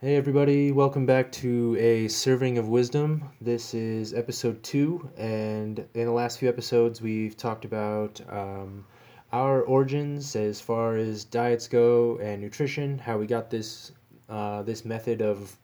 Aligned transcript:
Hey, 0.00 0.14
everybody, 0.14 0.70
welcome 0.70 1.06
back 1.06 1.32
to 1.32 1.76
a 1.76 2.06
serving 2.06 2.56
of 2.56 2.68
wisdom. 2.68 3.30
This 3.40 3.74
is 3.74 4.14
episode 4.14 4.62
two, 4.62 5.10
and 5.16 5.84
in 5.92 6.06
the 6.06 6.12
last 6.12 6.38
few 6.38 6.48
episodes, 6.48 7.02
we've 7.02 7.36
talked 7.36 7.64
about 7.64 8.20
um, 8.28 8.84
our 9.32 9.62
origins 9.62 10.36
as 10.36 10.60
far 10.60 10.96
as 10.96 11.24
diets 11.24 11.66
go 11.66 12.16
and 12.18 12.40
nutrition, 12.40 12.96
how 12.96 13.18
we 13.18 13.26
got 13.26 13.50
this, 13.50 13.90
uh, 14.28 14.62
this 14.62 14.84
method 14.84 15.20
of 15.20 15.58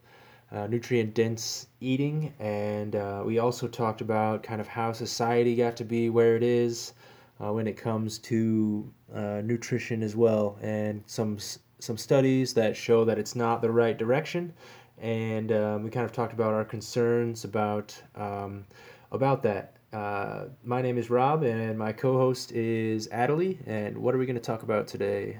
uh, 0.51 0.67
nutrient 0.67 1.15
dense 1.15 1.69
eating, 1.81 2.35
and 2.41 2.97
uh, 2.97 3.23
we 3.25 3.39
also 3.39 3.69
talked 3.69 4.01
about 4.01 4.43
kind 4.43 4.61
of 4.61 4.67
how 4.67 4.91
society 4.91 5.55
got 5.55 5.77
to 5.77 5.85
be 5.85 6.11
where 6.11 6.35
it 6.35 6.43
is 6.43 6.95
uh, 7.41 7.53
when 7.53 7.69
it 7.69 7.77
comes 7.77 8.19
to 8.19 8.93
uh, 9.15 9.43
nutrition 9.45 10.03
as 10.03 10.17
well, 10.17 10.59
and 10.61 11.05
some 11.07 11.39
some 11.85 11.99
studies 11.99 12.55
that 12.55 12.77
show 12.77 13.05
that 13.05 13.19
it's 13.19 13.37
not 13.37 13.61
the 13.61 13.71
right 13.71 13.97
direction, 13.97 14.53
and 14.99 15.53
um, 15.53 15.83
we 15.83 15.91
kind 15.91 16.07
of 16.07 16.13
talked 16.13 16.33
about 16.33 16.55
our 16.55 16.65
concerns 16.65 17.45
about 17.45 18.01
um, 18.17 18.65
about 19.13 19.43
that. 19.43 19.77
Uh, 19.93 20.47
my 20.65 20.83
name 20.83 20.99
is 20.99 21.09
Rob, 21.09 21.45
and 21.45 21.79
my 21.79 21.93
co-host 21.93 22.51
is 22.53 23.07
Adelie. 23.09 23.59
And 23.67 23.97
what 23.97 24.15
are 24.15 24.19
we 24.19 24.27
going 24.27 24.35
to 24.35 24.43
talk 24.43 24.65
about 24.65 24.89
today? 24.89 25.39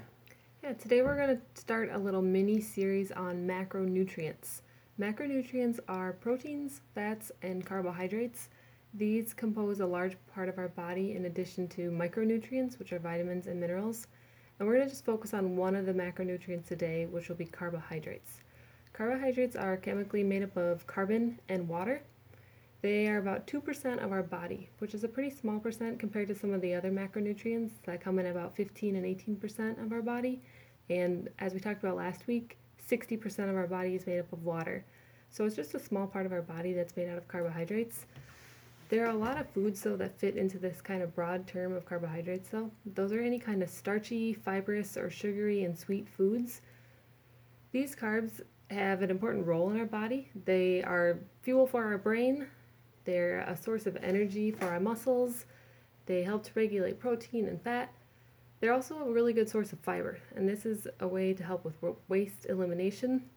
Yeah, 0.63 0.73
today 0.73 1.01
we're 1.01 1.17
going 1.17 1.35
to 1.35 1.41
start 1.59 1.89
a 1.91 1.97
little 1.97 2.21
mini 2.21 2.61
series 2.61 3.11
on 3.11 3.45
macronutrients. 3.45 4.61
Macronutrients 4.97 5.79
are 5.89 6.13
proteins, 6.13 6.79
fats, 6.93 7.33
and 7.41 7.65
carbohydrates. 7.65 8.47
These 8.93 9.33
compose 9.33 9.81
a 9.81 9.85
large 9.85 10.15
part 10.33 10.47
of 10.47 10.57
our 10.57 10.69
body 10.69 11.15
in 11.15 11.25
addition 11.25 11.67
to 11.69 11.91
micronutrients, 11.91 12.79
which 12.79 12.93
are 12.93 12.99
vitamins 12.99 13.47
and 13.47 13.59
minerals. 13.59 14.07
And 14.57 14.67
we're 14.67 14.75
going 14.75 14.87
to 14.87 14.93
just 14.93 15.05
focus 15.05 15.33
on 15.33 15.57
one 15.57 15.75
of 15.75 15.85
the 15.85 15.93
macronutrients 15.93 16.67
today, 16.67 17.07
which 17.07 17.27
will 17.27 17.35
be 17.35 17.45
carbohydrates. 17.45 18.39
Carbohydrates 18.93 19.57
are 19.57 19.75
chemically 19.75 20.23
made 20.23 20.43
up 20.43 20.55
of 20.55 20.87
carbon 20.87 21.39
and 21.49 21.67
water. 21.67 22.01
They 22.81 23.07
are 23.07 23.17
about 23.17 23.47
2% 23.47 24.03
of 24.03 24.11
our 24.13 24.23
body, 24.23 24.69
which 24.79 24.93
is 24.93 25.03
a 25.03 25.09
pretty 25.09 25.35
small 25.35 25.59
percent 25.59 25.99
compared 25.99 26.29
to 26.29 26.35
some 26.35 26.53
of 26.53 26.61
the 26.61 26.73
other 26.73 26.91
macronutrients 26.91 27.71
that 27.83 27.99
come 27.99 28.19
in 28.19 28.27
about 28.27 28.55
15 28.55 28.95
and 28.95 29.05
18% 29.05 29.83
of 29.83 29.91
our 29.91 30.01
body. 30.01 30.41
And 30.89 31.27
as 31.39 31.53
we 31.53 31.59
talked 31.59 31.83
about 31.83 31.97
last 31.97 32.27
week, 32.27 32.57
60% 32.89 33.49
of 33.49 33.55
our 33.55 33.67
body 33.67 33.95
is 33.95 34.07
made 34.07 34.19
up 34.19 34.31
of 34.31 34.43
water. 34.43 34.85
So 35.29 35.43
it's 35.45 35.55
just 35.55 35.73
a 35.73 35.79
small 35.79 36.07
part 36.07 36.25
of 36.25 36.31
our 36.31 36.43
body 36.43 36.71
that's 36.71 36.95
made 36.95 37.09
out 37.09 37.17
of 37.17 37.27
carbohydrates. 37.27 38.05
There 38.87 39.05
are 39.05 39.11
a 39.11 39.17
lot 39.17 39.39
of 39.39 39.49
foods, 39.49 39.81
though, 39.81 39.95
that 39.95 40.19
fit 40.19 40.37
into 40.37 40.59
this 40.59 40.79
kind 40.79 41.01
of 41.01 41.15
broad 41.15 41.47
term 41.47 41.73
of 41.73 41.85
carbohydrates, 41.85 42.49
though. 42.49 42.69
Those 42.85 43.11
are 43.11 43.19
any 43.19 43.39
kind 43.39 43.63
of 43.63 43.69
starchy, 43.69 44.33
fibrous, 44.33 44.95
or 44.95 45.09
sugary 45.09 45.63
and 45.63 45.77
sweet 45.77 46.07
foods. 46.07 46.61
These 47.71 47.95
carbs 47.95 48.41
have 48.69 49.01
an 49.01 49.09
important 49.09 49.47
role 49.47 49.71
in 49.71 49.79
our 49.79 49.85
body. 49.85 50.29
They 50.45 50.83
are 50.83 51.19
fuel 51.41 51.65
for 51.65 51.83
our 51.83 51.97
brain, 51.97 52.47
they're 53.05 53.39
a 53.41 53.55
source 53.55 53.85
of 53.85 53.97
energy 54.01 54.51
for 54.51 54.65
our 54.65 54.79
muscles, 54.79 55.45
they 56.05 56.23
help 56.23 56.43
to 56.45 56.51
regulate 56.55 56.99
protein 56.99 57.47
and 57.47 57.61
fat. 57.61 57.91
They're 58.59 58.73
also 58.73 58.97
a 58.97 59.11
really 59.11 59.33
good 59.33 59.49
source 59.49 59.73
of 59.73 59.79
fiber, 59.79 60.17
and 60.35 60.47
this 60.47 60.65
is 60.65 60.87
a 60.99 61.07
way 61.07 61.33
to 61.33 61.43
help 61.43 61.65
with 61.65 61.75
waste 62.07 62.45
elimination 62.49 63.29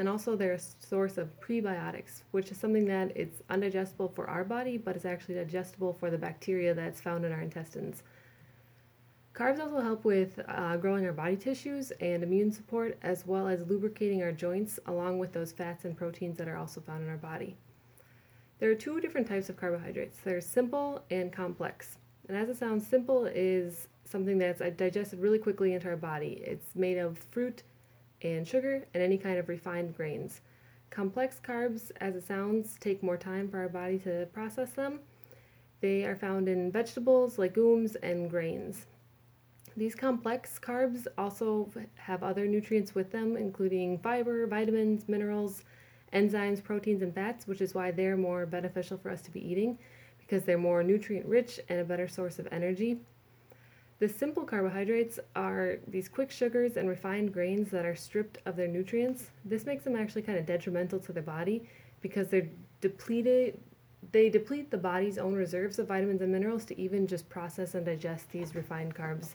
and 0.00 0.08
also 0.08 0.34
they're 0.34 0.54
a 0.54 0.58
source 0.58 1.18
of 1.18 1.28
prebiotics, 1.42 2.22
which 2.30 2.50
is 2.50 2.56
something 2.56 2.86
that 2.86 3.14
it's 3.14 3.42
undigestible 3.50 4.10
for 4.10 4.30
our 4.30 4.44
body, 4.44 4.78
but 4.78 4.96
it's 4.96 5.04
actually 5.04 5.34
digestible 5.34 5.92
for 5.92 6.10
the 6.10 6.16
bacteria 6.16 6.72
that's 6.72 7.02
found 7.02 7.22
in 7.22 7.32
our 7.32 7.42
intestines. 7.42 8.02
Carbs 9.34 9.60
also 9.60 9.82
help 9.82 10.06
with 10.06 10.40
uh, 10.48 10.78
growing 10.78 11.04
our 11.04 11.12
body 11.12 11.36
tissues 11.36 11.90
and 12.00 12.22
immune 12.22 12.50
support, 12.50 12.96
as 13.02 13.26
well 13.26 13.46
as 13.46 13.68
lubricating 13.68 14.22
our 14.22 14.32
joints, 14.32 14.80
along 14.86 15.18
with 15.18 15.34
those 15.34 15.52
fats 15.52 15.84
and 15.84 15.94
proteins 15.94 16.38
that 16.38 16.48
are 16.48 16.56
also 16.56 16.80
found 16.80 17.02
in 17.02 17.10
our 17.10 17.18
body. 17.18 17.54
There 18.58 18.70
are 18.70 18.74
two 18.74 19.00
different 19.00 19.26
types 19.26 19.50
of 19.50 19.58
carbohydrates. 19.58 20.16
There's 20.24 20.46
simple 20.46 21.04
and 21.10 21.30
complex. 21.30 21.98
And 22.26 22.38
as 22.38 22.48
it 22.48 22.56
sounds, 22.56 22.86
simple 22.86 23.26
is 23.26 23.88
something 24.06 24.38
that's 24.38 24.62
digested 24.78 25.20
really 25.20 25.38
quickly 25.38 25.74
into 25.74 25.88
our 25.88 25.96
body. 25.98 26.42
It's 26.42 26.74
made 26.74 26.96
of 26.96 27.18
fruit, 27.18 27.64
and 28.22 28.46
sugar 28.46 28.86
and 28.94 29.02
any 29.02 29.18
kind 29.18 29.38
of 29.38 29.48
refined 29.48 29.96
grains. 29.96 30.40
Complex 30.90 31.40
carbs, 31.42 31.90
as 32.00 32.16
it 32.16 32.26
sounds, 32.26 32.76
take 32.80 33.02
more 33.02 33.16
time 33.16 33.48
for 33.48 33.58
our 33.58 33.68
body 33.68 33.98
to 34.00 34.26
process 34.32 34.70
them. 34.70 35.00
They 35.80 36.04
are 36.04 36.16
found 36.16 36.48
in 36.48 36.72
vegetables, 36.72 37.38
legumes, 37.38 37.96
and 37.96 38.28
grains. 38.28 38.86
These 39.76 39.94
complex 39.94 40.58
carbs 40.58 41.06
also 41.16 41.70
have 41.94 42.22
other 42.22 42.46
nutrients 42.46 42.94
with 42.94 43.12
them, 43.12 43.36
including 43.36 43.98
fiber, 43.98 44.46
vitamins, 44.46 45.08
minerals, 45.08 45.62
enzymes, 46.12 46.62
proteins, 46.62 47.02
and 47.02 47.14
fats, 47.14 47.46
which 47.46 47.60
is 47.60 47.74
why 47.74 47.90
they're 47.90 48.16
more 48.16 48.44
beneficial 48.46 48.98
for 48.98 49.10
us 49.10 49.22
to 49.22 49.30
be 49.30 49.40
eating 49.48 49.78
because 50.18 50.44
they're 50.44 50.58
more 50.58 50.82
nutrient 50.82 51.26
rich 51.26 51.58
and 51.68 51.80
a 51.80 51.84
better 51.84 52.06
source 52.06 52.38
of 52.38 52.46
energy. 52.52 52.98
The 54.00 54.08
simple 54.08 54.44
carbohydrates 54.44 55.20
are 55.36 55.76
these 55.86 56.08
quick 56.08 56.30
sugars 56.30 56.76
and 56.78 56.88
refined 56.88 57.32
grains 57.32 57.70
that 57.70 57.84
are 57.84 57.94
stripped 57.94 58.38
of 58.46 58.56
their 58.56 58.66
nutrients. 58.66 59.30
This 59.44 59.66
makes 59.66 59.84
them 59.84 59.94
actually 59.94 60.22
kind 60.22 60.38
of 60.38 60.46
detrimental 60.46 60.98
to 61.00 61.12
the 61.12 61.22
body 61.22 61.68
because 62.00 62.28
they're 62.28 62.48
depleted 62.80 63.60
they 64.12 64.30
deplete 64.30 64.70
the 64.70 64.78
body's 64.78 65.18
own 65.18 65.34
reserves 65.34 65.78
of 65.78 65.88
vitamins 65.88 66.22
and 66.22 66.32
minerals 66.32 66.64
to 66.64 66.80
even 66.80 67.06
just 67.06 67.28
process 67.28 67.74
and 67.74 67.84
digest 67.84 68.30
these 68.30 68.54
refined 68.54 68.94
carbs. 68.94 69.34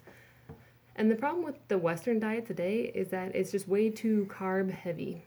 And 0.95 1.09
the 1.09 1.15
problem 1.15 1.45
with 1.45 1.55
the 1.67 1.77
Western 1.77 2.19
diet 2.19 2.45
today 2.45 2.91
is 2.95 3.09
that 3.09 3.35
it's 3.35 3.51
just 3.51 3.67
way 3.67 3.89
too 3.89 4.27
carb 4.29 4.71
heavy. 4.71 5.23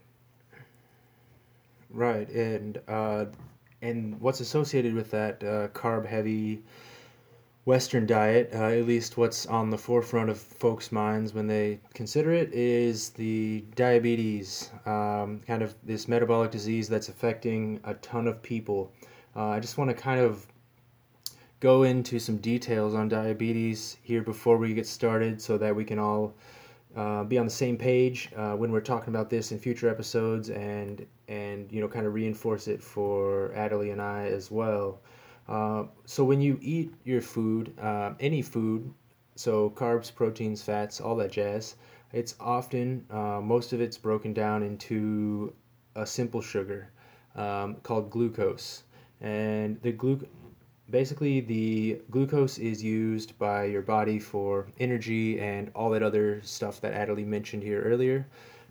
Right, 1.89 2.29
and 2.29 2.79
uh, 2.87 3.25
and 3.81 4.19
what's 4.19 4.41
associated 4.41 4.93
with 4.93 5.09
that 5.11 5.43
uh, 5.43 5.67
carb 5.69 6.05
heavy 6.05 6.63
Western 7.69 8.07
diet, 8.07 8.49
uh, 8.51 8.63
at 8.63 8.87
least 8.87 9.15
what's 9.15 9.45
on 9.45 9.69
the 9.69 9.77
forefront 9.77 10.27
of 10.27 10.39
folks' 10.39 10.91
minds 10.91 11.35
when 11.35 11.45
they 11.45 11.79
consider 11.93 12.31
it, 12.31 12.51
is 12.51 13.11
the 13.11 13.63
diabetes, 13.75 14.71
um, 14.87 15.39
kind 15.45 15.61
of 15.61 15.75
this 15.83 16.07
metabolic 16.07 16.49
disease 16.49 16.89
that's 16.89 17.09
affecting 17.09 17.79
a 17.83 17.93
ton 17.93 18.25
of 18.25 18.41
people. 18.41 18.91
Uh, 19.35 19.49
I 19.49 19.59
just 19.59 19.77
want 19.77 19.91
to 19.91 19.93
kind 19.93 20.19
of 20.19 20.47
go 21.59 21.83
into 21.83 22.17
some 22.17 22.37
details 22.37 22.95
on 22.95 23.07
diabetes 23.07 23.97
here 24.01 24.23
before 24.23 24.57
we 24.57 24.73
get 24.73 24.87
started 24.87 25.39
so 25.39 25.55
that 25.59 25.75
we 25.75 25.85
can 25.85 25.99
all 25.99 26.33
uh, 26.95 27.23
be 27.23 27.37
on 27.37 27.45
the 27.45 27.51
same 27.51 27.77
page 27.77 28.31
uh, 28.35 28.53
when 28.53 28.71
we're 28.71 28.81
talking 28.81 29.13
about 29.13 29.29
this 29.29 29.51
in 29.51 29.59
future 29.59 29.87
episodes 29.87 30.49
and 30.49 31.05
and 31.27 31.71
you 31.71 31.81
know 31.81 31.87
kind 31.87 32.07
of 32.07 32.15
reinforce 32.15 32.67
it 32.67 32.81
for 32.81 33.51
Adelie 33.55 33.91
and 33.91 34.01
I 34.01 34.25
as 34.25 34.49
well. 34.49 34.99
Uh, 35.49 35.85
so 36.05 36.23
when 36.23 36.41
you 36.41 36.59
eat 36.61 36.93
your 37.03 37.21
food, 37.21 37.73
uh, 37.81 38.13
any 38.21 38.41
food, 38.41 38.93
so 39.35 39.71
carbs, 39.71 40.13
proteins, 40.13 40.61
fats, 40.61 41.01
all 41.01 41.15
that 41.17 41.31
jazz, 41.31 41.75
it's 42.13 42.35
often 42.39 43.05
uh, 43.11 43.41
most 43.41 43.73
of 43.73 43.81
it's 43.81 43.97
broken 43.97 44.33
down 44.33 44.63
into 44.63 45.53
a 45.95 46.05
simple 46.05 46.41
sugar 46.41 46.91
um, 47.35 47.75
called 47.83 48.11
glucose, 48.11 48.83
and 49.21 49.81
the 49.81 49.91
glu- 49.91 50.27
basically 50.89 51.41
the 51.41 51.99
glucose 52.11 52.57
is 52.59 52.83
used 52.83 53.37
by 53.39 53.65
your 53.65 53.81
body 53.81 54.19
for 54.19 54.67
energy 54.79 55.39
and 55.39 55.71
all 55.75 55.89
that 55.91 56.03
other 56.03 56.41
stuff 56.43 56.81
that 56.81 56.93
Adelie 56.93 57.25
mentioned 57.25 57.63
here 57.63 57.81
earlier. 57.83 58.27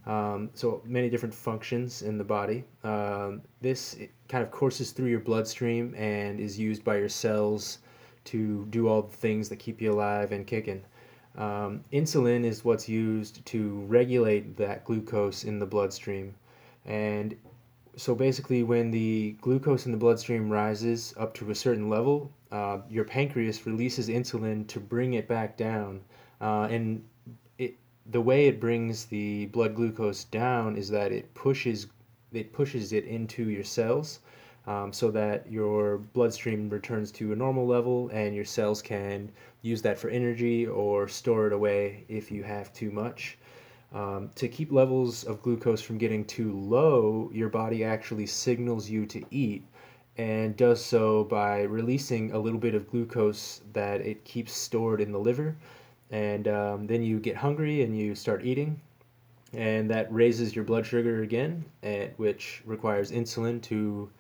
Um, 0.09 0.49
so 0.55 0.81
many 0.87 1.11
different 1.11 1.35
functions 1.35 2.01
in 2.01 2.17
the 2.17 2.25
body. 2.25 2.65
Um, 2.83 3.43
this 3.61 3.97
kind 4.29 4.43
of 4.43 4.51
courses 4.51 4.93
through 4.93 5.11
your 5.11 5.21
bloodstream 5.21 5.95
and 5.97 6.41
is 6.41 6.59
used 6.59 6.83
by 6.83 6.97
your 6.97 7.11
cells 7.11 7.79
to 8.25 8.65
do 8.71 8.89
all 8.89 9.03
the 9.03 9.17
things 9.17 9.51
that 9.51 9.57
keep 9.57 9.83
you 9.83 9.93
alive 9.93 10.33
and 10.33 10.47
kicking. 10.47 10.83
Um, 11.37 11.85
insulin 11.93 12.45
is 12.45 12.65
what's 12.65 12.89
used 12.89 13.45
to 13.47 13.81
regulate 13.87 14.57
that 14.57 14.85
glucose 14.85 15.45
in 15.45 15.59
the 15.59 15.67
bloodstream. 15.67 16.35
And 16.87 17.37
so 17.97 18.15
basically, 18.15 18.63
when 18.63 18.91
the 18.91 19.37
glucose 19.43 19.85
in 19.85 19.93
the 19.93 19.99
bloodstream 19.99 20.49
rises 20.49 21.15
up 21.19 21.35
to 21.35 21.51
a 21.51 21.55
certain 21.55 21.91
level, 21.91 22.33
uh, 22.51 22.79
your 22.89 23.05
pancreas 23.05 23.67
releases 23.67 24.09
insulin 24.09 24.67
to 24.69 24.81
bring 24.81 25.15
it 25.15 25.29
back 25.29 25.57
down. 25.59 26.01
Uh, 26.41 26.67
and 26.71 27.05
the 28.11 28.21
way 28.21 28.47
it 28.47 28.61
brings 28.61 29.05
the 29.07 29.47
blood 29.47 29.75
glucose 29.75 30.25
down 30.25 30.77
is 30.77 30.89
that 30.89 31.13
it 31.13 31.33
pushes 31.35 31.87
it 32.33 32.53
pushes 32.53 32.93
it 32.93 33.05
into 33.05 33.49
your 33.51 33.65
cells 33.65 34.21
um, 34.67 34.93
so 34.93 35.11
that 35.11 35.51
your 35.51 35.99
bloodstream 35.99 36.69
returns 36.69 37.11
to 37.11 37.33
a 37.33 37.37
normal 37.37 37.67
level 37.67 38.11
and 38.13 38.35
your 38.35 38.45
cells 38.45 38.83
can 38.83 39.31
use 39.63 39.81
that 39.83 39.99
for 39.99 40.11
energy 40.11 40.67
or 40.67 41.09
store 41.09 41.47
it 41.47 41.53
away 41.55 42.05
if 42.09 42.31
you 42.31 42.43
have 42.43 42.73
too 42.75 42.91
much. 42.91 43.39
Um, 43.95 44.31
to 44.35 44.47
keep 44.47 44.71
levels 44.71 45.25
of 45.25 45.41
glucose 45.41 45.81
from 45.81 45.97
getting 45.97 46.23
too 46.27 46.53
low, 46.53 47.31
your 47.33 47.49
body 47.49 47.83
actually 47.83 48.27
signals 48.27 48.91
you 48.91 49.07
to 49.07 49.25
eat 49.31 49.65
and 50.19 50.55
does 50.55 50.85
so 50.85 51.25
by 51.25 51.63
releasing 51.63 52.33
a 52.33 52.39
little 52.39 52.59
bit 52.59 52.75
of 52.75 52.91
glucose 52.91 53.63
that 53.73 54.03
it 54.03 54.25
keeps 54.25 54.53
stored 54.53 55.01
in 55.01 55.13
the 55.13 55.19
liver 55.19 55.57
and 56.11 56.49
um, 56.49 56.87
then 56.87 57.03
you 57.03 57.21
get 57.21 57.37
hungry 57.37 57.83
and 57.83 57.99
you 57.99 58.15
start 58.15 58.45
eating 58.45 58.81
and 59.55 59.91
that 59.91 60.13
raises 60.13 60.55
your 60.55 60.65
blood 60.65 60.85
sugar 60.85 61.23
again, 61.23 61.65
and, 61.83 62.13
which 62.17 62.63
requires 62.67 63.11
insulin 63.11 63.63
to 63.63 64.11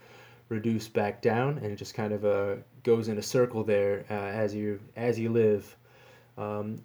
reduce 0.48 0.88
back 0.88 1.20
down, 1.20 1.58
and 1.58 1.66
it 1.66 1.76
just 1.76 1.94
kind 1.94 2.12
of 2.12 2.24
uh, 2.24 2.56
goes 2.82 3.08
in 3.08 3.18
a 3.18 3.22
circle 3.22 3.62
there 3.62 4.04
uh, 4.10 4.14
as 4.14 4.54
you 4.54 4.80
as 4.96 5.18
you 5.18 5.30
live. 5.30 5.76
Um, 6.38 6.82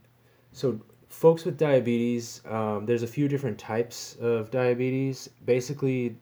so, 0.52 0.80
folks 1.10 1.46
with 1.46 1.58
diabetes, 1.58 2.42
um, 2.50 2.86
there's 2.86 3.04
a 3.04 3.08
few 3.08 3.28
different 3.28 3.58
types 3.58 4.18
of 4.20 4.52
diabetes. 4.52 5.30
Basically, 5.46 6.18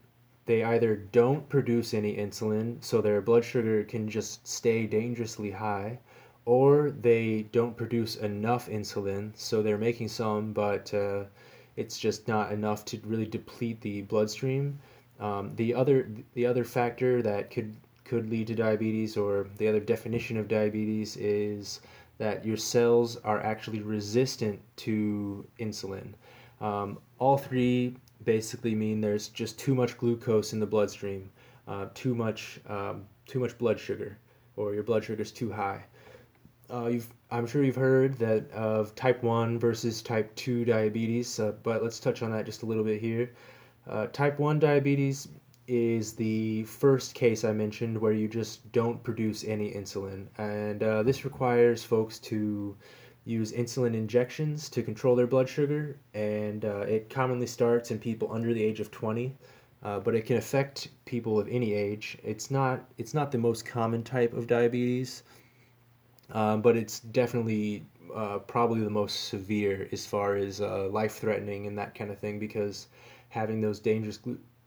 they 0.45 0.63
either 0.63 0.95
don't 0.95 1.47
produce 1.49 1.93
any 1.93 2.15
insulin, 2.15 2.83
so 2.83 3.01
their 3.01 3.21
blood 3.21 3.43
sugar 3.43 3.83
can 3.83 4.07
just 4.07 4.47
stay 4.47 4.85
dangerously 4.85 5.49
high, 5.49 5.97
or 6.45 6.91
they 6.91 7.43
don't 7.51 7.77
produce 7.77 8.15
enough 8.15 8.67
insulin, 8.67 9.31
so 9.35 9.61
they're 9.61 9.77
making 9.77 10.07
some, 10.07 10.53
but 10.53 10.93
uh, 10.93 11.23
it's 11.75 11.97
just 11.97 12.27
not 12.27 12.51
enough 12.51 12.83
to 12.85 12.99
really 13.05 13.25
deplete 13.25 13.79
the 13.81 14.01
bloodstream. 14.03 14.79
Um, 15.19 15.51
the 15.55 15.73
other 15.73 16.09
the 16.33 16.45
other 16.45 16.63
factor 16.63 17.21
that 17.21 17.51
could 17.51 17.75
could 18.03 18.29
lead 18.29 18.47
to 18.47 18.55
diabetes, 18.55 19.17
or 19.17 19.47
the 19.57 19.67
other 19.67 19.79
definition 19.79 20.37
of 20.37 20.47
diabetes, 20.47 21.15
is 21.17 21.79
that 22.17 22.45
your 22.45 22.57
cells 22.57 23.17
are 23.17 23.39
actually 23.41 23.81
resistant 23.81 24.59
to 24.77 25.45
insulin. 25.59 26.13
Um, 26.59 26.97
all 27.19 27.37
three 27.37 27.95
basically 28.25 28.75
mean 28.75 29.01
there's 29.01 29.29
just 29.29 29.57
too 29.57 29.73
much 29.73 29.97
glucose 29.97 30.53
in 30.53 30.59
the 30.59 30.65
bloodstream, 30.65 31.29
uh, 31.67 31.87
too 31.93 32.15
much 32.15 32.59
um, 32.67 33.05
too 33.27 33.39
much 33.39 33.57
blood 33.57 33.79
sugar, 33.79 34.17
or 34.55 34.73
your 34.73 34.83
blood 34.83 35.03
sugar 35.03 35.21
is 35.21 35.31
too 35.31 35.51
high. 35.51 35.83
Uh, 36.71 36.87
you've, 36.87 37.13
I'm 37.31 37.45
sure 37.45 37.63
you've 37.63 37.75
heard 37.75 38.17
that 38.19 38.49
of 38.51 38.95
type 38.95 39.23
1 39.23 39.59
versus 39.59 40.01
type 40.01 40.33
2 40.35 40.63
diabetes, 40.63 41.39
uh, 41.39 41.53
but 41.63 41.83
let's 41.83 41.99
touch 41.99 42.21
on 42.21 42.31
that 42.31 42.45
just 42.45 42.63
a 42.63 42.65
little 42.65 42.83
bit 42.83 43.01
here. 43.01 43.31
Uh, 43.89 44.07
type 44.07 44.39
1 44.39 44.59
diabetes 44.59 45.27
is 45.67 46.13
the 46.13 46.63
first 46.63 47.13
case 47.13 47.43
I 47.43 47.51
mentioned 47.51 47.97
where 47.97 48.13
you 48.13 48.27
just 48.27 48.71
don't 48.71 49.03
produce 49.03 49.43
any 49.43 49.71
insulin. 49.71 50.27
And 50.37 50.81
uh, 50.81 51.03
this 51.03 51.25
requires 51.25 51.83
folks 51.83 52.19
to 52.19 52.75
use 53.25 53.51
insulin 53.51 53.93
injections 53.93 54.69
to 54.69 54.81
control 54.81 55.15
their 55.15 55.27
blood 55.27 55.49
sugar. 55.49 55.97
And 56.13 56.63
uh, 56.63 56.79
it 56.81 57.09
commonly 57.09 57.47
starts 57.47 57.91
in 57.91 57.99
people 57.99 58.31
under 58.31 58.53
the 58.53 58.63
age 58.63 58.79
of 58.79 58.91
20. 58.91 59.35
Uh, 59.83 59.99
but 59.99 60.13
it 60.13 60.25
can 60.25 60.37
affect 60.37 60.89
people 61.05 61.39
of 61.39 61.47
any 61.47 61.73
age. 61.73 62.17
It's 62.23 62.51
not 62.51 62.85
it's 62.99 63.15
not 63.15 63.31
the 63.31 63.39
most 63.39 63.65
common 63.65 64.03
type 64.03 64.31
of 64.31 64.45
diabetes, 64.45 65.23
um, 66.31 66.61
but 66.61 66.75
it's 66.75 66.99
definitely 66.99 67.85
uh, 68.15 68.39
probably 68.39 68.81
the 68.81 68.89
most 68.89 69.25
severe 69.27 69.87
as 69.91 70.05
far 70.05 70.35
as 70.35 70.61
uh, 70.61 70.87
life 70.89 71.15
threatening 71.15 71.67
and 71.67 71.77
that 71.77 71.95
kind 71.95 72.11
of 72.11 72.19
thing 72.19 72.39
because 72.39 72.87
having 73.29 73.61
those 73.61 73.79
dangerous 73.79 74.19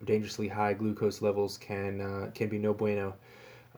dangerously 0.05 0.49
high 0.49 0.75
glucose 0.75 1.23
levels 1.23 1.59
can 1.59 2.01
uh, 2.01 2.31
can 2.35 2.49
be 2.49 2.59
no 2.59 2.75
bueno. 2.75 3.15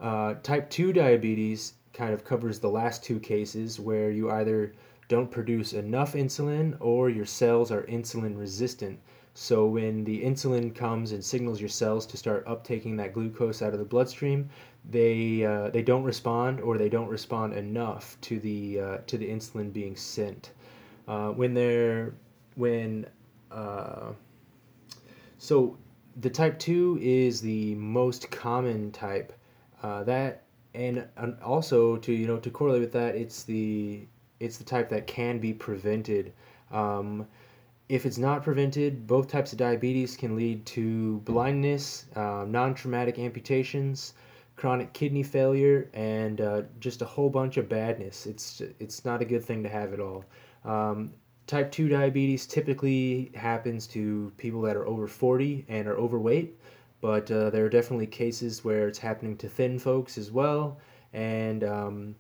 Uh, 0.00 0.34
type 0.42 0.68
2 0.70 0.92
diabetes 0.92 1.74
kind 1.92 2.12
of 2.12 2.24
covers 2.24 2.58
the 2.58 2.68
last 2.68 3.02
two 3.02 3.18
cases 3.18 3.80
where 3.80 4.10
you 4.10 4.30
either 4.30 4.74
don't 5.08 5.30
produce 5.30 5.72
enough 5.72 6.12
insulin 6.12 6.76
or 6.80 7.08
your 7.08 7.24
cells 7.24 7.70
are 7.70 7.82
insulin 7.82 8.38
resistant. 8.38 8.98
So 9.34 9.66
when 9.66 10.04
the 10.04 10.22
insulin 10.22 10.74
comes 10.74 11.12
and 11.12 11.24
signals 11.24 11.60
your 11.60 11.68
cells 11.68 12.06
to 12.06 12.16
start 12.16 12.46
uptaking 12.46 12.96
that 12.96 13.12
glucose 13.12 13.62
out 13.62 13.72
of 13.72 13.78
the 13.78 13.84
bloodstream, 13.84 14.48
they 14.90 15.44
uh, 15.44 15.70
they 15.70 15.82
don't 15.82 16.04
respond 16.04 16.60
or 16.60 16.78
they 16.78 16.88
don't 16.88 17.08
respond 17.08 17.54
enough 17.54 18.16
to 18.22 18.38
the 18.38 18.80
uh, 18.80 18.96
to 19.06 19.18
the 19.18 19.28
insulin 19.28 19.72
being 19.72 19.96
sent. 19.96 20.52
Uh, 21.08 21.30
when 21.30 21.54
they're 21.54 22.14
when 22.54 23.06
uh, 23.50 24.12
so 25.38 25.76
the 26.16 26.30
type 26.30 26.58
2 26.58 26.98
is 27.02 27.40
the 27.40 27.74
most 27.74 28.30
common 28.30 28.90
type 28.90 29.32
uh, 29.82 30.02
that 30.04 30.42
and, 30.74 31.06
and 31.16 31.36
also 31.42 31.96
to 31.96 32.12
you 32.12 32.26
know 32.26 32.38
to 32.38 32.50
correlate 32.50 32.80
with 32.80 32.92
that 32.92 33.14
it's 33.14 33.42
the 33.44 34.06
it's 34.40 34.56
the 34.56 34.64
type 34.64 34.88
that 34.88 35.06
can 35.06 35.38
be 35.38 35.52
prevented 35.52 36.32
um, 36.70 37.26
if 37.88 38.04
it's 38.04 38.18
not 38.18 38.42
prevented 38.42 39.06
both 39.06 39.28
types 39.28 39.52
of 39.52 39.58
diabetes 39.58 40.16
can 40.16 40.36
lead 40.36 40.64
to 40.66 41.18
blindness 41.18 42.06
uh, 42.16 42.44
non-traumatic 42.48 43.18
amputations 43.18 44.14
chronic 44.56 44.92
kidney 44.92 45.22
failure 45.22 45.88
and 45.94 46.40
uh, 46.40 46.62
just 46.80 47.02
a 47.02 47.04
whole 47.04 47.30
bunch 47.30 47.56
of 47.56 47.68
badness. 47.68 48.26
It's 48.26 48.62
it's 48.80 49.04
not 49.04 49.22
a 49.22 49.24
good 49.24 49.44
thing 49.44 49.62
to 49.62 49.68
have 49.68 49.92
at 49.92 50.00
all. 50.00 50.24
Um, 50.64 51.12
Type 51.46 51.70
2 51.70 51.88
diabetes 51.88 52.44
typically 52.44 53.30
happens 53.36 53.86
to 53.86 54.32
people 54.36 54.60
that 54.62 54.74
are 54.74 54.84
over 54.84 55.06
40 55.06 55.64
and 55.68 55.86
are 55.86 55.96
overweight, 55.96 56.58
but 57.00 57.30
uh, 57.30 57.50
there 57.50 57.64
are 57.64 57.68
definitely 57.68 58.08
cases 58.08 58.64
where 58.64 58.88
it's 58.88 58.98
happening 58.98 59.36
to 59.36 59.48
thin 59.48 59.78
folks 59.78 60.18
as 60.18 60.32
well, 60.32 60.78
and 61.12 61.62
um, 61.62 62.16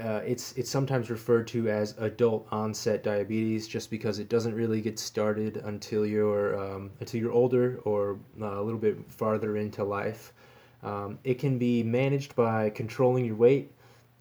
uh, 0.00 0.22
it's 0.24 0.52
it's 0.52 0.70
sometimes 0.70 1.10
referred 1.10 1.46
to 1.48 1.68
as 1.68 1.94
adult 1.98 2.46
onset 2.50 3.02
diabetes 3.02 3.68
just 3.68 3.90
because 3.90 4.18
it 4.18 4.30
doesn't 4.30 4.54
really 4.54 4.80
get 4.80 4.98
started 4.98 5.58
until 5.58 6.06
you're 6.06 6.58
um, 6.58 6.90
until 7.00 7.20
you're 7.20 7.32
older 7.32 7.78
or 7.84 8.18
uh, 8.40 8.58
a 8.58 8.62
little 8.62 8.80
bit 8.80 8.96
farther 9.12 9.58
into 9.58 9.84
life. 9.84 10.32
Um, 10.86 11.18
it 11.24 11.40
can 11.40 11.58
be 11.58 11.82
managed 11.82 12.36
by 12.36 12.70
controlling 12.70 13.24
your 13.24 13.34
weight, 13.34 13.72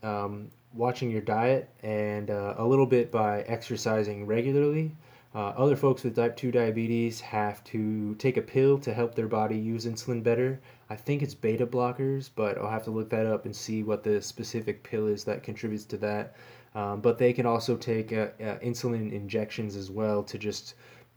um, 0.02 0.50
watching 0.74 1.12
your 1.12 1.22
diet 1.22 1.70
and 1.84 2.32
uh, 2.32 2.56
a 2.58 2.66
little 2.66 2.88
bit 2.88 3.12
by 3.12 3.42
exercising 3.44 4.26
regularly. 4.26 4.96
Uh, 5.36 5.50
other 5.50 5.76
folks 5.76 6.04
with 6.04 6.16
type 6.16 6.36
2 6.36 6.52
diabetes 6.52 7.22
have 7.22 7.64
to 7.66 8.16
take 8.16 8.38
a 8.38 8.42
pill 8.42 8.80
to 8.80 8.94
help 8.94 9.14
their 9.14 9.28
body 9.28 9.58
use 9.58 9.86
insulin 9.86 10.24
better. 10.24 10.60
I 10.90 10.96
think 10.96 11.22
it's 11.22 11.36
beta 11.36 11.68
blockers, 11.68 12.32
but 12.34 12.58
I'll 12.58 12.70
have 12.70 12.86
to 12.86 12.92
look 12.92 13.10
that 13.12 13.28
up 13.28 13.46
and 13.46 13.56
see 13.56 13.84
what 13.84 14.04
the 14.04 14.20
specific 14.20 14.82
pill 14.82 15.08
is 15.08 15.24
that 15.26 15.44
contributes 15.44 15.86
to 15.86 15.98
that. 15.98 16.36
Um, 16.74 17.00
but 17.00 17.20
they 17.20 17.32
can 17.32 17.46
also 17.46 17.78
take 17.78 18.12
uh, 18.12 18.30
uh 18.42 18.58
insulin 18.60 19.12
injections 19.12 19.76
as 19.76 19.92
well 19.92 20.24
to 20.24 20.38
just 20.38 20.76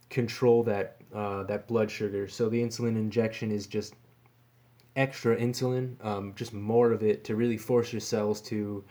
control 0.09 0.63
that 0.63 0.97
uh, 1.13 1.43
that 1.43 1.67
blood 1.67 1.89
sugar. 1.89 2.27
So 2.27 2.49
the 2.49 2.61
insulin 2.61 2.95
injection 2.97 3.51
is 3.51 3.67
just 3.67 3.95
extra 4.95 5.35
insulin, 5.37 6.03
um, 6.03 6.33
just 6.35 6.53
more 6.53 6.91
of 6.91 7.03
it 7.03 7.23
to 7.25 7.35
really 7.35 7.57
force 7.57 7.93
your 7.93 7.99
cells 7.99 8.41
to 8.41 8.83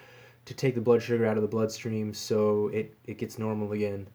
to 0.45 0.55
take 0.55 0.75
the 0.75 0.81
blood 0.81 1.03
sugar 1.03 1.27
out 1.27 1.37
of 1.37 1.43
the 1.43 1.49
bloodstream 1.49 2.15
so 2.15 2.69
it, 2.69 2.95
it 3.05 3.19
gets 3.19 3.39
normal 3.39 3.73
again. 3.73 4.09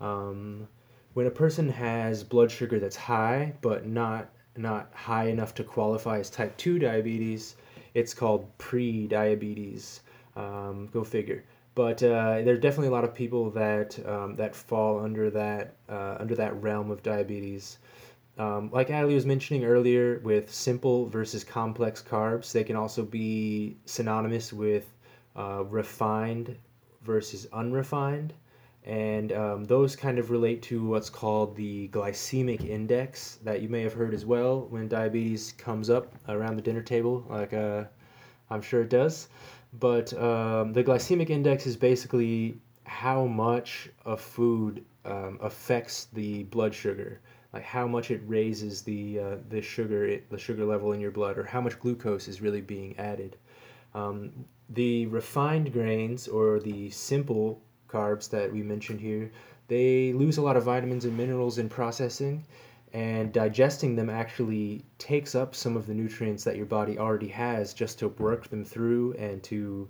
Um, 0.00 0.66
when 1.14 1.26
a 1.26 1.30
person 1.30 1.68
has 1.68 2.24
blood 2.24 2.50
sugar 2.50 2.80
that's 2.80 2.96
high 2.96 3.54
but 3.60 3.86
not 3.86 4.30
not 4.56 4.90
high 4.94 5.28
enough 5.28 5.54
to 5.54 5.64
qualify 5.64 6.18
as 6.18 6.30
type 6.30 6.56
2 6.56 6.78
diabetes, 6.78 7.56
it's 7.94 8.14
called 8.14 8.46
pre-diabetes. 8.58 10.00
Um, 10.34 10.88
go 10.92 11.04
figure. 11.04 11.44
But 11.74 12.02
uh, 12.02 12.42
there's 12.42 12.60
definitely 12.60 12.88
a 12.88 12.92
lot 12.92 13.04
of 13.04 13.14
people 13.14 13.50
that 13.50 13.98
um, 14.08 14.34
that 14.36 14.56
fall 14.56 14.98
under 14.98 15.30
that 15.30 15.74
uh, 15.88 16.16
under 16.18 16.34
that 16.34 16.60
realm 16.62 16.90
of 16.90 17.02
diabetes. 17.02 17.78
Um, 18.38 18.70
like 18.72 18.90
Ali 18.90 19.14
was 19.14 19.24
mentioning 19.24 19.64
earlier, 19.64 20.20
with 20.22 20.52
simple 20.52 21.08
versus 21.08 21.42
complex 21.42 22.02
carbs, 22.02 22.52
they 22.52 22.64
can 22.64 22.76
also 22.76 23.02
be 23.02 23.76
synonymous 23.86 24.52
with 24.52 24.92
uh, 25.36 25.64
refined 25.64 26.56
versus 27.02 27.46
unrefined. 27.52 28.34
And 28.84 29.32
um, 29.32 29.64
those 29.64 29.96
kind 29.96 30.18
of 30.18 30.30
relate 30.30 30.62
to 30.64 30.84
what's 30.86 31.10
called 31.10 31.56
the 31.56 31.88
glycemic 31.88 32.64
index 32.68 33.38
that 33.42 33.60
you 33.60 33.68
may 33.68 33.82
have 33.82 33.92
heard 33.92 34.14
as 34.14 34.24
well 34.24 34.66
when 34.70 34.86
diabetes 34.86 35.52
comes 35.58 35.90
up 35.90 36.14
around 36.28 36.54
the 36.56 36.62
dinner 36.62 36.82
table, 36.82 37.26
like 37.28 37.52
uh, 37.52 37.84
I'm 38.48 38.62
sure 38.62 38.82
it 38.82 38.90
does. 38.90 39.28
But 39.80 40.12
um, 40.14 40.72
the 40.72 40.84
glycemic 40.84 41.30
index 41.30 41.66
is 41.66 41.76
basically 41.76 42.60
how 42.84 43.26
much 43.26 43.90
a 44.04 44.16
food 44.16 44.84
um, 45.04 45.38
affects 45.42 46.06
the 46.12 46.44
blood 46.44 46.72
sugar, 46.72 47.20
like 47.56 47.64
how 47.64 47.86
much 47.86 48.10
it 48.10 48.20
raises 48.26 48.82
the 48.82 49.18
uh, 49.18 49.36
the 49.48 49.62
sugar 49.62 50.20
the 50.28 50.38
sugar 50.38 50.64
level 50.64 50.92
in 50.92 51.00
your 51.00 51.10
blood, 51.10 51.38
or 51.38 51.44
how 51.44 51.60
much 51.60 51.80
glucose 51.80 52.28
is 52.28 52.42
really 52.42 52.60
being 52.60 52.94
added. 52.98 53.36
Um, 53.94 54.44
the 54.68 55.06
refined 55.06 55.72
grains 55.72 56.28
or 56.28 56.60
the 56.60 56.90
simple 56.90 57.62
carbs 57.88 58.28
that 58.30 58.52
we 58.52 58.62
mentioned 58.62 59.00
here, 59.00 59.30
they 59.68 60.12
lose 60.12 60.36
a 60.36 60.42
lot 60.42 60.56
of 60.56 60.64
vitamins 60.64 61.06
and 61.06 61.16
minerals 61.16 61.56
in 61.56 61.68
processing, 61.68 62.44
and 62.92 63.32
digesting 63.32 63.96
them 63.96 64.10
actually 64.10 64.84
takes 64.98 65.34
up 65.34 65.54
some 65.54 65.78
of 65.78 65.86
the 65.86 65.94
nutrients 65.94 66.44
that 66.44 66.56
your 66.56 66.66
body 66.66 66.98
already 66.98 67.28
has 67.28 67.72
just 67.72 67.98
to 68.00 68.08
work 68.08 68.50
them 68.50 68.64
through 68.64 69.14
and 69.14 69.42
to 69.44 69.88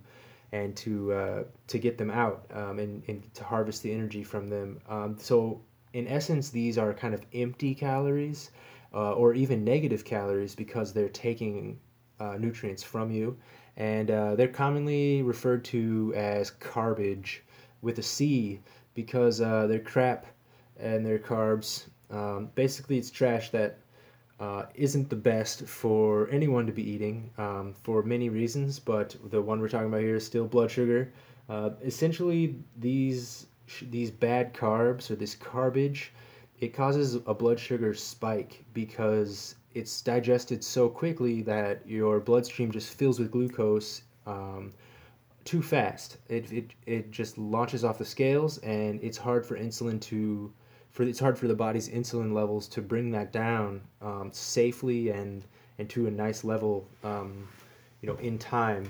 and 0.53 0.77
to 0.77 1.11
uh, 1.11 1.43
to 1.67 1.77
get 1.79 1.97
them 1.97 2.11
out 2.11 2.45
um, 2.53 2.79
and, 2.79 3.03
and 3.09 3.33
to 3.33 3.43
harvest 3.43 3.83
the 3.83 3.91
energy 3.91 4.23
from 4.23 4.47
them. 4.47 4.79
Um, 4.87 5.17
so 5.19 5.59
in 5.97 6.07
essence, 6.07 6.49
these 6.49 6.77
are 6.77 6.93
kind 6.93 7.13
of 7.13 7.21
empty 7.33 7.73
calories 7.73 8.51
uh, 8.93 9.13
or 9.13 9.33
even 9.33 9.63
negative 9.63 10.03
calories 10.05 10.53
because 10.55 10.93
they're 10.93 11.09
taking 11.27 11.79
uh, 12.19 12.35
nutrients 12.37 12.83
from 12.83 13.11
you 13.11 13.35
and 13.77 14.11
uh, 14.11 14.35
they're 14.35 14.47
commonly 14.63 15.21
referred 15.23 15.63
to 15.63 16.13
as 16.15 16.51
garbage 16.51 17.43
with 17.81 17.99
a 17.99 18.03
C 18.03 18.59
because 18.93 19.41
uh, 19.41 19.67
they're 19.67 19.87
crap 19.93 20.25
and 20.79 21.05
they're 21.05 21.25
carbs 21.33 21.87
Um, 22.09 22.49
basically, 22.55 22.97
it's 22.97 23.11
trash 23.11 23.49
that 23.49 23.79
uh, 24.39 24.63
isn't 24.75 25.09
the 25.09 25.15
best 25.15 25.65
for 25.65 26.29
anyone 26.29 26.65
to 26.67 26.71
be 26.71 26.89
eating 26.89 27.31
um, 27.37 27.73
for 27.83 28.03
many 28.03 28.29
reasons, 28.29 28.79
but 28.79 29.15
the 29.29 29.41
one 29.41 29.59
we're 29.59 29.67
talking 29.69 29.87
about 29.87 30.01
here 30.01 30.15
is 30.15 30.25
still 30.25 30.45
blood 30.45 30.71
sugar. 30.71 31.11
Uh, 31.49 31.71
essentially, 31.83 32.55
these 32.77 33.47
these 33.89 34.11
bad 34.11 34.53
carbs 34.53 35.09
or 35.11 35.15
this 35.15 35.35
carbage, 35.35 36.13
it 36.59 36.73
causes 36.73 37.15
a 37.15 37.33
blood 37.33 37.59
sugar 37.59 37.93
spike 37.93 38.63
because 38.73 39.55
it's 39.73 40.01
digested 40.01 40.63
so 40.63 40.89
quickly 40.89 41.41
that 41.43 41.87
your 41.87 42.19
bloodstream 42.19 42.71
just 42.71 42.93
fills 42.93 43.19
with 43.19 43.31
glucose 43.31 44.01
um, 44.25 44.73
too 45.45 45.61
fast. 45.61 46.17
It, 46.29 46.51
it, 46.51 46.71
it 46.85 47.11
just 47.11 47.37
launches 47.37 47.83
off 47.83 47.97
the 47.97 48.05
scales, 48.05 48.57
and 48.59 48.99
it's 49.03 49.17
hard 49.17 49.45
for 49.45 49.57
insulin 49.57 50.01
to 50.01 50.51
for 50.91 51.03
it's 51.03 51.19
hard 51.19 51.37
for 51.37 51.47
the 51.47 51.55
body's 51.55 51.89
insulin 51.89 52.33
levels 52.33 52.67
to 52.69 52.81
bring 52.81 53.11
that 53.11 53.31
down 53.31 53.81
um, 54.01 54.29
safely 54.33 55.09
and 55.09 55.45
and 55.77 55.87
to 55.91 56.07
a 56.07 56.11
nice 56.11 56.43
level, 56.43 56.87
um, 57.03 57.47
you 58.01 58.09
know, 58.09 58.15
in 58.15 58.39
time. 58.39 58.89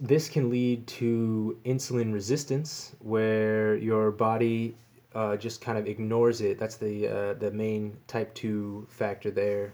This 0.00 0.28
can 0.28 0.50
lead 0.50 0.86
to 0.98 1.58
insulin 1.64 2.12
resistance, 2.12 2.94
where 3.00 3.76
your 3.76 4.10
body 4.10 4.76
uh, 5.14 5.36
just 5.36 5.60
kind 5.60 5.78
of 5.78 5.86
ignores 5.86 6.40
it. 6.40 6.58
That's 6.58 6.76
the 6.76 7.08
uh, 7.08 7.34
the 7.34 7.50
main 7.50 7.96
type 8.06 8.34
two 8.34 8.86
factor 8.90 9.30
there, 9.30 9.72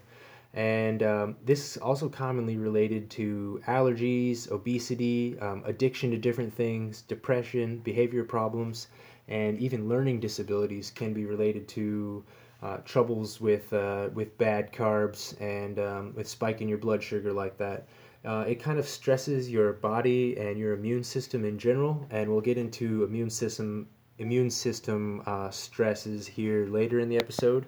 and 0.53 1.03
um, 1.03 1.35
this 1.45 1.75
is 1.75 1.77
also 1.77 2.09
commonly 2.09 2.57
related 2.57 3.09
to 3.11 3.61
allergies, 3.67 4.49
obesity, 4.49 5.37
um, 5.39 5.61
addiction 5.65 6.11
to 6.11 6.17
different 6.17 6.53
things, 6.53 7.01
depression, 7.01 7.79
behavior 7.79 8.23
problems, 8.23 8.87
and 9.27 9.59
even 9.59 9.89
learning 9.89 10.19
disabilities 10.19 10.89
can 10.89 11.13
be 11.13 11.25
related 11.25 11.67
to 11.67 12.23
uh, 12.63 12.77
troubles 12.85 13.39
with 13.39 13.71
uh, 13.73 14.09
with 14.13 14.37
bad 14.37 14.71
carbs 14.71 15.39
and 15.41 15.79
um, 15.79 16.13
with 16.15 16.27
spiking 16.27 16.67
your 16.67 16.77
blood 16.77 17.03
sugar 17.03 17.33
like 17.33 17.57
that. 17.57 17.87
Uh, 18.25 18.43
it 18.47 18.55
kind 18.55 18.79
of 18.79 18.87
stresses 18.87 19.49
your 19.49 19.73
body 19.73 20.37
and 20.37 20.57
your 20.57 20.73
immune 20.73 21.03
system 21.03 21.45
in 21.45 21.57
general, 21.57 22.05
and 22.09 22.29
we'll 22.29 22.41
get 22.41 22.57
into 22.57 23.03
immune 23.03 23.29
system 23.29 23.87
immune 24.19 24.49
system 24.49 25.21
uh, 25.25 25.49
stresses 25.49 26.25
here 26.25 26.65
later 26.67 26.99
in 26.99 27.07
the 27.07 27.17
episode. 27.17 27.65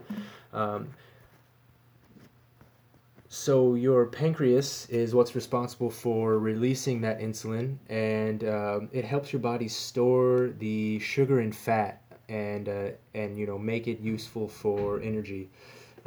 Um, 0.52 0.90
so 3.32 3.76
your 3.76 4.08
pancreas 4.08 4.88
is 4.90 5.14
what's 5.14 5.36
responsible 5.36 5.92
for 5.92 6.40
releasing 6.40 7.02
that 7.02 7.20
insulin, 7.20 7.78
and 7.88 8.44
um, 8.44 8.90
it 8.92 9.06
helps 9.06 9.32
your 9.32 9.40
body 9.40 9.68
store 9.68 10.50
the 10.58 10.98
sugar 10.98 11.40
and 11.40 11.56
fat, 11.56 12.02
and 12.28 12.68
uh, 12.68 12.90
and 13.14 13.38
you 13.38 13.46
know 13.46 13.60
make 13.60 13.88
it 13.88 14.00
useful 14.00 14.48
for 14.48 15.00
energy. 15.02 15.48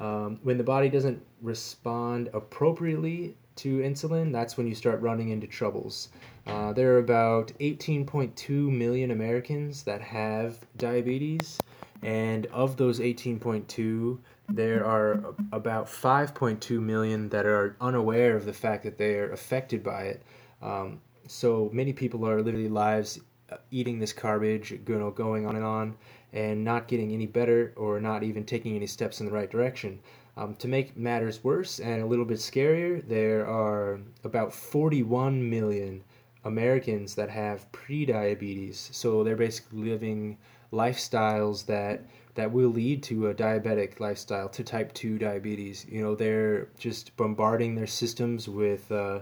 Um, 0.01 0.41
when 0.43 0.59
the 0.59 0.65
body 0.65 0.89
doesn't 0.89 1.23
respond 1.43 2.29
appropriately 2.35 3.37
to 3.57 3.79
insulin, 3.79 4.33
that's 4.33 4.57
when 4.57 4.67
you 4.67 4.75
start 4.75 5.01
running 5.01 5.31
into 5.31 5.47
troubles. 5.47 6.09
Uh, 6.47 6.73
there 6.73 6.95
are 6.95 6.99
about 6.99 7.53
18.2 7.61 8.51
million 8.71 9.11
Americans 9.11 9.83
that 9.85 10.01
have 10.01 10.59
diabetes, 10.77 11.59
and 12.03 12.47
of 12.47 12.77
those 12.77 12.99
18.2, 12.99 14.19
there 14.49 14.85
are 14.85 15.35
about 15.53 15.87
5.2 15.87 16.81
million 16.81 17.29
that 17.29 17.47
are 17.47 17.77
unaware 17.81 18.37
of 18.37 18.45
the 18.45 18.53
fact 18.53 18.83
that 18.85 18.99
they 18.99 19.15
are 19.15 19.31
affected 19.33 19.83
by 19.83 20.03
it. 20.05 20.23
Um, 20.61 21.01
so 21.27 21.71
many 21.73 21.93
people 21.93 22.29
are 22.29 22.43
literally 22.43 22.69
lives 22.69 23.21
uh, 23.51 23.57
eating 23.71 23.99
this 23.99 24.13
garbage, 24.13 24.73
you 24.73 24.83
know, 24.87 25.11
going 25.11 25.47
on 25.47 25.57
and 25.57 25.65
on, 25.65 25.97
and 26.33 26.65
not 26.65 26.89
getting 26.89 27.13
any 27.13 27.27
better 27.27 27.73
or 27.77 28.01
not 28.01 28.23
even 28.23 28.45
taking 28.45 28.75
any 28.75 28.87
steps 28.87 29.21
in 29.21 29.27
the 29.27 29.33
right 29.33 29.51
direction. 29.51 30.01
Um, 30.37 30.55
to 30.57 30.69
make 30.69 30.97
matters 30.97 31.45
worse 31.45 31.79
and 31.79 32.03
a 32.03 32.07
little 32.07 32.25
bit 32.25 32.39
scarier, 32.39 33.07
there 33.07 33.47
are 33.47 34.01
about 34.25 34.53
41 34.53 35.49
million 35.51 36.03
Americans 36.45 37.15
that 37.17 37.29
have 37.29 37.71
pre-diabetes. 37.73 38.89
So 38.93 39.23
they're 39.23 39.37
basically 39.37 39.91
living 39.91 40.39
lifestyles 40.73 41.67
that 41.67 42.05
that 42.35 42.51
will 42.51 42.71
lead 42.71 43.03
to 43.03 43.29
a 43.29 43.35
diabetic 43.35 44.01
lifestyle, 44.01 44.49
to 44.49 44.65
type 44.65 44.95
two 44.95 45.19
diabetes. 45.19 45.85
You 45.89 46.03
know, 46.03 46.15
they're 46.15 46.69
just 46.79 47.15
bombarding 47.19 47.75
their 47.75 47.87
systems 47.87 48.49
with 48.49 48.91
uh, 48.91 49.21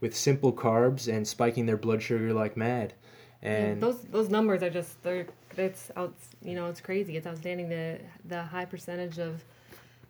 with 0.00 0.16
simple 0.16 0.52
carbs 0.52 1.12
and 1.12 1.26
spiking 1.26 1.66
their 1.66 1.76
blood 1.76 2.00
sugar 2.00 2.32
like 2.32 2.56
mad. 2.56 2.94
And 3.42 3.80
yeah, 3.80 3.88
those 3.88 4.02
those 4.02 4.28
numbers 4.28 4.62
are 4.62 4.70
just 4.70 5.02
they're 5.02 5.26
it's 5.56 5.90
out 5.96 6.14
you 6.42 6.54
know 6.54 6.66
it's 6.66 6.80
crazy. 6.80 7.16
It's 7.16 7.26
outstanding 7.26 7.68
the 7.68 7.98
the 8.24 8.42
high 8.42 8.64
percentage 8.64 9.18
of 9.18 9.44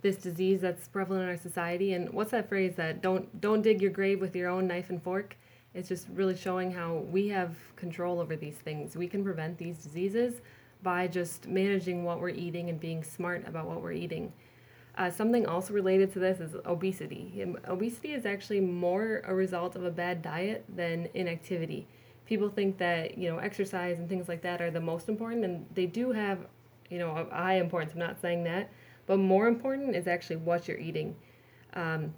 this 0.04 0.16
disease 0.16 0.60
that's 0.60 0.86
prevalent 0.86 1.22
in 1.24 1.30
our 1.30 1.36
society. 1.38 1.94
And 1.94 2.12
what's 2.12 2.30
that 2.32 2.46
phrase 2.46 2.76
that 2.76 3.00
don't 3.00 3.40
don't 3.40 3.62
dig 3.62 3.80
your 3.80 3.90
grave 3.90 4.20
with 4.20 4.36
your 4.36 4.50
own 4.50 4.66
knife 4.68 4.90
and 4.90 5.02
fork? 5.02 5.34
It's 5.72 5.88
just 5.88 6.06
really 6.12 6.36
showing 6.36 6.70
how 6.70 6.98
we 7.10 7.26
have 7.28 7.56
control 7.74 8.20
over 8.20 8.36
these 8.36 8.56
things. 8.56 8.96
We 8.96 9.08
can 9.08 9.24
prevent 9.24 9.56
these 9.56 9.78
diseases 9.78 10.42
by 10.82 11.08
just 11.08 11.48
managing 11.48 12.04
what 12.04 12.20
we're 12.20 12.28
eating 12.28 12.68
and 12.68 12.78
being 12.78 13.02
smart 13.02 13.48
about 13.48 13.66
what 13.66 13.80
we're 13.80 13.92
eating. 13.92 14.30
Uh, 14.96 15.10
something 15.10 15.46
also 15.46 15.72
related 15.72 16.12
to 16.12 16.18
this 16.18 16.38
is 16.38 16.54
obesity. 16.66 17.42
Obesity 17.66 18.12
is 18.12 18.26
actually 18.26 18.60
more 18.60 19.22
a 19.24 19.34
result 19.34 19.74
of 19.74 19.84
a 19.84 19.90
bad 19.90 20.20
diet 20.20 20.64
than 20.68 21.08
inactivity. 21.14 21.88
People 22.26 22.50
think 22.50 22.76
that 22.76 23.16
you 23.16 23.30
know 23.30 23.38
exercise 23.38 23.98
and 23.98 24.08
things 24.08 24.28
like 24.28 24.42
that 24.42 24.60
are 24.60 24.70
the 24.70 24.80
most 24.80 25.08
important, 25.08 25.46
and 25.46 25.66
they 25.74 25.86
do 25.86 26.12
have 26.12 26.40
you 26.90 26.98
know 26.98 27.26
high 27.32 27.54
importance. 27.54 27.94
I'm 27.94 28.00
not 28.00 28.20
saying 28.20 28.44
that, 28.44 28.70
but 29.06 29.18
more 29.18 29.46
important 29.46 29.94
is 29.94 30.06
actually 30.06 30.36
what 30.36 30.68
you're 30.68 30.78
eating. 30.78 31.16
Um, 31.74 32.14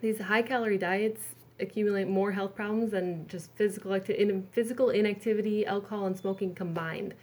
these 0.00 0.20
high 0.20 0.42
calorie 0.42 0.78
diets 0.78 1.22
accumulate 1.60 2.08
more 2.08 2.30
health 2.32 2.54
problems 2.54 2.92
than 2.92 3.26
just 3.26 3.50
physical 3.56 3.94
acti- 3.94 4.14
in, 4.14 4.46
physical 4.52 4.90
inactivity, 4.90 5.66
alcohol, 5.66 6.06
and 6.06 6.16
smoking 6.16 6.54
combined. 6.54 7.14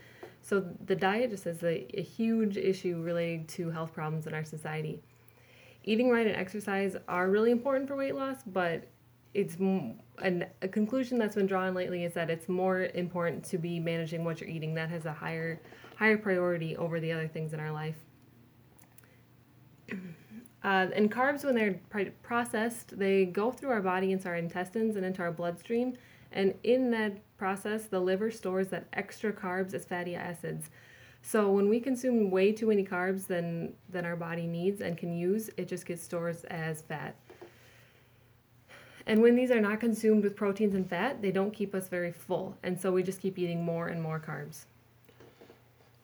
So 0.42 0.66
the 0.86 0.96
diet 0.96 1.32
just 1.32 1.48
is 1.48 1.64
a, 1.64 1.88
a 1.98 2.04
huge 2.04 2.58
issue 2.58 3.02
related 3.02 3.48
to 3.50 3.72
health 3.72 3.94
problems 3.94 4.28
in 4.28 4.34
our 4.34 4.44
society. 4.44 5.02
Eating 5.84 6.10
right 6.10 6.28
and 6.28 6.36
exercise 6.36 6.96
are 7.08 7.30
really 7.30 7.52
important 7.52 7.88
for 7.88 7.96
weight 7.96 8.16
loss, 8.16 8.38
but 8.46 8.86
it's 9.34 9.56
an, 9.56 10.46
a 10.62 10.68
conclusion 10.68 11.18
that's 11.18 11.36
been 11.36 11.46
drawn 11.48 11.74
lately 11.74 12.06
is 12.06 12.14
that 12.14 12.30
it's 12.30 12.48
more 12.48 12.84
important 12.94 13.44
to 13.46 13.58
be 13.58 13.80
managing 13.80 14.24
what 14.24 14.40
you're 14.40 14.50
eating. 14.50 14.74
That 14.74 14.90
has 14.90 15.06
a 15.06 15.14
higher 15.14 15.62
higher 15.98 16.18
priority 16.18 16.76
over 16.78 17.00
the 17.00 17.12
other 17.12 17.28
things 17.28 17.54
in 17.54 17.60
our 17.60 17.72
life. 17.72 17.96
Uh, 19.92 20.88
and 20.96 21.12
carbs, 21.12 21.46
when 21.46 21.54
they're 21.54 21.80
processed, 22.24 22.98
they 22.98 23.26
go 23.26 23.52
through 23.52 23.70
our 23.70 23.82
body 23.82 24.12
into 24.12 24.28
our 24.28 24.36
intestines 24.36 24.96
and 24.96 25.06
into 25.06 25.22
our 25.22 25.32
bloodstream. 25.32 25.96
And 26.32 26.56
in 26.64 26.90
that 26.92 27.18
process, 27.38 27.86
the 27.86 28.00
liver 28.00 28.32
stores 28.32 28.70
that 28.70 28.88
extra 28.94 29.32
carbs 29.32 29.74
as 29.74 29.86
fatty 29.86 30.16
acids. 30.16 30.70
So 31.22 31.52
when 31.52 31.70
we 31.70 31.80
consume 31.80 32.30
way 32.30 32.52
too 32.52 32.68
many 32.68 32.84
carbs 32.84 33.26
than 33.26 33.74
than 33.90 34.06
our 34.06 34.16
body 34.16 34.48
needs 34.48 34.82
and 34.82 34.98
can 34.98 35.12
use, 35.12 35.50
it 35.58 35.68
just 35.68 35.86
gets 35.86 36.04
stored 36.04 36.38
as 36.46 36.82
fat. 36.82 37.16
And 39.08 39.22
when 39.22 39.36
these 39.36 39.52
are 39.52 39.62
not 39.62 39.80
consumed 39.80 40.24
with 40.24 40.36
proteins 40.36 40.74
and 40.74 40.90
fat, 40.90 41.22
they 41.22 41.32
don't 41.32 41.52
keep 41.52 41.76
us 41.76 41.88
very 41.90 42.12
full, 42.12 42.58
and 42.64 42.80
so 42.80 42.92
we 42.92 43.04
just 43.04 43.22
keep 43.22 43.38
eating 43.38 43.64
more 43.64 43.88
and 43.88 44.02
more 44.02 44.20
carbs. 44.20 44.66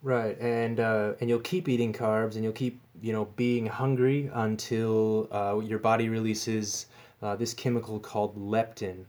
Right, 0.04 0.36
and 0.40 0.80
uh, 0.80 1.14
and 1.20 1.30
you'll 1.30 1.40
keep 1.42 1.70
eating 1.70 1.94
carbs, 1.94 2.34
and 2.34 2.44
you'll 2.44 2.54
keep 2.54 2.82
you 3.02 3.14
know 3.14 3.26
being 3.36 3.68
hungry 3.68 4.32
until 4.34 5.28
uh, 5.32 5.60
your 5.60 5.78
body 5.78 6.10
releases 6.10 6.88
uh, 7.22 7.36
this 7.36 7.54
chemical 7.54 8.00
called 8.00 8.36
leptin. 8.36 9.06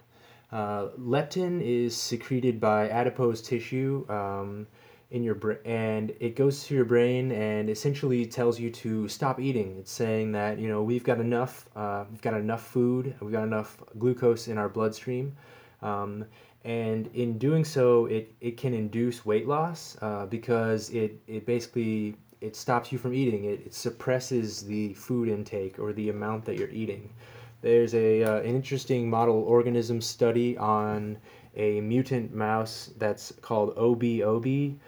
Uh, 0.50 0.88
leptin 1.00 1.62
is 1.62 1.96
secreted 1.96 2.60
by 2.60 2.90
adipose 2.90 3.40
tissue 3.40 4.04
um, 4.10 4.66
in 5.10 5.22
your 5.22 5.34
brain, 5.34 5.56
and 5.64 6.12
it 6.20 6.36
goes 6.36 6.64
to 6.66 6.74
your 6.74 6.84
brain 6.84 7.32
and 7.32 7.70
essentially 7.70 8.26
tells 8.26 8.60
you 8.60 8.70
to 8.70 9.08
stop 9.08 9.40
eating. 9.40 9.78
It's 9.78 9.90
saying 9.90 10.32
that 10.32 10.58
you 10.58 10.68
know 10.68 10.82
we've 10.82 11.04
got 11.04 11.20
enough, 11.20 11.70
uh, 11.74 12.04
we've 12.10 12.20
got 12.20 12.34
enough 12.34 12.66
food, 12.66 13.14
we've 13.22 13.32
got 13.32 13.44
enough 13.44 13.82
glucose 13.98 14.46
in 14.46 14.58
our 14.58 14.68
bloodstream. 14.68 15.34
Um, 15.80 16.26
and 16.64 17.08
in 17.14 17.38
doing 17.38 17.64
so 17.64 18.06
it, 18.06 18.32
it 18.40 18.56
can 18.56 18.74
induce 18.74 19.26
weight 19.26 19.48
loss 19.48 19.96
uh, 20.00 20.26
because 20.26 20.90
it, 20.90 21.20
it 21.26 21.44
basically 21.46 22.16
it 22.40 22.56
stops 22.56 22.90
you 22.90 22.98
from 22.98 23.14
eating. 23.14 23.44
It, 23.44 23.60
it 23.66 23.74
suppresses 23.74 24.64
the 24.64 24.94
food 24.94 25.28
intake 25.28 25.78
or 25.78 25.92
the 25.92 26.08
amount 26.08 26.44
that 26.46 26.56
you're 26.56 26.70
eating. 26.70 27.12
There's 27.60 27.94
a 27.94 28.24
uh, 28.24 28.40
an 28.40 28.54
interesting 28.54 29.08
model 29.08 29.42
organism 29.42 30.00
study 30.00 30.56
on 30.58 31.18
a 31.56 31.80
mutant 31.80 32.34
mouse 32.34 32.90
that's 32.98 33.32
called 33.40 33.76
OB-OB 33.76 34.78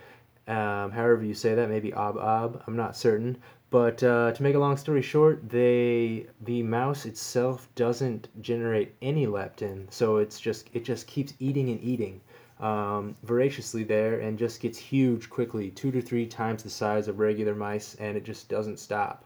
um, 0.46 0.90
however 0.90 1.24
you 1.24 1.34
say 1.34 1.54
that 1.54 1.68
maybe 1.68 1.94
ob-ob 1.94 2.62
i'm 2.66 2.76
not 2.76 2.96
certain 2.96 3.36
but 3.70 4.02
uh, 4.02 4.32
to 4.32 4.42
make 4.42 4.54
a 4.54 4.58
long 4.58 4.76
story 4.76 5.02
short, 5.02 5.48
they 5.48 6.26
the 6.42 6.62
mouse 6.62 7.06
itself 7.06 7.68
doesn't 7.74 8.28
generate 8.40 8.94
any 9.02 9.26
leptin, 9.26 9.92
so 9.92 10.18
it's 10.18 10.38
just 10.40 10.68
it 10.72 10.84
just 10.84 11.06
keeps 11.06 11.34
eating 11.40 11.70
and 11.70 11.82
eating 11.82 12.20
um, 12.60 13.16
voraciously 13.24 13.84
there 13.84 14.20
and 14.20 14.38
just 14.38 14.60
gets 14.60 14.78
huge 14.78 15.28
quickly, 15.28 15.70
two 15.70 15.90
to 15.90 16.00
three 16.00 16.26
times 16.26 16.62
the 16.62 16.70
size 16.70 17.08
of 17.08 17.18
regular 17.18 17.54
mice, 17.54 17.94
and 17.96 18.16
it 18.16 18.24
just 18.24 18.48
doesn't 18.48 18.78
stop. 18.78 19.24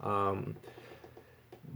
Um, 0.00 0.56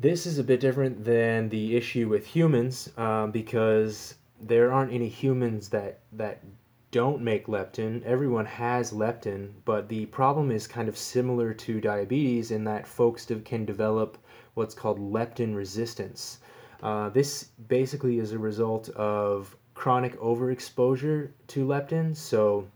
this 0.01 0.27
is 0.27 0.39
a 0.39 0.45
bit 0.45 0.61
different 0.61 1.05
than 1.05 1.49
the 1.49 1.77
issue 1.77 2.09
with 2.09 2.27
humans 2.27 2.91
um, 2.97 3.31
because 3.31 4.15
there 4.41 4.73
aren't 4.73 4.93
any 4.93 5.09
humans 5.09 5.69
that 5.71 6.01
that 6.13 6.43
don't 6.91 7.21
make 7.21 7.47
leptin. 7.47 8.03
Everyone 8.05 8.47
has 8.47 8.93
leptin, 8.93 9.51
but 9.65 9.89
the 9.89 10.07
problem 10.07 10.51
is 10.51 10.67
kind 10.67 10.89
of 10.89 10.97
similar 10.97 11.53
to 11.53 11.81
diabetes 11.81 12.51
in 12.51 12.65
that 12.65 12.87
folks 12.87 13.31
can 13.45 13.65
develop 13.65 14.19
what's 14.55 14.75
called 14.75 14.99
leptin 14.99 15.55
resistance. 15.55 16.39
Uh, 16.83 17.11
this 17.11 17.45
basically 17.69 18.19
is 18.19 18.33
a 18.33 18.39
result 18.39 18.89
of 18.91 19.57
chronic 19.75 20.19
overexposure 20.19 21.31
to 21.49 21.67
leptin. 21.67 22.17
So 22.17 22.67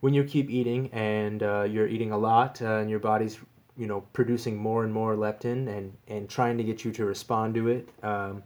when 0.00 0.14
you 0.14 0.24
keep 0.24 0.48
eating 0.50 0.88
and 0.92 1.42
uh, 1.42 1.62
you're 1.62 1.88
eating 1.88 2.12
a 2.12 2.18
lot 2.18 2.62
uh, 2.62 2.78
and 2.78 2.90
your 2.90 3.00
body's 3.00 3.38
you 3.76 3.86
know 3.86 4.00
producing 4.12 4.56
more 4.56 4.84
and 4.84 4.92
more 4.92 5.14
leptin 5.14 5.68
and 5.68 5.96
and 6.08 6.28
trying 6.28 6.58
to 6.58 6.64
get 6.64 6.84
you 6.84 6.92
to 6.92 7.04
respond 7.04 7.54
to 7.54 7.68
it 7.68 7.88
um, 8.02 8.42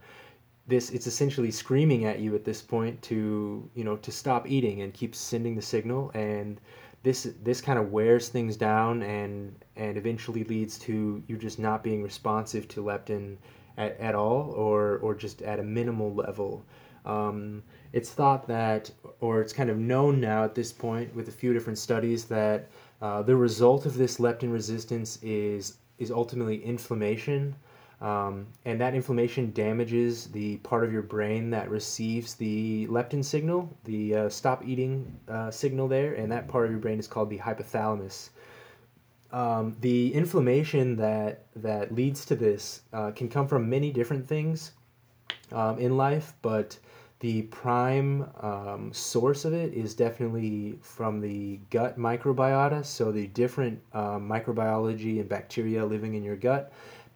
this 0.66 0.90
it's 0.90 1.06
essentially 1.06 1.50
screaming 1.50 2.04
at 2.04 2.20
you 2.20 2.34
at 2.34 2.44
this 2.44 2.62
point 2.62 3.00
to 3.02 3.68
you 3.74 3.84
know 3.84 3.96
to 3.96 4.12
stop 4.12 4.48
eating 4.48 4.82
and 4.82 4.94
keep 4.94 5.14
sending 5.14 5.56
the 5.56 5.62
signal. 5.62 6.10
And 6.14 6.60
this 7.02 7.28
this 7.42 7.60
kind 7.60 7.78
of 7.78 7.90
wears 7.90 8.28
things 8.28 8.56
down 8.56 9.02
and 9.02 9.54
and 9.76 9.96
eventually 9.96 10.44
leads 10.44 10.78
to 10.80 11.22
you 11.26 11.36
just 11.36 11.58
not 11.58 11.82
being 11.82 12.02
responsive 12.02 12.68
to 12.68 12.82
leptin 12.82 13.36
at, 13.76 13.98
at 13.98 14.14
all 14.14 14.52
or 14.52 14.98
or 14.98 15.14
just 15.14 15.42
at 15.42 15.58
a 15.58 15.62
minimal 15.62 16.14
level. 16.14 16.64
Um, 17.04 17.64
it's 17.92 18.10
thought 18.10 18.46
that 18.46 18.90
or 19.20 19.40
it's 19.40 19.52
kind 19.52 19.68
of 19.70 19.78
known 19.78 20.20
now 20.20 20.44
at 20.44 20.54
this 20.54 20.72
point 20.72 21.12
with 21.14 21.28
a 21.28 21.32
few 21.32 21.52
different 21.52 21.78
studies 21.78 22.26
that 22.26 22.68
uh, 23.00 23.22
the 23.22 23.34
result 23.34 23.84
of 23.84 23.96
this 23.96 24.18
leptin 24.18 24.52
resistance 24.52 25.18
is 25.22 25.78
is 25.98 26.12
ultimately 26.12 26.64
inflammation 26.64 27.56
um, 28.02 28.48
and 28.64 28.80
that 28.80 28.96
inflammation 28.96 29.52
damages 29.52 30.26
the 30.26 30.56
part 30.58 30.82
of 30.82 30.92
your 30.92 31.02
brain 31.02 31.50
that 31.50 31.70
receives 31.70 32.34
the 32.34 32.88
leptin 32.88 33.24
signal, 33.24 33.72
the 33.84 34.14
uh, 34.16 34.28
stop 34.28 34.66
eating 34.66 35.16
uh, 35.28 35.52
signal 35.52 35.86
there, 35.86 36.14
and 36.14 36.30
that 36.32 36.48
part 36.48 36.64
of 36.64 36.72
your 36.72 36.80
brain 36.80 36.98
is 36.98 37.06
called 37.06 37.30
the 37.30 37.38
hypothalamus. 37.38 38.30
Um, 39.30 39.76
the 39.80 40.12
inflammation 40.12 40.96
that 40.96 41.46
that 41.54 41.94
leads 41.94 42.24
to 42.26 42.34
this 42.34 42.82
uh, 42.92 43.12
can 43.12 43.28
come 43.28 43.46
from 43.46 43.70
many 43.70 43.92
different 43.92 44.26
things 44.26 44.72
um, 45.52 45.78
in 45.78 45.96
life, 45.96 46.34
but 46.42 46.76
the 47.20 47.42
prime 47.42 48.28
um, 48.40 48.90
source 48.92 49.44
of 49.44 49.52
it 49.52 49.72
is 49.74 49.94
definitely 49.94 50.76
from 50.82 51.20
the 51.20 51.60
gut 51.70 51.96
microbiota, 51.96 52.84
so 52.84 53.12
the 53.12 53.28
different 53.28 53.80
uh, 53.92 54.18
microbiology 54.18 55.20
and 55.20 55.28
bacteria 55.28 55.86
living 55.86 56.14
in 56.14 56.24
your 56.24 56.34
gut 56.34 56.72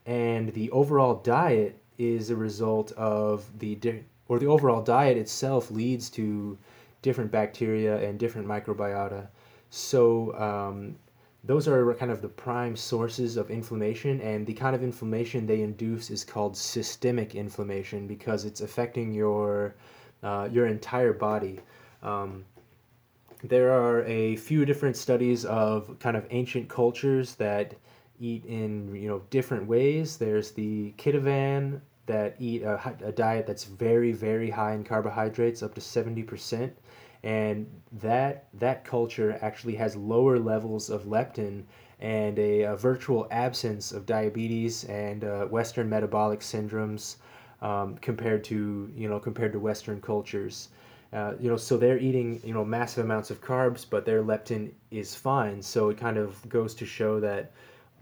and 0.06 0.52
the 0.54 0.70
overall 0.70 1.16
diet 1.16 1.78
is 1.98 2.30
a 2.30 2.36
result 2.36 2.92
of 2.92 3.46
the 3.58 3.78
or 4.28 4.38
the 4.38 4.46
overall 4.46 4.82
diet 4.82 5.16
itself 5.16 5.70
leads 5.70 6.08
to 6.10 6.56
different 7.02 7.30
bacteria 7.30 7.96
and 8.08 8.18
different 8.18 8.46
microbiota. 8.46 9.28
So 9.70 10.36
um, 10.38 10.96
those 11.44 11.68
are 11.68 11.94
kind 11.94 12.10
of 12.10 12.22
the 12.22 12.28
prime 12.28 12.76
sources 12.76 13.36
of 13.36 13.50
inflammation, 13.50 14.20
and 14.20 14.46
the 14.46 14.54
kind 14.54 14.74
of 14.74 14.82
inflammation 14.82 15.46
they 15.46 15.62
induce 15.62 16.10
is 16.10 16.24
called 16.24 16.56
systemic 16.56 17.34
inflammation 17.34 18.06
because 18.06 18.44
it's 18.44 18.60
affecting 18.60 19.12
your 19.12 19.74
uh, 20.22 20.48
your 20.50 20.66
entire 20.66 21.12
body. 21.12 21.60
Um, 22.02 22.44
there 23.44 23.70
are 23.70 24.02
a 24.04 24.36
few 24.36 24.64
different 24.64 24.96
studies 24.96 25.44
of 25.44 25.98
kind 26.00 26.16
of 26.16 26.26
ancient 26.30 26.68
cultures 26.68 27.34
that 27.36 27.74
eat 28.20 28.44
in 28.46 28.94
you 28.94 29.08
know 29.08 29.22
different 29.30 29.66
ways. 29.66 30.16
There's 30.16 30.52
the 30.52 30.92
Kitavan 30.98 31.80
that 32.06 32.36
eat 32.38 32.62
a, 32.62 32.96
a 33.04 33.12
diet 33.12 33.46
that's 33.46 33.64
very 33.64 34.12
very 34.12 34.50
high 34.50 34.74
in 34.74 34.84
carbohydrates, 34.84 35.62
up 35.62 35.74
to 35.74 35.80
seventy 35.80 36.22
percent, 36.22 36.76
and 37.22 37.66
that 37.92 38.46
that 38.54 38.84
culture 38.84 39.38
actually 39.42 39.74
has 39.76 39.96
lower 39.96 40.38
levels 40.38 40.90
of 40.90 41.04
leptin 41.04 41.64
and 42.00 42.38
a, 42.38 42.62
a 42.62 42.76
virtual 42.76 43.26
absence 43.30 43.92
of 43.92 44.04
diabetes 44.06 44.84
and 44.84 45.24
uh, 45.24 45.46
Western 45.46 45.88
metabolic 45.88 46.40
syndromes 46.40 47.16
um, 47.62 47.96
compared 47.98 48.44
to 48.44 48.92
you 48.94 49.08
know 49.08 49.18
compared 49.18 49.52
to 49.52 49.58
Western 49.58 50.00
cultures. 50.00 50.68
Uh, 51.12 51.34
you 51.40 51.48
know, 51.48 51.56
so 51.56 51.76
they're 51.76 51.98
eating 51.98 52.40
you 52.44 52.52
know 52.52 52.64
massive 52.64 53.04
amounts 53.04 53.30
of 53.30 53.40
carbs, 53.40 53.86
but 53.88 54.04
their 54.04 54.22
leptin 54.22 54.70
is 54.90 55.14
fine. 55.14 55.62
So 55.62 55.88
it 55.88 55.96
kind 55.96 56.18
of 56.18 56.46
goes 56.48 56.74
to 56.74 56.86
show 56.86 57.20
that 57.20 57.52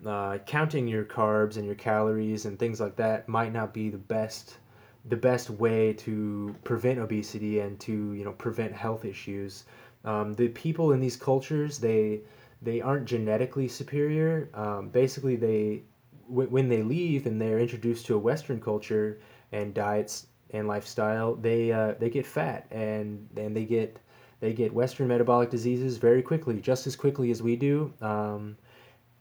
uh, 0.06 0.38
counting 0.46 0.86
your 0.88 1.04
carbs 1.04 1.56
and 1.56 1.66
your 1.66 1.74
calories 1.74 2.44
and 2.44 2.58
things 2.58 2.80
like 2.80 2.96
that 2.96 3.28
might 3.28 3.52
not 3.52 3.72
be 3.72 3.88
the 3.90 3.98
best 3.98 4.58
the 5.06 5.16
best 5.16 5.50
way 5.50 5.92
to 5.92 6.54
prevent 6.64 6.98
obesity 6.98 7.60
and 7.60 7.78
to 7.78 8.12
you 8.14 8.24
know 8.24 8.32
prevent 8.32 8.72
health 8.72 9.04
issues. 9.04 9.64
Um, 10.04 10.34
the 10.34 10.48
people 10.48 10.92
in 10.92 11.00
these 11.00 11.16
cultures 11.16 11.78
they 11.78 12.20
they 12.62 12.80
aren't 12.80 13.04
genetically 13.04 13.68
superior. 13.68 14.48
Um, 14.54 14.88
basically, 14.88 15.36
they 15.36 15.82
w- 16.28 16.48
when 16.48 16.68
they 16.68 16.82
leave 16.82 17.26
and 17.26 17.40
they're 17.40 17.58
introduced 17.58 18.06
to 18.06 18.14
a 18.14 18.18
Western 18.18 18.60
culture 18.60 19.18
and 19.52 19.74
diets 19.74 20.26
and 20.50 20.66
lifestyle, 20.66 21.34
they 21.34 21.72
uh, 21.72 21.94
they 21.98 22.10
get 22.10 22.26
fat 22.26 22.66
and 22.70 23.28
and 23.36 23.56
they 23.56 23.64
get 23.64 23.98
they 24.40 24.52
get 24.52 24.72
Western 24.72 25.08
metabolic 25.08 25.50
diseases 25.50 25.96
very 25.98 26.22
quickly, 26.22 26.60
just 26.60 26.86
as 26.86 26.96
quickly 26.96 27.30
as 27.30 27.42
we 27.42 27.56
do. 27.56 27.92
Um, 28.00 28.56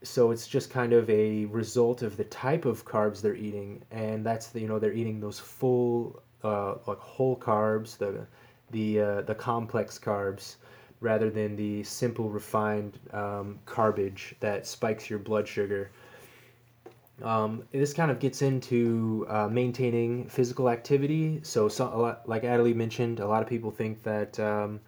so 0.04 0.30
it's 0.30 0.46
just 0.46 0.70
kind 0.70 0.92
of 0.92 1.08
a 1.10 1.46
result 1.46 2.02
of 2.02 2.16
the 2.16 2.24
type 2.24 2.64
of 2.64 2.84
carbs 2.84 3.20
they're 3.20 3.34
eating 3.34 3.82
and 3.90 4.24
that's 4.24 4.48
the, 4.48 4.60
you 4.60 4.68
know 4.68 4.78
they're 4.78 4.92
eating 4.92 5.20
those 5.20 5.38
full 5.38 6.22
uh, 6.44 6.74
like 6.86 6.98
whole 6.98 7.36
carbs 7.36 7.96
the 7.96 8.26
the 8.70 9.00
uh, 9.00 9.22
the 9.22 9.34
complex 9.34 9.98
carbs 9.98 10.56
rather 11.00 11.30
than 11.30 11.54
the 11.54 11.82
simple 11.82 12.30
refined 12.30 12.98
um, 13.12 13.58
garbage 13.66 14.34
that 14.40 14.66
spikes 14.66 15.10
your 15.10 15.18
blood 15.18 15.46
sugar. 15.46 15.90
Um, 17.22 17.62
this 17.70 17.92
kind 17.92 18.10
of 18.10 18.18
gets 18.18 18.42
into 18.42 19.26
uh, 19.28 19.46
maintaining 19.48 20.28
physical 20.28 20.68
activity. 20.68 21.40
So, 21.42 21.68
so 21.68 21.84
lot, 21.96 22.28
like 22.28 22.42
Adelie 22.42 22.74
mentioned 22.74 23.20
a 23.20 23.26
lot 23.26 23.42
of 23.42 23.48
people 23.48 23.70
think 23.70 24.02
that 24.02 24.40
um, 24.40 24.80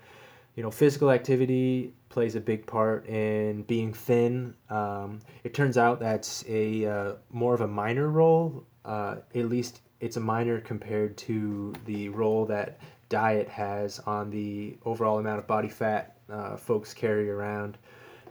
you 0.57 0.63
know 0.63 0.71
physical 0.71 1.11
activity 1.11 1.93
plays 2.17 2.35
a 2.35 2.41
big 2.41 2.65
part 2.65 3.07
in 3.09 3.61
being 3.65 3.93
thin. 3.93 4.55
Um, 4.71 5.21
it 5.45 5.53
turns 5.53 5.77
out 5.77 6.01
that's 6.01 6.47
a 6.49 6.87
uh, 6.87 7.13
more 7.31 7.53
of 7.53 7.61
a 7.61 7.69
minor 7.69 8.09
role. 8.09 8.65
Uh, 8.87 9.17
at 9.35 9.51
least 9.51 9.83
it's 10.01 10.17
a 10.17 10.21
minor 10.21 10.59
compared 10.63 11.19
to 11.19 11.75
the 11.85 12.09
role 12.09 12.47
that 12.47 12.79
diet 13.11 13.51
has 13.51 13.99
on 14.07 14.31
the 14.31 14.79
overall 14.87 15.19
amount 15.19 15.41
of 15.41 15.47
body 15.47 15.69
fat 15.69 16.17
uh, 16.31 16.57
folks 16.57 16.95
carry 16.95 17.29
around. 17.29 17.77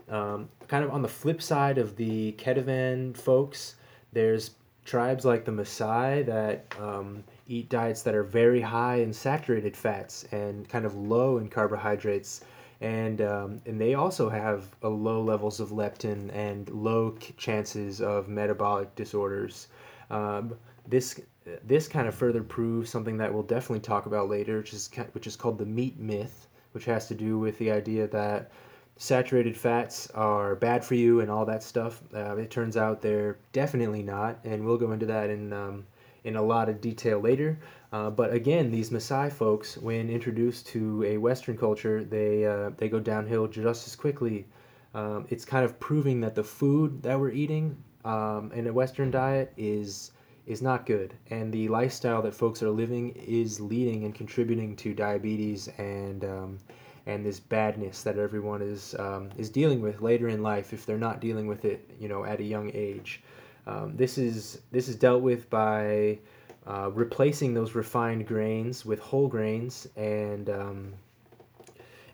Um, 0.08 0.48
kind 0.66 0.84
of 0.84 0.90
on 0.90 1.00
the 1.00 1.08
flip 1.08 1.40
side 1.40 1.78
of 1.78 1.94
the 1.94 2.32
Kitavan 2.32 3.16
folks, 3.16 3.76
there's 4.12 4.50
tribes 4.84 5.24
like 5.24 5.44
the 5.44 5.52
Maasai 5.52 6.26
that 6.26 6.64
um, 6.80 7.22
eat 7.46 7.68
diets 7.68 8.02
that 8.02 8.16
are 8.16 8.24
very 8.24 8.60
high 8.60 8.96
in 8.96 9.12
saturated 9.12 9.76
fats 9.76 10.24
and 10.32 10.68
kind 10.68 10.84
of 10.84 10.96
low 10.96 11.38
in 11.38 11.48
carbohydrates 11.48 12.40
and 12.80 13.20
um, 13.22 13.60
and 13.66 13.80
they 13.80 13.94
also 13.94 14.28
have 14.28 14.64
low 14.82 15.22
levels 15.22 15.60
of 15.60 15.70
leptin 15.70 16.34
and 16.34 16.68
low 16.70 17.16
chances 17.36 18.00
of 18.00 18.28
metabolic 18.28 18.94
disorders. 18.94 19.68
Um, 20.10 20.54
this 20.86 21.20
this 21.64 21.88
kind 21.88 22.08
of 22.08 22.14
further 22.14 22.42
proves 22.42 22.90
something 22.90 23.16
that 23.18 23.32
we'll 23.32 23.42
definitely 23.42 23.80
talk 23.80 24.06
about 24.06 24.28
later, 24.28 24.58
which 24.58 24.72
is 24.72 24.90
which 25.12 25.26
is 25.26 25.36
called 25.36 25.58
the 25.58 25.66
meat 25.66 25.98
myth, 25.98 26.48
which 26.72 26.84
has 26.84 27.08
to 27.08 27.14
do 27.14 27.38
with 27.38 27.58
the 27.58 27.70
idea 27.70 28.06
that 28.08 28.50
saturated 28.98 29.56
fats 29.56 30.08
are 30.14 30.56
bad 30.56 30.84
for 30.84 30.94
you 30.94 31.20
and 31.20 31.30
all 31.30 31.44
that 31.44 31.62
stuff. 31.62 32.02
Uh, 32.14 32.36
it 32.36 32.50
turns 32.50 32.76
out 32.76 33.02
they're 33.02 33.36
definitely 33.52 34.02
not, 34.02 34.38
and 34.44 34.64
we'll 34.64 34.78
go 34.78 34.92
into 34.92 35.06
that 35.06 35.30
in 35.30 35.52
um, 35.52 35.86
in 36.24 36.36
a 36.36 36.42
lot 36.42 36.68
of 36.68 36.80
detail 36.80 37.20
later. 37.20 37.58
Uh, 37.92 38.10
but 38.10 38.32
again, 38.32 38.70
these 38.70 38.90
Maasai 38.90 39.32
folks, 39.32 39.76
when 39.78 40.10
introduced 40.10 40.66
to 40.68 41.04
a 41.04 41.18
Western 41.18 41.56
culture, 41.56 42.04
they 42.04 42.44
uh, 42.44 42.70
they 42.76 42.88
go 42.88 43.00
downhill 43.00 43.46
just 43.46 43.86
as 43.86 43.94
quickly. 43.94 44.46
Um, 44.94 45.26
it's 45.28 45.44
kind 45.44 45.64
of 45.64 45.78
proving 45.78 46.20
that 46.22 46.34
the 46.34 46.44
food 46.44 47.02
that 47.02 47.18
we're 47.18 47.30
eating 47.30 47.76
um, 48.04 48.50
in 48.52 48.66
a 48.66 48.72
Western 48.72 49.10
diet 49.10 49.52
is 49.56 50.12
is 50.46 50.62
not 50.62 50.86
good, 50.86 51.14
and 51.30 51.52
the 51.52 51.68
lifestyle 51.68 52.22
that 52.22 52.34
folks 52.34 52.62
are 52.62 52.70
living 52.70 53.10
is 53.10 53.60
leading 53.60 54.04
and 54.04 54.14
contributing 54.14 54.76
to 54.76 54.94
diabetes 54.94 55.68
and 55.78 56.24
um, 56.24 56.58
and 57.06 57.24
this 57.24 57.38
badness 57.38 58.02
that 58.02 58.18
everyone 58.18 58.62
is 58.62 58.94
um, 58.98 59.30
is 59.36 59.48
dealing 59.48 59.80
with 59.80 60.02
later 60.02 60.28
in 60.28 60.42
life 60.42 60.72
if 60.72 60.84
they're 60.84 60.98
not 60.98 61.20
dealing 61.20 61.46
with 61.46 61.64
it, 61.64 61.88
you 62.00 62.08
know, 62.08 62.24
at 62.24 62.40
a 62.40 62.44
young 62.44 62.70
age. 62.74 63.22
Um, 63.66 63.96
this 63.96 64.18
is 64.18 64.60
this 64.72 64.88
is 64.88 64.96
dealt 64.96 65.22
with 65.22 65.48
by 65.50 66.18
uh, 66.66 66.90
replacing 66.92 67.54
those 67.54 67.74
refined 67.74 68.26
grains 68.26 68.84
with 68.84 68.98
whole 68.98 69.28
grains 69.28 69.86
and 69.96 70.50
um, 70.50 70.92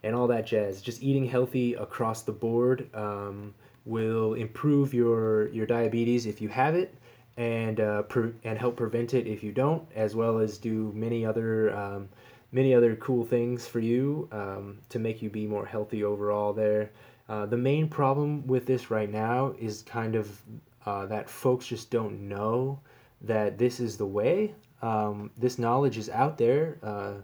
and 0.03 0.15
all 0.15 0.27
that 0.27 0.47
jazz. 0.47 0.83
Just 0.83 1.03
eating 1.03 1.25
healthy 1.27 1.75
across 1.75 2.23
the 2.23 2.33
board 2.33 2.89
um, 2.95 3.55
will 3.85 4.35
improve 4.35 4.93
your 4.93 5.49
your 5.49 5.67
diabetes 5.67 6.27
if 6.27 6.41
you 6.41 6.49
have 6.49 6.75
it, 6.75 6.95
and 7.37 7.81
uh, 7.81 8.03
pre- 8.03 8.33
and 8.45 8.59
help 8.59 8.77
prevent 8.77 9.15
it 9.15 9.27
if 9.27 9.43
you 9.43 9.53
don't, 9.53 9.83
as 9.95 10.15
well 10.15 10.39
as 10.39 10.59
do 10.59 10.93
many 10.95 11.25
other 11.25 11.75
um, 11.77 12.09
many 12.53 12.75
other 12.75 12.95
cool 12.97 13.25
things 13.25 13.67
for 13.67 13.81
you 13.81 14.29
um, 14.33 14.79
to 14.91 14.99
make 14.99 15.23
you 15.23 15.31
be 15.31 15.47
more 15.47 15.65
healthy 15.65 16.05
overall. 16.05 16.53
There, 16.53 16.91
uh, 17.29 17.47
the 17.47 17.57
main 17.57 17.89
problem 17.89 18.47
with 18.47 18.67
this 18.67 18.91
right 18.91 19.11
now 19.11 19.55
is 19.59 19.83
kind 19.83 20.15
of 20.15 20.43
uh, 20.85 21.07
that 21.07 21.31
folks 21.31 21.67
just 21.67 21.91
don't 21.91 22.29
know 22.29 22.79
that 23.23 23.59
this 23.59 23.81
is 23.81 23.97
the 23.97 24.07
way. 24.07 24.55
Um, 24.83 25.31
this 25.37 25.59
knowledge 25.59 25.99
is 25.99 26.11
out 26.11 26.39
there. 26.39 26.79
Uh, 26.83 27.15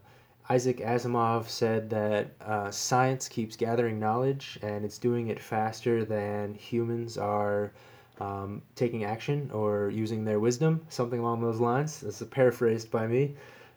Isaac 0.51 0.79
Asimov 0.79 1.49
said 1.49 1.91
that 1.91 2.31
uh, 2.41 2.71
science 2.71 3.29
keeps 3.29 3.57
gathering 3.57 4.01
knowledge 4.01 4.59
and 4.63 4.85
it's 4.85 4.97
doing 4.97 5.29
it 5.29 5.39
faster 5.39 6.05
than 6.05 6.55
humans 6.55 7.19
are 7.19 7.73
um, 8.21 8.63
taking 8.75 9.05
action 9.05 9.51
or 9.53 9.91
using 9.91 10.25
their 10.25 10.41
wisdom, 10.41 10.81
something 10.89 11.21
along 11.21 11.43
those 11.43 11.61
lines. 11.61 12.01
This 12.01 12.21
is 12.21 12.29
paraphrased 12.29 12.91
by 12.91 13.07
me. 13.07 13.35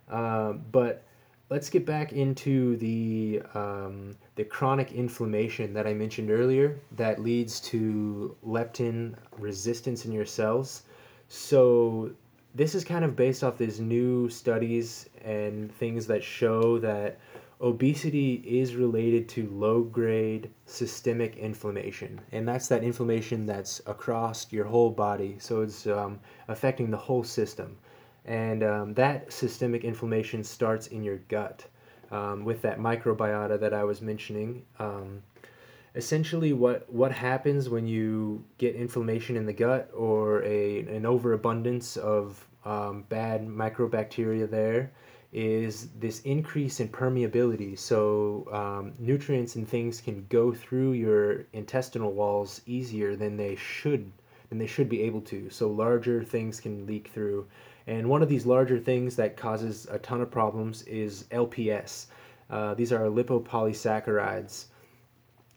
Uh, 0.10 0.54
but 0.54 1.04
let's 1.50 1.70
get 1.70 1.86
back 1.86 2.14
into 2.14 2.78
the 2.78 3.42
um, 3.54 4.16
the 4.36 4.44
chronic 4.44 4.94
inflammation 4.94 5.74
that 5.74 5.86
I 5.86 5.94
mentioned 5.94 6.32
earlier 6.32 6.80
that 6.94 7.22
leads 7.22 7.60
to 7.72 8.36
leptin 8.46 9.16
resistance 9.38 10.06
in 10.06 10.12
your 10.12 10.26
cells. 10.26 10.84
So 11.34 12.12
this 12.54 12.76
is 12.76 12.84
kind 12.84 13.06
of 13.06 13.15
based 13.15 13.41
off 13.41 13.58
these 13.58 13.80
new 13.80 14.28
studies 14.28 15.08
and 15.24 15.74
things 15.74 16.06
that 16.08 16.22
show 16.22 16.78
that 16.80 17.20
obesity 17.62 18.44
is 18.46 18.76
related 18.76 19.30
to 19.30 19.50
low 19.50 19.82
grade 19.82 20.50
systemic 20.65 21.38
inflammation. 21.38 22.20
And 22.34 22.46
that's 22.46 22.67
that 22.67 22.84
inflammation 22.84 23.46
that's 23.46 23.80
across 23.86 24.52
your 24.52 24.65
whole 24.65 24.89
body. 24.89 25.38
So 25.39 25.62
it's 25.62 25.88
um, 25.88 26.20
affecting 26.50 26.91
the 26.91 26.98
whole 26.98 27.24
system. 27.24 27.78
And 28.26 28.62
um, 28.62 28.94
that 28.96 29.32
systemic 29.32 29.86
inflammation 29.86 30.44
starts 30.44 30.88
in 30.88 31.02
your 31.02 31.20
gut 31.30 31.65
um, 32.12 32.44
with 32.44 32.62
that 32.62 32.78
microbiota 32.78 33.60
that 33.60 33.74
i 33.74 33.84
was 33.84 34.02
mentioning 34.02 34.63
um, 34.80 35.24
essentially 35.95 36.54
what 36.54 36.91
what 36.91 37.12
happens 37.12 37.69
when 37.69 37.86
you 37.88 38.43
get 38.58 38.75
inflammation 38.75 39.36
in 39.36 39.45
the 39.45 39.54
gut 39.54 39.89
or 39.93 40.43
a 40.43 40.80
an 40.82 41.06
overabundance 41.06 41.97
of 41.97 42.47
um, 42.63 43.04
bad 43.10 43.45
microbacteria 43.47 44.49
there 44.49 44.91
is 45.34 45.88
this 45.99 46.19
increase 46.21 46.82
in 46.82 46.89
permeability. 46.89 47.80
So 47.80 48.47
um, 48.51 48.93
nutrients 48.99 49.56
and 49.56 49.67
things 49.67 50.01
can 50.01 50.25
go 50.30 50.54
through 50.54 50.91
your 50.93 51.45
intestinal 51.54 52.12
walls 52.12 52.62
easier 52.65 53.15
than 53.15 53.38
they 53.38 53.56
should 53.56 54.12
than 54.49 54.58
they 54.58 54.67
should 54.67 54.89
be 54.89 55.01
able 55.01 55.21
to. 55.21 55.49
So 55.49 55.69
larger 55.69 56.23
things 56.23 56.60
can 56.60 56.86
leak 56.86 57.10
through. 57.13 57.47
And 57.88 58.10
one 58.10 58.21
of 58.21 58.30
these 58.30 58.45
larger 58.45 58.77
things 58.77 59.15
that 59.15 59.38
causes 59.38 59.88
a 59.89 59.97
ton 59.99 60.21
of 60.21 60.30
problems 60.30 60.84
is 60.84 61.23
lps 61.32 62.08
uh, 62.49 62.73
these 62.73 62.91
are 62.91 63.06
lipopolysaccharides 63.06 64.65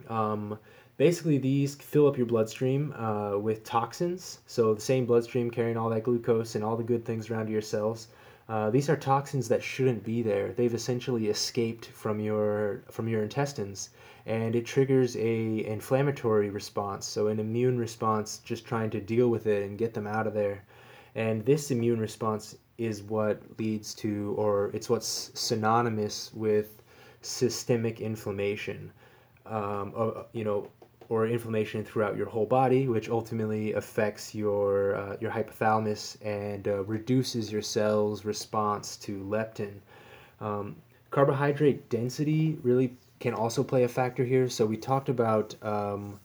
um, 0.08 0.58
basically, 0.96 1.38
these 1.38 1.74
fill 1.74 2.06
up 2.06 2.16
your 2.16 2.26
bloodstream 2.26 2.92
uh, 2.92 3.38
with 3.38 3.64
toxins. 3.64 4.40
So 4.46 4.74
the 4.74 4.80
same 4.80 5.06
bloodstream 5.06 5.50
carrying 5.50 5.76
all 5.76 5.90
that 5.90 6.04
glucose 6.04 6.54
and 6.54 6.64
all 6.64 6.76
the 6.76 6.84
good 6.84 7.04
things 7.04 7.30
around 7.30 7.48
your 7.48 7.62
cells. 7.62 8.08
Uh, 8.46 8.68
these 8.70 8.90
are 8.90 8.96
toxins 8.96 9.48
that 9.48 9.62
shouldn't 9.62 10.04
be 10.04 10.20
there. 10.20 10.52
They've 10.52 10.74
essentially 10.74 11.28
escaped 11.28 11.86
from 11.86 12.20
your 12.20 12.82
from 12.90 13.08
your 13.08 13.22
intestines, 13.22 13.88
and 14.26 14.54
it 14.54 14.66
triggers 14.66 15.16
a 15.16 15.64
inflammatory 15.64 16.50
response. 16.50 17.06
So 17.06 17.28
an 17.28 17.40
immune 17.40 17.78
response, 17.78 18.38
just 18.44 18.66
trying 18.66 18.90
to 18.90 19.00
deal 19.00 19.30
with 19.30 19.46
it 19.46 19.62
and 19.62 19.78
get 19.78 19.94
them 19.94 20.06
out 20.06 20.26
of 20.26 20.34
there. 20.34 20.64
And 21.14 21.44
this 21.46 21.70
immune 21.70 22.00
response 22.00 22.56
is 22.76 23.02
what 23.02 23.40
leads 23.58 23.94
to, 23.94 24.34
or 24.36 24.70
it's 24.74 24.90
what's 24.90 25.30
synonymous 25.34 26.30
with 26.34 26.82
systemic 27.22 28.02
inflammation 28.02 28.92
um, 29.46 29.92
uh, 29.96 30.22
you 30.32 30.44
know, 30.44 30.68
or 31.08 31.26
inflammation 31.26 31.84
throughout 31.84 32.16
your 32.16 32.26
whole 32.26 32.46
body, 32.46 32.88
which 32.88 33.08
ultimately 33.08 33.74
affects 33.74 34.34
your 34.34 34.96
uh, 34.96 35.16
your 35.20 35.30
hypothalamus 35.30 36.16
and 36.22 36.66
uh, 36.68 36.82
reduces 36.84 37.52
your 37.52 37.62
cell's 37.62 38.24
response 38.24 38.96
to 38.96 39.22
leptin. 39.24 39.74
Um, 40.40 40.76
carbohydrate 41.10 41.88
density 41.88 42.58
really 42.62 42.96
can 43.20 43.34
also 43.34 43.62
play 43.62 43.84
a 43.84 43.88
factor 43.88 44.24
here. 44.24 44.48
So 44.48 44.66
we 44.66 44.76
talked 44.76 45.08
about 45.08 45.54
um, 45.62 46.18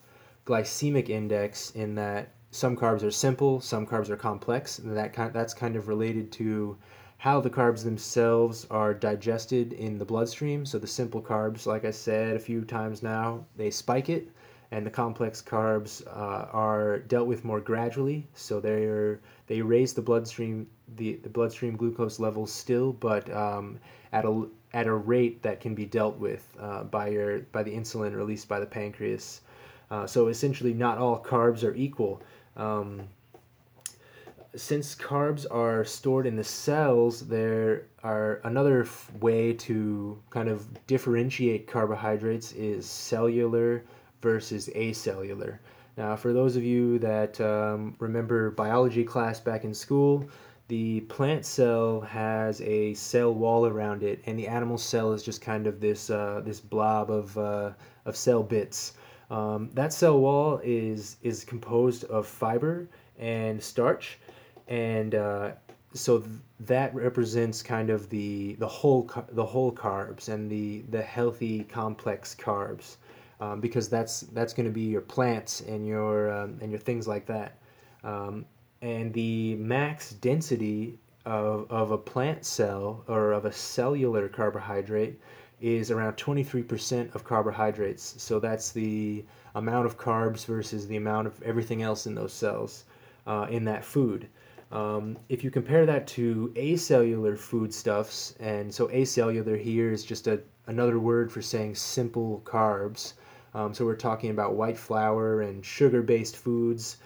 glycemic 0.45 1.10
index 1.10 1.71
in 1.71 1.95
that 1.95 2.29
some 2.51 2.75
carbs 2.75 3.03
are 3.03 3.12
simple, 3.12 3.62
some 3.62 3.86
carbs 3.86 4.10
are 4.10 4.17
complex, 4.17 4.79
and 4.79 4.95
that 4.97 5.13
kind 5.13 5.32
that's 5.34 5.53
kind 5.53 5.75
of 5.75 5.88
related 5.88 6.32
to 6.34 6.77
how 7.19 7.41
the 7.41 7.49
carbs 7.49 7.84
themselves 7.84 8.65
are 8.71 8.93
digested 8.93 9.73
in 9.73 9.97
the 9.97 10.05
bloodstream. 10.05 10.65
So 10.65 10.79
the 10.79 10.88
simple 10.88 11.21
carbs, 11.21 11.65
like 11.65 11.84
I 11.84 11.91
said 11.91 12.38
a 12.38 12.39
few 12.39 12.63
times 12.63 13.03
now, 13.03 13.43
they 13.58 13.71
spike 13.71 14.08
it, 14.08 14.29
and 14.71 14.86
the 14.86 14.89
complex 14.89 15.41
carbs 15.41 16.01
uh, 16.08 16.47
are 16.53 16.99
dealt 16.99 17.27
with 17.27 17.43
more 17.43 17.60
gradually. 17.60 18.25
So 18.36 18.62
they're 18.62 19.19
they 19.47 19.62
raise 19.62 19.93
the 19.93 20.01
bloodstream 20.01 20.67
the, 20.95 21.15
the 21.15 21.29
bloodstream 21.29 21.75
glucose 21.75 22.19
levels 22.19 22.53
still, 22.53 22.93
but 22.93 23.29
um, 23.36 23.79
at 24.13 24.23
a 24.23 24.45
at 24.73 24.88
a 24.88 24.93
rate 24.93 25.41
that 25.41 25.60
can 25.60 25.75
be 25.75 25.86
dealt 25.86 26.17
with 26.17 26.47
uh, 26.58 26.84
by 26.86 27.10
your 27.10 27.39
by 27.51 27.63
the 27.63 27.71
insulin 27.71 28.15
released 28.15 28.47
by 28.47 28.62
the 28.62 28.65
pancreas. 28.65 29.41
Uh, 29.91 30.08
so 30.08 30.27
essentially, 30.27 30.73
not 30.73 30.97
all 30.97 31.21
carbs 31.21 31.65
are 31.65 31.75
equal. 31.75 32.21
Um, 32.55 33.10
since 34.55 34.95
carbs 34.95 35.45
are 35.51 35.85
stored 35.85 36.25
in 36.25 36.35
the 36.35 36.43
cells, 36.43 37.27
there 37.27 37.85
are 38.03 38.41
another 38.43 38.81
f- 38.81 39.12
way 39.19 39.53
to 39.53 40.19
kind 40.31 40.49
of 40.49 40.65
differentiate 40.88 41.67
carbohydrates 41.67 42.51
is 42.53 42.85
cellular 42.85 43.83
versus 44.21 44.69
acellular. 44.75 45.59
Now, 45.97 46.15
for 46.15 46.33
those 46.33 46.55
of 46.55 46.63
you 46.63 46.97
that 46.99 47.39
um, 47.41 47.95
remember 47.99 48.51
biology 48.51 49.03
class 49.03 49.39
back 49.39 49.65
in 49.65 49.73
school, 49.73 50.27
the 50.67 51.01
plant 51.01 51.45
cell 51.45 52.01
has 52.01 52.62
a 52.62 52.93
cell 52.93 53.33
wall 53.33 53.67
around 53.67 54.01
it, 54.03 54.21
and 54.25 54.38
the 54.38 54.47
animal 54.47 54.77
cell 54.77 55.13
is 55.13 55.23
just 55.23 55.41
kind 55.41 55.67
of 55.67 55.79
this 55.79 56.09
uh, 56.09 56.41
this 56.45 56.59
blob 56.59 57.12
of 57.12 57.38
uh, 57.38 57.71
of 58.05 58.15
cell 58.15 58.43
bits. 58.43 58.93
Um, 59.29 59.69
that 59.73 59.93
cell 59.93 60.19
wall 60.19 60.59
is 60.63 61.17
is 61.21 61.43
composed 61.43 62.05
of 62.05 62.25
fiber 62.25 62.88
and 63.19 63.62
starch 63.62 64.17
and 64.69 65.15
uh, 65.15 65.51
so 65.93 66.19
th- 66.19 66.32
that 66.62 66.93
represents 66.95 67.62
kind 67.62 67.89
of 67.89 68.10
the 68.10 68.53
the 68.55 68.67
whole 68.67 69.03
car- 69.03 69.25
the 69.32 69.45
whole 69.45 69.71
carbs 69.71 70.29
and 70.29 70.49
the 70.49 70.84
the 70.89 71.01
healthy 71.01 71.63
complex 71.63 72.36
carbs 72.36 72.97
um, 73.41 73.60
because 73.60 73.89
that's 73.89 74.21
that's 74.21 74.53
going 74.53 74.65
to 74.67 74.71
be 74.71 74.82
your 74.84 75.01
plants 75.01 75.62
and 75.62 75.88
your 75.88 76.32
um, 76.32 76.58
and 76.62 76.71
your 76.71 76.79
things 76.79 77.08
like 77.08 77.25
that. 77.25 77.58
Um, 78.03 78.45
and 78.82 79.13
the 79.13 79.55
max 79.55 80.12
density 80.12 80.97
of, 81.25 81.69
of 81.69 81.91
a 81.91 81.97
plant 81.97 82.45
cell 82.45 83.03
or 83.08 83.34
of 83.34 83.45
a 83.45 83.51
cellular 83.51 84.29
carbohydrate 84.29 85.19
is 85.60 85.91
around 85.91 86.13
23% 86.13 87.13
of 87.13 87.25
carbohydrates. 87.25 88.15
So 88.17 88.39
that's 88.39 88.71
the 88.71 89.25
amount 89.55 89.86
of 89.86 89.97
carbs 89.97 90.45
versus 90.45 90.88
the 90.88 90.95
amount 90.95 91.27
of 91.27 91.41
everything 91.43 91.82
else 91.82 92.08
in 92.08 92.15
those 92.15 92.32
cells 92.32 92.86
uh, 93.27 93.47
in 93.49 93.65
that 93.65 93.84
food 93.84 94.29
um, 94.71 95.17
if 95.29 95.43
you 95.43 95.51
compare 95.51 95.86
that 95.86 96.08
to 96.08 96.53
acellular 96.55 97.38
foodstuffs, 97.38 98.36
and 98.39 98.73
so 98.73 98.88
acellular 98.89 99.60
here 99.60 99.91
is 99.91 100.03
just 100.03 100.27
a, 100.27 100.41
another 100.67 100.99
word 100.99 101.32
for 101.32 101.41
saying 101.41 101.75
simple 101.75 102.41
carbs. 102.45 103.13
Um, 103.53 103.73
so 103.73 103.84
we're 103.86 103.95
talking 103.95 104.29
about 104.29 104.55
white 104.55 104.77
flour 104.77 105.41
and 105.41 105.65
sugar 105.65 106.03
based 106.03 106.38
foods. 106.38 106.97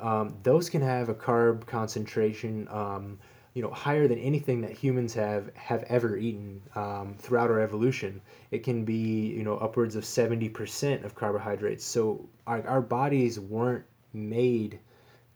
Um, 0.00 0.34
those 0.42 0.68
can 0.68 0.80
have 0.80 1.08
a 1.08 1.14
carb 1.14 1.66
concentration 1.66 2.66
um, 2.70 3.18
you 3.54 3.62
know 3.62 3.70
higher 3.70 4.06
than 4.08 4.18
anything 4.18 4.60
that 4.60 4.72
humans 4.72 5.14
have 5.14 5.54
have 5.54 5.84
ever 5.84 6.16
eaten 6.16 6.60
um, 6.74 7.14
throughout 7.18 7.50
our 7.50 7.60
evolution 7.60 8.20
it 8.50 8.64
can 8.64 8.84
be 8.84 9.28
you 9.28 9.44
know 9.44 9.56
upwards 9.58 9.94
of 9.96 10.02
70% 10.02 11.04
of 11.04 11.14
carbohydrates 11.14 11.84
so 11.84 12.28
our, 12.46 12.66
our 12.66 12.80
bodies 12.80 13.38
weren't 13.38 13.84
made 14.12 14.80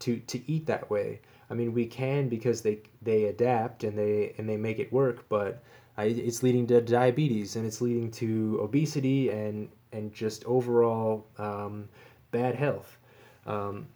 to 0.01 0.19
to 0.19 0.51
eat 0.51 0.67
that 0.67 0.91
way 0.91 1.21
I 1.51 1.55
mean, 1.55 1.73
we 1.73 1.87
can 1.87 2.29
because 2.29 2.61
they 2.63 2.81
they 3.03 3.25
adapt 3.25 3.85
and 3.85 3.97
they 3.99 4.35
and 4.39 4.49
they 4.49 4.57
make 4.57 4.79
it 4.79 4.93
work, 4.93 5.29
but 5.29 5.63
it's 5.97 6.43
leading 6.43 6.67
to 6.69 6.81
diabetes 6.81 7.57
and 7.57 7.67
it's 7.67 7.81
leading 7.81 8.11
to 8.13 8.59
obesity 8.63 9.31
and 9.31 9.69
and 9.93 10.13
just 10.13 10.45
overall 10.45 11.27
um, 11.39 11.89
bad 12.31 12.55
health. 12.55 12.99
Um, 13.47 13.87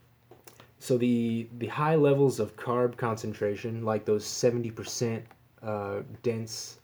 so 0.78 0.98
the 0.98 1.46
the 1.58 1.68
high 1.68 1.94
levels 1.94 2.40
of 2.40 2.56
carb 2.56 2.96
concentration, 2.96 3.84
like 3.84 4.04
those 4.04 4.24
seventy 4.24 4.70
percent 4.70 5.24
uh, 5.62 6.00
dense 6.22 6.78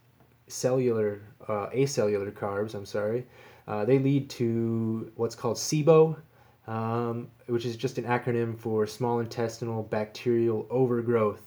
cellular, 0.47 1.21
uh, 1.49 1.69
acellular 1.75 2.31
carbs, 2.33 2.75
I'm 2.75 2.87
sorry, 2.87 3.27
uh, 3.67 3.85
they 3.85 3.99
lead 3.99 4.31
to 4.31 5.11
what's 5.17 5.35
called 5.35 5.57
SIBO, 5.57 6.17
um, 6.69 7.29
which 7.47 7.65
is 7.65 7.77
just 7.77 7.97
an 7.97 8.05
acronym 8.05 8.57
for 8.57 8.87
small 8.87 9.21
intestinal 9.21 9.83
bacterial 9.83 10.67
overgrowth. 10.71 11.41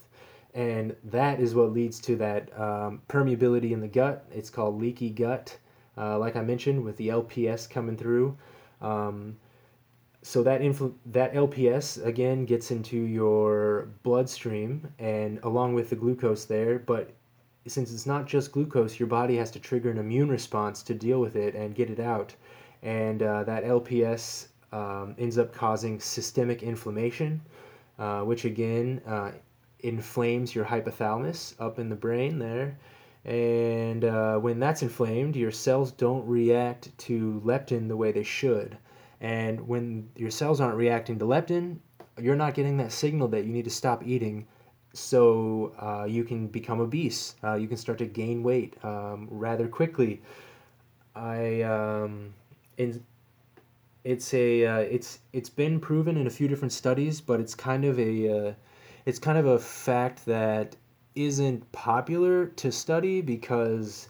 And 0.56 0.96
that 1.06 1.40
is 1.40 1.56
what 1.56 1.72
leads 1.72 2.00
to 2.02 2.16
that 2.18 2.60
um, 2.60 3.02
permeability 3.08 3.72
in 3.72 3.80
the 3.80 3.88
gut. 3.88 4.26
It's 4.34 4.50
called 4.50 4.82
leaky 4.82 5.12
gut, 5.12 5.56
uh, 5.98 6.18
like 6.18 6.36
I 6.36 6.42
mentioned, 6.42 6.84
with 6.84 6.98
the 6.98 7.10
LPS 7.10 7.70
coming 7.70 7.96
through. 7.96 8.36
Um, 8.82 9.38
so 10.24 10.44
that 10.44 10.62
influ- 10.62 10.96
that 11.06 11.34
LPS 11.34 12.04
again 12.04 12.46
gets 12.46 12.72
into 12.72 12.98
your 12.98 13.90
bloodstream 14.04 14.92
and 15.00 15.40
along 15.44 15.76
with 15.76 15.90
the 15.90 15.96
glucose 15.96 16.46
there, 16.46 16.80
but 16.80 17.12
since 17.68 17.94
it's 17.94 18.08
not 18.08 18.26
just 18.26 18.52
glucose, 18.52 19.00
your 19.00 19.08
body 19.08 19.38
has 19.38 19.52
to 19.52 19.60
trigger 19.60 19.92
an 19.92 20.00
immune 20.00 20.30
response 20.30 20.82
to 20.84 20.96
deal 20.96 21.22
with 21.22 21.36
it 21.36 21.54
and 21.54 21.76
get 21.76 21.92
it 21.92 22.00
out. 22.00 22.34
And 22.82 23.22
uh, 23.22 23.44
that 23.44 23.64
LPS 23.64 24.48
um, 24.72 25.16
ends 25.18 25.38
up 25.38 25.54
causing 25.54 26.00
systemic 26.00 26.64
inflammation, 26.64 27.42
uh, 28.00 28.22
which 28.22 28.46
again 28.46 29.02
uh, 29.06 29.32
inflames 29.80 30.56
your 30.56 30.66
hypothalamus 30.66 31.56
up 31.60 31.80
in 31.80 31.90
the 31.90 31.96
brain 31.96 32.40
there. 32.40 32.78
And 33.24 34.04
uh, 34.04 34.38
when 34.38 34.60
that's 34.60 34.82
inflamed, 34.82 35.36
your 35.36 35.52
cells 35.52 35.92
don't 35.92 36.26
react 36.28 36.98
to 37.00 37.42
leptin 37.46 37.88
the 37.88 37.96
way 37.96 38.12
they 38.12 38.24
should. 38.24 38.78
And 39.20 39.68
when 39.68 40.10
your 40.16 40.32
cells 40.32 40.60
aren't 40.60 40.78
reacting 40.78 41.20
to 41.20 41.26
leptin, 41.26 41.78
you're 42.20 42.36
not 42.36 42.56
getting 42.56 42.78
that 42.78 42.92
signal 42.92 43.28
that 43.30 43.46
you 43.46 43.52
need 43.52 43.66
to 43.66 43.70
stop 43.70 44.06
eating 44.06 44.48
so 44.94 45.74
uh, 45.80 46.06
you 46.06 46.24
can 46.24 46.48
become 46.48 46.80
obese. 46.82 47.36
Uh, 47.44 47.54
you 47.54 47.68
can 47.68 47.78
start 47.78 47.98
to 48.00 48.06
gain 48.06 48.44
weight 48.44 48.76
um, 48.84 49.28
rather 49.30 49.68
quickly. 49.68 50.22
I 51.16 51.62
um, 51.62 52.34
in, 52.78 53.04
it's 54.04 54.34
a 54.34 54.66
uh, 54.66 54.78
it's 54.80 55.20
it's 55.34 55.50
been 55.50 55.80
proven 55.80 56.18
in 56.18 56.28
a 56.28 56.30
few 56.30 56.48
different 56.48 56.74
studies, 56.74 57.22
but 57.22 57.40
it's 57.40 57.56
kind 57.56 57.86
of 57.86 58.00
a 58.00 58.48
uh, 58.50 58.54
it's 59.06 59.20
kind 59.20 59.38
of 59.38 59.46
a 59.46 59.60
fact 59.60 60.26
that 60.26 60.76
isn't 61.16 61.70
popular 61.72 62.46
to 62.48 62.72
study 62.72 63.22
because 63.22 64.10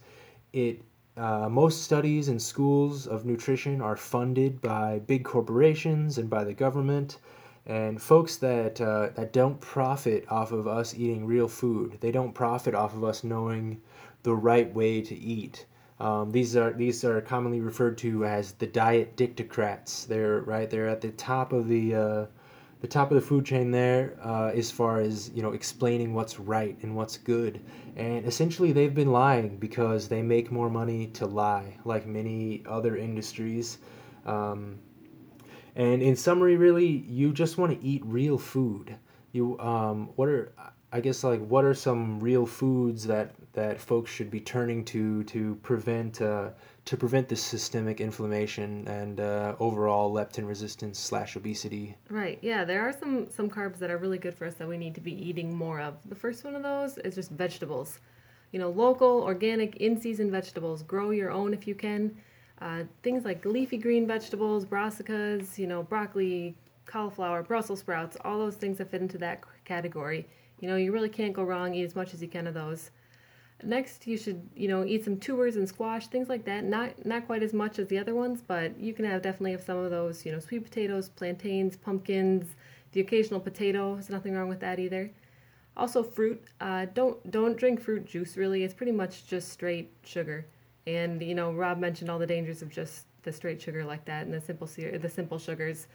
it 0.54 0.82
uh, 1.18 1.50
most 1.50 1.84
studies 1.84 2.30
in 2.30 2.40
schools 2.40 3.08
of 3.08 3.26
nutrition 3.26 3.82
are 3.82 3.98
funded 3.98 4.62
by 4.62 5.00
big 5.00 5.26
corporations 5.26 6.18
and 6.18 6.30
by 6.30 6.44
the 6.44 6.54
government 6.54 7.18
and 7.66 8.02
folks 8.02 8.38
that 8.38 8.80
uh, 8.80 9.10
that 9.16 9.34
don't 9.34 9.60
profit 9.60 10.26
off 10.30 10.52
of 10.52 10.68
us 10.68 10.94
eating 10.96 11.26
real 11.26 11.48
food 11.48 11.98
they 12.02 12.12
don't 12.12 12.34
profit 12.34 12.74
off 12.74 12.94
of 12.96 13.04
us 13.04 13.24
knowing 13.24 13.82
the 14.24 14.34
right 14.34 14.74
way 14.74 15.02
to 15.02 15.16
eat 15.16 15.66
um, 16.02 16.32
these 16.32 16.56
are 16.56 16.74
these 16.74 17.04
are 17.04 17.22
commonly 17.22 17.62
referred 17.62 17.96
to 18.00 18.26
as 18.26 18.54
the 18.54 18.66
diet 18.66 19.16
dictocrats. 19.16 20.08
They're 20.08 20.42
right 20.42 20.68
they're 20.68 20.90
at 20.90 21.00
the 21.00 21.12
top 21.12 21.54
of 21.54 21.68
the 21.68 21.94
uh, 21.94 22.26
the 22.80 22.88
top 22.88 23.12
of 23.12 23.16
the 23.16 23.22
food 23.22 23.46
chain 23.46 23.70
there 23.70 24.18
uh, 24.24 24.48
as 24.48 24.72
far 24.72 25.00
as 25.00 25.30
you 25.36 25.44
know 25.44 25.52
explaining 25.52 26.16
what's 26.16 26.40
right 26.40 26.76
and 26.82 26.96
what's 26.96 27.18
good. 27.18 27.62
And 27.96 28.26
essentially 28.26 28.72
they've 28.72 28.96
been 28.96 29.12
lying 29.12 29.58
because 29.58 30.08
they 30.08 30.24
make 30.24 30.52
more 30.52 30.72
money 30.72 31.06
to 31.08 31.28
lie 31.28 31.78
like 31.86 32.08
many 32.08 32.64
other 32.66 32.98
industries. 32.98 33.78
Um, 34.26 34.80
and 35.76 36.02
in 36.02 36.16
summary 36.16 36.56
really 36.56 36.88
you 36.88 37.32
just 37.32 37.60
want 37.60 37.80
to 37.80 37.88
eat 37.88 38.02
real 38.06 38.40
food. 38.40 38.96
You 39.34 39.60
um, 39.60 40.10
what 40.16 40.30
are 40.30 40.52
i 40.92 41.00
guess 41.00 41.24
like 41.24 41.40
what 41.46 41.64
are 41.64 41.74
some 41.74 42.20
real 42.20 42.46
foods 42.46 43.06
that 43.08 43.34
that 43.54 43.80
folks 43.80 44.10
should 44.10 44.32
be 44.32 44.40
turning 44.40 44.84
to 44.86 45.24
to 45.26 45.56
prevent 45.56 46.22
uh, 46.22 46.50
to 46.86 46.98
prevent 46.98 47.28
this 47.28 47.44
systemic 47.44 48.00
inflammation 48.00 48.88
and 48.88 49.20
uh, 49.20 49.56
overall 49.60 50.12
leptin 50.14 50.48
resistance 50.48 50.98
slash 51.00 51.36
obesity. 51.36 51.96
Right. 52.10 52.40
Yeah, 52.42 52.64
there 52.64 52.82
are 52.82 52.94
some 52.94 53.30
some 53.30 53.50
carbs 53.50 53.78
that 53.80 53.92
are 53.92 53.98
really 53.98 54.18
good 54.18 54.34
for 54.34 54.46
us 54.46 54.56
that 54.56 54.68
we 54.68 54.78
need 54.78 54.96
to 54.96 55.02
be 55.02 55.14
eating 55.14 55.56
more 55.56 55.80
of. 55.82 55.96
The 56.08 56.16
first 56.16 56.44
one 56.44 56.56
of 56.56 56.64
those 56.64 56.98
is 57.00 57.16
just 57.16 57.32
vegetables. 57.32 58.00
You 58.52 58.60
know, 58.60 58.70
local, 58.70 59.24
organic, 59.24 59.78
in-season 59.78 60.30
vegetables. 60.30 60.84
Grow 60.84 61.12
your 61.12 61.32
own 61.32 61.54
if 61.54 61.68
you 61.68 61.76
can. 61.76 62.18
Uh, 62.62 62.84
things 63.02 63.24
like 63.26 63.44
leafy 63.46 63.78
green 63.78 64.06
vegetables, 64.06 64.66
brassicas, 64.66 65.58
you 65.58 65.66
know, 65.68 65.84
broccoli, 65.84 66.56
cauliflower, 66.86 67.44
Brussels 67.44 67.80
sprouts, 67.80 68.18
all 68.24 68.38
those 68.38 68.56
things 68.56 68.78
that 68.78 68.92
fit 68.92 69.02
into 69.02 69.18
that 69.18 69.42
category. 69.66 70.28
You 70.60 70.68
know, 70.68 70.76
you 70.76 70.92
really 70.92 71.10
can't 71.10 71.34
go 71.34 71.44
wrong. 71.44 71.74
Eat 71.74 71.86
as 71.86 71.96
much 71.96 72.14
as 72.14 72.22
you 72.22 72.28
can 72.28 72.46
of 72.46 72.54
those. 72.54 72.92
Next, 73.64 74.08
you 74.08 74.18
should 74.18 74.50
you 74.56 74.68
know 74.68 74.86
eat 74.86 75.06
some 75.06 75.18
tubers 75.18 75.56
and 75.56 75.68
squash, 75.68 76.08
things 76.08 76.30
like 76.30 76.46
that. 76.46 76.64
Not 76.64 77.06
not 77.06 77.26
quite 77.26 77.44
as 77.44 77.54
much 77.54 77.80
as 77.80 77.88
the 77.88 77.98
other 77.98 78.16
ones, 78.16 78.42
but 78.46 78.78
you 78.80 78.94
can 78.94 79.06
have 79.06 79.22
definitely 79.22 79.52
have 79.52 79.62
some 79.64 79.78
of 79.78 79.92
those. 79.92 80.26
You 80.26 80.32
know, 80.32 80.40
sweet 80.40 80.64
potatoes, 80.64 81.10
plantains, 81.10 81.78
pumpkins, 81.78 82.56
the 82.92 83.02
occasional 83.02 83.40
potato. 83.40 83.94
There's 83.96 84.10
nothing 84.10 84.34
wrong 84.36 84.50
with 84.50 84.60
that 84.62 84.80
either. 84.80 85.12
Also, 85.78 86.04
fruit. 86.04 86.44
Uh, 86.60 86.86
don't 86.94 87.32
don't 87.32 87.58
drink 87.58 87.82
fruit 87.82 88.06
juice. 88.06 88.38
Really, 88.38 88.64
it's 88.64 88.74
pretty 88.74 88.92
much 88.92 89.26
just 89.28 89.50
straight 89.50 89.92
sugar. 90.04 90.46
And 90.88 91.22
you 91.22 91.36
know, 91.36 91.52
Rob 91.54 91.80
mentioned 91.80 92.10
all 92.10 92.20
the 92.20 92.28
dangers 92.28 92.62
of 92.62 92.70
just 92.70 93.06
the 93.24 93.32
straight 93.32 93.62
sugar 93.62 93.86
like 93.86 94.06
that 94.06 94.26
and 94.26 94.34
the 94.34 94.42
simple 94.42 94.68
the 94.68 95.10
simple 95.10 95.40
sugars. 95.40 95.88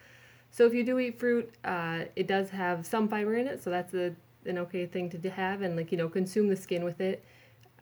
So 0.51 0.65
if 0.65 0.73
you 0.73 0.85
do 0.85 0.99
eat 0.99 1.19
fruit, 1.19 1.53
uh, 1.65 2.05
it 2.15 2.27
does 2.27 2.51
have 2.51 2.87
some 2.87 3.09
fiber 3.09 3.37
in 3.37 3.47
it, 3.47 3.63
so 3.63 3.71
that's 3.71 3.95
a 3.95 4.15
an 4.47 4.59
okay 4.59 4.87
thing 4.87 5.11
to 5.11 5.31
have, 5.31 5.63
and 5.63 5.77
like 5.77 5.91
you 5.91 5.99
know, 5.99 6.09
consume 6.09 6.49
the 6.49 6.57
skin 6.57 6.85
with 6.85 7.01
it 7.01 7.25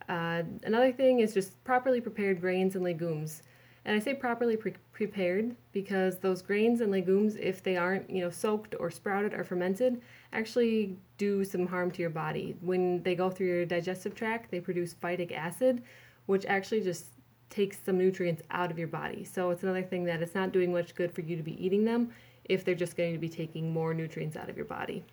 uh, 0.09 0.43
another 0.65 0.93
thing 0.93 1.21
is 1.21 1.35
just 1.35 1.63
properly 1.65 2.01
prepared 2.01 2.41
grains 2.41 2.75
and 2.75 2.85
legumes. 2.85 3.43
And 3.87 3.95
I 3.95 3.99
say 3.99 4.15
properly 4.15 4.57
pre- 4.57 4.75
prepared 4.93 5.55
because 5.73 6.19
those 6.19 6.41
grains 6.41 6.81
and 6.81 6.91
legumes, 6.91 7.37
if 7.37 7.63
they 7.63 7.77
aren't, 7.77 8.09
you 8.09 8.23
know, 8.23 8.31
soaked 8.31 8.75
or 8.81 8.91
sprouted 8.91 9.35
or 9.35 9.45
fermented, 9.45 10.01
actually 10.33 10.97
do 11.19 11.45
some 11.45 11.67
harm 11.67 11.91
to 11.91 12.01
your 12.01 12.11
body. 12.11 12.57
When 12.61 13.03
they 13.03 13.15
go 13.15 13.29
through 13.29 13.49
your 13.49 13.67
digestive 13.67 14.15
tract, 14.15 14.51
they 14.51 14.61
produce 14.61 14.95
phytic 14.95 15.33
acid, 15.33 15.83
which 16.27 16.47
actually 16.47 16.81
just 16.81 17.07
takes 17.51 17.79
some 17.79 17.99
nutrients 17.99 18.43
out 18.51 18.71
of 18.71 18.79
your 18.79 18.89
body. 18.89 19.23
So 19.23 19.51
it's 19.51 19.63
another 19.63 19.83
thing 19.83 20.05
that 20.05 20.23
it's 20.23 20.35
not 20.35 20.53
doing 20.53 20.73
much 20.73 20.95
good 20.95 21.13
for 21.13 21.21
you 21.21 21.37
to 21.37 21.43
be 21.43 21.63
eating 21.65 21.85
them 21.85 22.11
if 22.45 22.65
they're 22.65 22.75
just 22.75 22.97
going 22.97 23.13
to 23.13 23.19
be 23.19 23.29
taking 23.29 23.73
more 23.73 23.95
nutrients 23.95 24.37
out 24.37 24.49
of 24.49 24.57
your 24.57 24.67
body. 24.67 25.05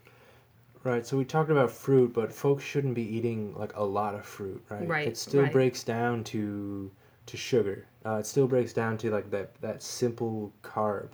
Right. 0.83 1.05
So 1.05 1.15
we 1.17 1.25
talked 1.25 1.51
about 1.51 1.71
fruit, 1.71 2.11
but 2.13 2.33
folks 2.33 2.63
shouldn't 2.63 2.95
be 2.95 3.03
eating 3.03 3.53
like 3.55 3.75
a 3.75 3.83
lot 3.83 4.15
of 4.15 4.25
fruit, 4.25 4.63
right? 4.69 4.87
Right. 4.87 5.07
It 5.07 5.17
still 5.17 5.43
right. 5.43 5.51
breaks 5.51 5.83
down 5.83 6.23
to 6.25 6.89
to 7.27 7.37
sugar. 7.37 7.85
Uh, 8.05 8.15
it 8.15 8.25
still 8.25 8.47
breaks 8.47 8.73
down 8.73 8.97
to 8.97 9.11
like 9.11 9.29
that 9.29 9.53
that 9.61 9.83
simple 9.83 10.51
carb. 10.63 11.09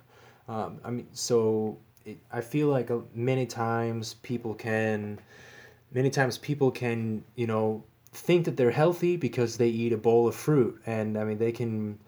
Um, 0.47 0.79
I 0.85 0.89
mean, 0.91 1.07
so 1.11 1.77
it, 2.05 2.17
I 2.31 2.39
feel 2.39 2.67
like 2.67 2.89
uh, 2.89 2.99
many 3.13 3.45
times 3.45 4.13
people 4.15 4.53
can, 4.53 5.19
many 5.91 6.09
times 6.09 6.37
people 6.37 6.71
can, 6.71 7.23
you 7.35 7.47
know, 7.47 7.83
think 8.13 8.45
that 8.45 8.55
they're 8.55 8.71
healthy 8.71 9.17
because 9.17 9.57
they 9.57 9.67
eat 9.67 9.91
a 9.91 9.97
bowl 9.97 10.29
of 10.29 10.35
fruit, 10.35 10.81
and 10.85 11.17
I 11.17 11.23
mean 11.23 11.37
they 11.37 11.51
can. 11.51 11.99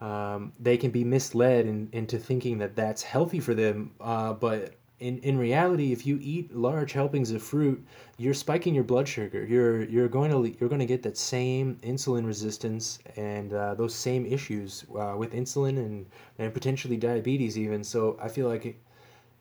Um, 0.00 0.52
they 0.60 0.76
can 0.76 0.92
be 0.92 1.02
misled 1.02 1.66
in, 1.66 1.88
into 1.90 2.18
thinking 2.18 2.58
that 2.58 2.76
that's 2.76 3.02
healthy 3.02 3.40
for 3.40 3.52
them, 3.52 3.90
uh, 4.00 4.32
but 4.32 4.77
in, 5.00 5.18
in 5.18 5.38
reality, 5.38 5.92
if 5.92 6.06
you 6.06 6.18
eat 6.20 6.54
large 6.54 6.92
helpings 6.92 7.30
of 7.30 7.42
fruit, 7.42 7.84
you're 8.16 8.34
spiking 8.34 8.74
your 8.74 8.84
blood 8.84 9.06
sugar. 9.06 9.44
You're 9.44 9.84
you're 9.84 10.08
going 10.08 10.30
to 10.30 10.56
you're 10.58 10.68
going 10.68 10.80
to 10.80 10.86
get 10.86 11.02
that 11.04 11.16
same 11.16 11.76
insulin 11.82 12.26
resistance 12.26 12.98
and 13.16 13.52
uh, 13.52 13.74
those 13.74 13.94
same 13.94 14.26
issues 14.26 14.84
uh, 14.98 15.14
with 15.16 15.32
insulin 15.32 15.78
and 15.78 16.06
and 16.38 16.52
potentially 16.52 16.96
diabetes 16.96 17.56
even. 17.56 17.84
So 17.84 18.18
I 18.20 18.28
feel 18.28 18.48
like, 18.48 18.80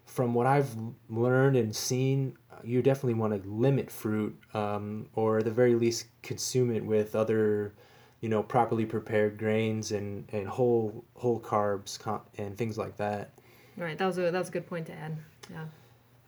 from 0.06 0.34
what 0.34 0.46
I've 0.46 0.70
learned 1.10 1.58
and 1.58 1.76
seen, 1.76 2.38
you 2.64 2.84
definitely 2.84 3.16
want 3.16 3.42
to 3.42 3.50
limit 3.50 3.90
fruit, 3.90 4.38
um, 4.54 5.08
or 5.16 5.40
at 5.40 5.46
the 5.46 5.52
very 5.52 5.74
least 5.74 6.06
consume 6.22 6.72
it 6.72 6.86
with 6.86 7.16
other, 7.16 7.74
you 8.22 8.30
know, 8.30 8.44
properly 8.44 8.86
prepared 8.86 9.40
grains 9.40 9.92
and 9.92 10.28
and 10.32 10.48
whole 10.48 11.04
whole 11.16 11.40
carbs 11.40 11.98
and 12.38 12.56
things 12.58 12.78
like 12.78 12.96
that. 12.98 13.32
Right. 13.76 13.98
That 13.98 14.06
was 14.06 14.18
a 14.20 14.30
that 14.30 14.38
was 14.38 14.50
a 14.50 14.52
good 14.52 14.68
point 14.68 14.86
to 14.88 14.94
add. 14.94 15.18
Yeah. 15.52 15.66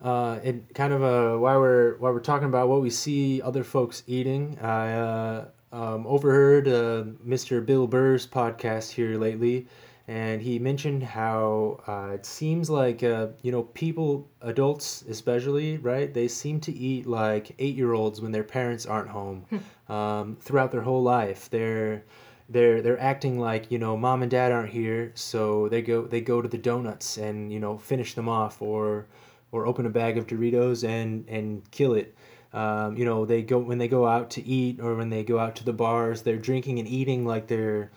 Uh, 0.02 0.40
and 0.42 0.64
kind 0.74 0.92
of 0.92 1.02
uh, 1.02 1.38
while 1.38 1.60
we're 1.60 1.96
while 1.98 2.12
we're 2.12 2.20
talking 2.20 2.48
about 2.48 2.68
what 2.68 2.80
we 2.80 2.88
see 2.88 3.42
other 3.42 3.62
folks 3.62 4.02
eating, 4.06 4.58
I 4.60 4.92
uh, 4.92 5.44
um, 5.72 6.06
overheard 6.06 6.68
uh, 6.68 7.04
Mr. 7.26 7.64
Bill 7.64 7.86
Burr's 7.86 8.26
podcast 8.26 8.90
here 8.90 9.18
lately, 9.18 9.66
and 10.08 10.40
he 10.40 10.58
mentioned 10.58 11.02
how 11.02 11.80
uh, 11.86 12.14
it 12.14 12.24
seems 12.24 12.70
like 12.70 13.02
uh, 13.02 13.28
you 13.42 13.52
know 13.52 13.64
people, 13.64 14.26
adults 14.40 15.02
especially, 15.02 15.76
right? 15.76 16.12
They 16.12 16.28
seem 16.28 16.60
to 16.60 16.72
eat 16.72 17.06
like 17.06 17.54
eight 17.58 17.76
year 17.76 17.92
olds 17.92 18.22
when 18.22 18.32
their 18.32 18.44
parents 18.44 18.86
aren't 18.86 19.10
home, 19.10 19.44
hmm. 19.50 19.92
um, 19.92 20.36
throughout 20.40 20.72
their 20.72 20.82
whole 20.82 21.02
life. 21.02 21.50
They're 21.50 22.04
they're 22.50 22.82
they're 22.82 23.00
acting 23.00 23.38
like 23.38 23.70
you 23.70 23.78
know 23.78 23.96
mom 23.96 24.22
and 24.22 24.30
dad 24.30 24.52
aren't 24.52 24.70
here, 24.70 25.12
so 25.14 25.68
they 25.68 25.82
go 25.82 26.06
they 26.06 26.20
go 26.20 26.42
to 26.42 26.48
the 26.48 26.58
donuts 26.58 27.16
and 27.16 27.52
you 27.52 27.60
know 27.60 27.78
finish 27.78 28.14
them 28.14 28.28
off 28.28 28.60
or 28.60 29.06
or 29.52 29.66
open 29.66 29.86
a 29.86 29.90
bag 29.90 30.18
of 30.18 30.26
Doritos 30.26 30.86
and 30.86 31.28
and 31.28 31.68
kill 31.70 31.94
it. 31.94 32.14
Um, 32.52 32.96
you 32.96 33.04
know, 33.04 33.24
they 33.24 33.42
go 33.42 33.58
when 33.58 33.78
they 33.78 33.88
go 33.88 34.06
out 34.06 34.30
to 34.30 34.44
eat 34.44 34.80
or 34.80 34.96
when 34.96 35.10
they 35.10 35.22
go 35.22 35.38
out 35.38 35.56
to 35.56 35.64
the 35.64 35.72
bars, 35.72 36.22
they're 36.22 36.36
drinking 36.36 36.78
and 36.80 36.88
eating 36.88 37.24
like 37.24 37.46
they're 37.46 37.90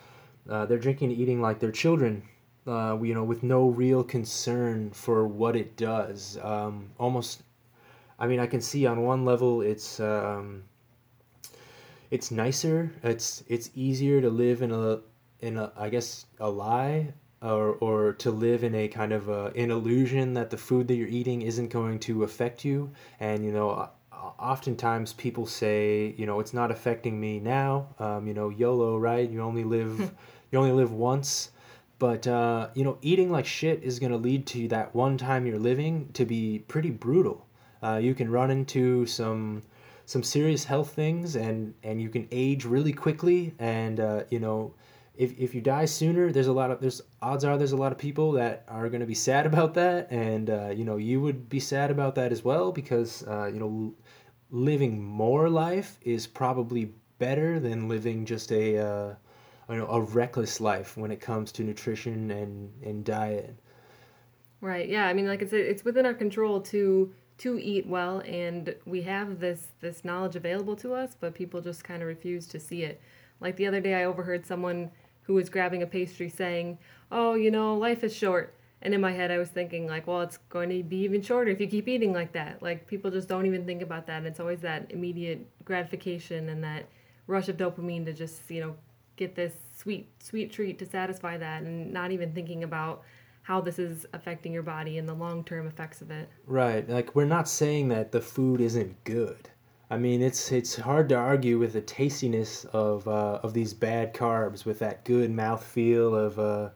uh, 0.50 0.66
they're 0.66 0.78
drinking 0.78 1.12
and 1.12 1.20
eating 1.20 1.42
like 1.42 1.60
they're 1.60 1.72
children. 1.72 2.24
Uh, 2.66 2.98
you 3.02 3.14
know, 3.14 3.26
with 3.26 3.44
no 3.44 3.68
real 3.68 4.04
concern 4.06 4.90
for 4.92 5.28
what 5.28 5.54
it 5.54 5.76
does. 5.76 6.38
Um, 6.42 6.92
almost, 6.98 7.44
I 8.18 8.26
mean, 8.28 8.40
I 8.40 8.48
can 8.48 8.62
see 8.62 8.86
on 8.86 9.04
one 9.04 9.26
level 9.26 9.62
it's 9.62 10.00
um, 10.00 10.64
it's 12.14 12.30
nicer. 12.30 12.92
It's 13.02 13.44
it's 13.48 13.72
easier 13.74 14.22
to 14.22 14.30
live 14.30 14.62
in 14.62 14.72
a 14.72 15.00
in 15.40 15.58
a 15.58 15.72
I 15.76 15.90
guess 15.90 16.28
a 16.40 16.48
lie 16.48 17.12
or 17.42 17.74
or 17.82 18.14
to 18.14 18.30
live 18.30 18.64
in 18.64 18.76
a 18.76 18.88
kind 18.88 19.12
of 19.12 19.30
a, 19.30 19.46
an 19.56 19.72
illusion 19.72 20.36
that 20.36 20.52
the 20.52 20.58
food 20.58 20.88
that 20.90 20.94
you're 20.94 21.08
eating 21.08 21.42
isn't 21.42 21.70
going 21.70 21.98
to 22.02 22.24
affect 22.24 22.64
you. 22.64 22.92
And 23.20 23.44
you 23.44 23.52
know, 23.52 23.90
oftentimes 24.12 25.14
people 25.14 25.48
say, 25.48 26.14
you 26.16 26.28
know, 26.28 26.40
it's 26.40 26.54
not 26.54 26.70
affecting 26.70 27.20
me 27.20 27.40
now. 27.40 27.88
Um, 27.98 28.28
you 28.28 28.36
know, 28.36 28.50
YOLO, 28.50 29.00
right? 29.00 29.28
You 29.28 29.42
only 29.42 29.64
live 29.64 30.00
you 30.52 30.60
only 30.60 30.72
live 30.72 30.92
once. 30.92 31.50
But 31.98 32.28
uh, 32.28 32.70
you 32.76 32.84
know, 32.84 33.00
eating 33.02 33.32
like 33.32 33.48
shit 33.48 33.82
is 33.82 33.98
going 33.98 34.12
to 34.12 34.20
lead 34.20 34.46
to 34.54 34.68
that 34.68 34.94
one 34.94 35.18
time 35.18 35.48
you're 35.48 35.58
living 35.58 36.10
to 36.14 36.26
be 36.26 36.60
pretty 36.68 36.92
brutal. 36.92 37.48
Uh, 37.82 37.98
you 37.98 38.14
can 38.14 38.30
run 38.30 38.52
into 38.52 39.08
some 39.08 39.64
some 40.06 40.24
serious 40.24 40.64
health 40.64 40.94
things 40.94 41.36
and 41.36 41.74
and 41.84 42.02
you 42.02 42.10
can 42.10 42.28
age 42.32 42.66
really 42.66 42.94
quickly 42.94 43.54
and 43.60 44.00
uh, 44.00 44.24
you 44.30 44.40
know 44.40 44.74
if, 45.16 45.38
if 45.38 45.54
you 45.54 45.62
die 45.62 45.86
sooner 45.86 46.32
there's 46.32 46.48
a 46.48 46.54
lot 46.54 46.72
of 46.72 46.82
there's 46.82 47.02
odds 47.22 47.44
are 47.46 47.58
there's 47.58 47.72
a 47.72 47.78
lot 47.78 47.92
of 47.92 47.98
people 47.98 48.32
that 48.32 48.64
are 48.68 48.90
going 48.90 49.00
to 49.00 49.06
be 49.06 49.14
sad 49.14 49.46
about 49.46 49.74
that 49.74 50.12
and 50.12 50.50
uh, 50.50 50.70
you 50.70 50.84
know 50.84 50.98
you 50.98 51.22
would 51.22 51.48
be 51.50 51.60
sad 51.60 51.92
about 51.92 52.16
that 52.16 52.32
as 52.32 52.44
well 52.44 52.72
because 52.72 53.24
uh, 53.28 53.46
you 53.46 53.60
know 53.60 53.94
living 54.52 55.02
more 55.02 55.50
life 55.50 55.98
is 56.02 56.28
probably 56.28 56.92
better 57.18 57.60
than 57.60 57.88
living 57.88 58.26
just 58.26 58.52
a 58.52 58.78
uh, 58.78 59.16
you 59.70 59.78
know 59.78 59.88
a 59.88 60.02
reckless 60.02 60.60
life 60.60 60.98
when 60.98 61.12
it 61.12 61.22
comes 61.22 61.52
to 61.52 61.64
nutrition 61.64 62.32
and 62.32 62.72
and 62.84 63.06
diet. 63.06 63.56
Right 64.62 64.88
yeah 64.88 65.08
i 65.08 65.14
mean 65.14 65.28
like 65.28 65.42
it's 65.42 65.54
it's 65.54 65.84
within 65.84 66.06
our 66.06 66.14
control 66.14 66.62
to 66.62 67.14
to 67.44 67.60
eat 67.60 67.86
well 67.86 68.20
and 68.26 68.74
we 68.86 69.02
have 69.02 69.42
this 69.42 69.68
this 69.82 70.06
knowledge 70.06 70.38
available 70.38 70.78
to 70.78 70.94
us 70.94 71.18
but 71.20 71.34
people 71.36 71.60
just 71.60 71.84
kind 71.84 72.02
of 72.02 72.08
refuse 72.08 72.48
to 72.48 72.58
see 72.58 72.84
it. 72.84 73.02
Like 73.42 73.58
the 73.58 73.68
other 73.68 73.82
day 73.82 73.96
i 73.96 74.06
overheard 74.06 74.46
someone 74.46 74.90
who 75.24 75.34
was 75.34 75.50
grabbing 75.50 75.84
a 75.84 75.86
pastry 75.86 76.30
saying 76.30 76.78
oh 77.12 77.34
you 77.34 77.52
know 77.52 77.78
life 77.78 78.02
is 78.02 78.16
short. 78.16 78.56
And 78.82 78.94
in 78.94 79.02
my 79.02 79.12
head 79.12 79.30
i 79.30 79.38
was 79.38 79.50
thinking 79.50 79.88
like 79.88 80.08
well 80.08 80.22
it's 80.22 80.38
going 80.50 80.70
to 80.70 80.84
be 80.84 81.00
even 81.00 81.22
shorter 81.22 81.52
if 81.52 81.60
you 81.60 81.68
keep 81.68 81.90
eating 81.90 82.14
like 82.14 82.32
that. 82.32 82.64
Like 82.64 82.88
people 82.88 83.12
just 83.12 83.28
don't 83.28 83.46
even 83.46 83.66
think 83.66 83.82
about 83.82 84.08
that 84.08 84.20
and 84.20 84.28
it's 84.28 84.40
always 84.40 84.62
that 84.62 84.90
immediate 84.90 85.46
gratification 85.66 86.48
and 86.48 86.64
that 86.64 86.88
rush 87.28 87.50
of 87.50 87.58
dopamine 87.58 88.06
to 88.06 88.14
just 88.14 88.50
you 88.50 88.62
know 88.62 88.74
get 89.18 89.36
this 89.36 89.54
sweet 89.76 90.08
sweet 90.24 90.50
treat 90.50 90.80
to 90.80 90.86
satisfy 90.86 91.38
that 91.38 91.64
and 91.64 91.92
not 91.92 92.12
even 92.12 92.32
thinking 92.32 92.64
about 92.64 93.04
how 93.44 93.60
this 93.62 93.78
is 93.78 94.06
affecting 94.14 94.54
your 94.54 94.64
body 94.64 94.98
and 94.98 95.08
the 95.08 95.14
long 95.14 95.44
term 95.44 95.68
effects 95.68 96.02
of 96.02 96.10
it. 96.10 96.30
Right. 96.48 96.88
Like 96.90 97.16
we're 97.16 97.26
not 97.26 97.48
saying 97.48 97.90
that 97.90 98.12
the 98.12 98.22
food 98.22 98.60
isn't 98.60 99.04
good. 99.04 99.50
I 99.90 99.98
mean, 99.98 100.22
it's 100.22 100.52
it's 100.52 100.76
hard 100.76 101.10
to 101.10 101.16
argue 101.16 101.60
with 101.60 101.74
the 101.74 101.82
tastiness 101.82 102.66
of 102.66 103.08
uh, 103.08 103.40
of 103.44 103.54
these 103.54 103.74
bad 103.74 104.14
carbs 104.14 104.66
with 104.66 104.80
that 104.80 105.06
good 105.06 105.30
mouth 105.30 105.64
feel 105.64 106.16
of 106.16 106.40
uh, 106.40 106.70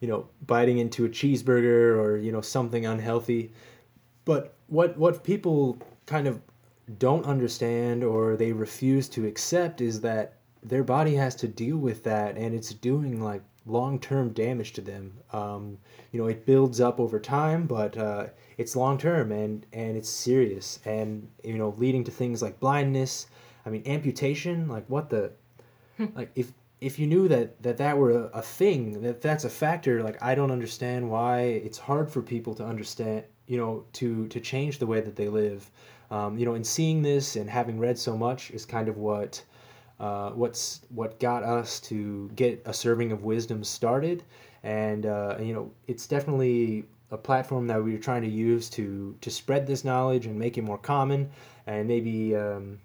you 0.00 0.08
know 0.08 0.28
biting 0.46 0.78
into 0.78 1.06
a 1.06 1.08
cheeseburger 1.08 1.96
or 1.96 2.16
you 2.18 2.32
know 2.32 2.42
something 2.42 2.84
unhealthy. 2.84 3.52
But 4.24 4.54
what 4.66 4.98
what 4.98 5.24
people 5.24 5.78
kind 6.06 6.26
of 6.26 6.40
don't 6.98 7.24
understand 7.24 8.02
or 8.02 8.36
they 8.36 8.52
refuse 8.52 9.08
to 9.10 9.26
accept 9.26 9.80
is 9.80 10.00
that 10.00 10.34
their 10.62 10.84
body 10.84 11.14
has 11.14 11.34
to 11.36 11.48
deal 11.48 11.78
with 11.78 12.02
that 12.04 12.36
and 12.36 12.54
it's 12.54 12.74
doing 12.74 13.22
like 13.22 13.42
long-term 13.66 14.32
damage 14.32 14.72
to 14.72 14.80
them. 14.80 15.12
Um, 15.32 15.78
you 16.12 16.20
know, 16.20 16.26
it 16.26 16.46
builds 16.46 16.80
up 16.80 16.98
over 16.98 17.20
time, 17.20 17.66
but 17.66 17.96
uh, 17.96 18.26
it's 18.58 18.76
long-term 18.76 19.32
and 19.32 19.66
and 19.72 19.96
it's 19.96 20.08
serious, 20.08 20.80
and 20.84 21.28
you 21.44 21.58
know, 21.58 21.74
leading 21.78 22.04
to 22.04 22.10
things 22.10 22.42
like 22.42 22.60
blindness. 22.60 23.26
I 23.66 23.70
mean, 23.70 23.82
amputation. 23.86 24.68
Like 24.68 24.88
what 24.88 25.10
the, 25.10 25.32
hmm. 25.96 26.06
like 26.14 26.30
if 26.34 26.52
if 26.80 26.98
you 26.98 27.06
knew 27.06 27.28
that 27.28 27.62
that 27.62 27.76
that 27.78 27.96
were 27.96 28.10
a, 28.10 28.38
a 28.38 28.42
thing, 28.42 29.02
that 29.02 29.20
that's 29.20 29.44
a 29.44 29.50
factor. 29.50 30.02
Like 30.02 30.22
I 30.22 30.34
don't 30.34 30.50
understand 30.50 31.10
why 31.10 31.40
it's 31.40 31.78
hard 31.78 32.10
for 32.10 32.22
people 32.22 32.54
to 32.56 32.64
understand. 32.64 33.24
You 33.46 33.58
know, 33.58 33.84
to 33.94 34.28
to 34.28 34.40
change 34.40 34.78
the 34.78 34.86
way 34.86 35.00
that 35.00 35.16
they 35.16 35.28
live. 35.28 35.70
Um, 36.10 36.38
you 36.38 36.44
know, 36.44 36.54
and 36.54 36.66
seeing 36.66 37.02
this 37.02 37.36
and 37.36 37.48
having 37.48 37.78
read 37.78 37.96
so 37.96 38.16
much 38.16 38.50
is 38.50 38.66
kind 38.66 38.88
of 38.88 38.96
what 38.96 39.44
uh, 40.00 40.30
what's 40.30 40.80
what 40.88 41.20
got 41.20 41.42
us 41.42 41.78
to 41.78 42.30
get 42.34 42.62
a 42.64 42.72
serving 42.72 43.12
of 43.12 43.22
wisdom 43.22 43.62
started, 43.62 44.24
and 44.62 45.04
uh, 45.04 45.36
you 45.38 45.52
know 45.52 45.70
it's 45.86 46.06
definitely 46.06 46.84
a 47.10 47.18
platform 47.18 47.66
that 47.66 47.82
we 47.82 47.94
are 47.94 47.98
trying 47.98 48.22
to 48.22 48.28
use 48.28 48.70
to 48.70 49.14
to 49.20 49.30
spread 49.30 49.66
this 49.66 49.84
knowledge 49.84 50.26
and 50.26 50.38
make 50.38 50.56
it 50.56 50.62
more 50.62 50.78
common, 50.78 51.30
and 51.66 51.86
maybe 51.86 52.34
um, 52.34 52.78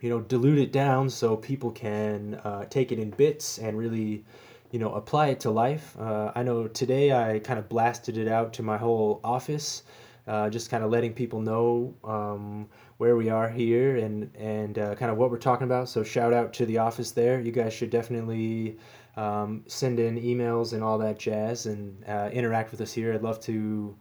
you 0.00 0.10
know 0.10 0.20
dilute 0.20 0.58
it 0.58 0.72
down 0.72 1.08
so 1.08 1.36
people 1.36 1.70
can 1.70 2.34
uh, 2.42 2.64
take 2.64 2.90
it 2.90 2.98
in 2.98 3.10
bits 3.10 3.58
and 3.58 3.78
really 3.78 4.24
you 4.72 4.80
know 4.80 4.92
apply 4.94 5.28
it 5.28 5.40
to 5.40 5.50
life. 5.50 5.96
Uh, 5.98 6.32
I 6.34 6.42
know 6.42 6.66
today 6.66 7.12
I 7.12 7.38
kind 7.38 7.60
of 7.60 7.68
blasted 7.68 8.18
it 8.18 8.26
out 8.26 8.52
to 8.54 8.64
my 8.64 8.76
whole 8.76 9.20
office, 9.22 9.84
uh, 10.26 10.50
just 10.50 10.70
kind 10.70 10.84
of 10.84 10.90
letting 10.90 11.12
people 11.12 11.40
know. 11.40 11.94
Um, 12.04 12.68
where 12.98 13.16
we 13.16 13.28
are 13.28 13.48
here 13.48 13.96
and 13.96 14.30
and 14.36 14.78
uh, 14.78 14.94
kind 14.94 15.10
of 15.10 15.18
what 15.18 15.30
we're 15.30 15.38
talking 15.38 15.64
about. 15.64 15.88
So 15.88 16.02
shout 16.02 16.32
out 16.32 16.52
to 16.54 16.66
the 16.66 16.78
office 16.78 17.10
there. 17.10 17.40
You 17.40 17.52
guys 17.52 17.72
should 17.72 17.90
definitely 17.90 18.78
um, 19.16 19.64
send 19.66 19.98
in 19.98 20.20
emails 20.20 20.72
and 20.72 20.82
all 20.82 20.98
that 20.98 21.18
jazz 21.18 21.66
and 21.66 22.02
uh, 22.08 22.30
interact 22.32 22.70
with 22.70 22.80
us 22.80 22.92
here. 22.92 23.12
I'd 23.12 23.22
love 23.22 23.40
to 23.40 23.94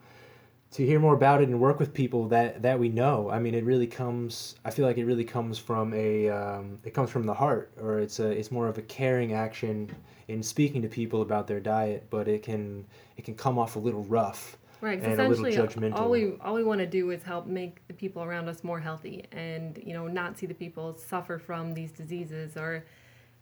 to 0.71 0.85
hear 0.85 0.99
more 0.99 1.13
about 1.13 1.41
it 1.41 1.47
and 1.47 1.59
work 1.59 1.79
with 1.79 1.93
people 1.93 2.27
that 2.29 2.61
that 2.61 2.79
we 2.79 2.89
know. 2.89 3.29
I 3.29 3.39
mean, 3.39 3.53
it 3.53 3.65
really 3.65 3.87
comes. 3.87 4.55
I 4.63 4.71
feel 4.71 4.85
like 4.85 4.97
it 4.97 5.05
really 5.05 5.23
comes 5.25 5.57
from 5.57 5.93
a 5.93 6.29
um, 6.29 6.79
it 6.83 6.93
comes 6.93 7.09
from 7.09 7.23
the 7.25 7.33
heart, 7.33 7.71
or 7.81 7.99
it's 7.99 8.19
a 8.19 8.29
it's 8.29 8.51
more 8.51 8.67
of 8.67 8.77
a 8.77 8.81
caring 8.83 9.33
action 9.33 9.93
in 10.27 10.41
speaking 10.41 10.81
to 10.81 10.87
people 10.87 11.21
about 11.21 11.47
their 11.47 11.59
diet. 11.59 12.07
But 12.09 12.27
it 12.29 12.43
can 12.43 12.85
it 13.17 13.25
can 13.25 13.35
come 13.35 13.59
off 13.59 13.75
a 13.75 13.79
little 13.79 14.03
rough 14.05 14.57
Right. 14.85 15.01
And 15.01 15.13
essentially, 15.13 15.57
all 15.93 16.11
we 16.11 16.33
all 16.41 16.53
we 16.53 16.63
want 16.63 16.77
to 16.77 16.85
do 16.85 17.09
is 17.09 17.23
help 17.23 17.47
make 17.47 17.79
the 17.87 17.93
people 17.95 18.21
around 18.21 18.47
us 18.47 18.63
more 18.63 18.79
healthy, 18.79 19.25
and 19.31 19.81
you 19.83 19.95
know, 19.95 20.05
not 20.07 20.37
see 20.37 20.45
the 20.45 20.53
people 20.53 20.95
suffer 20.95 21.39
from 21.39 21.73
these 21.73 21.91
diseases 21.91 22.55
or, 22.55 22.85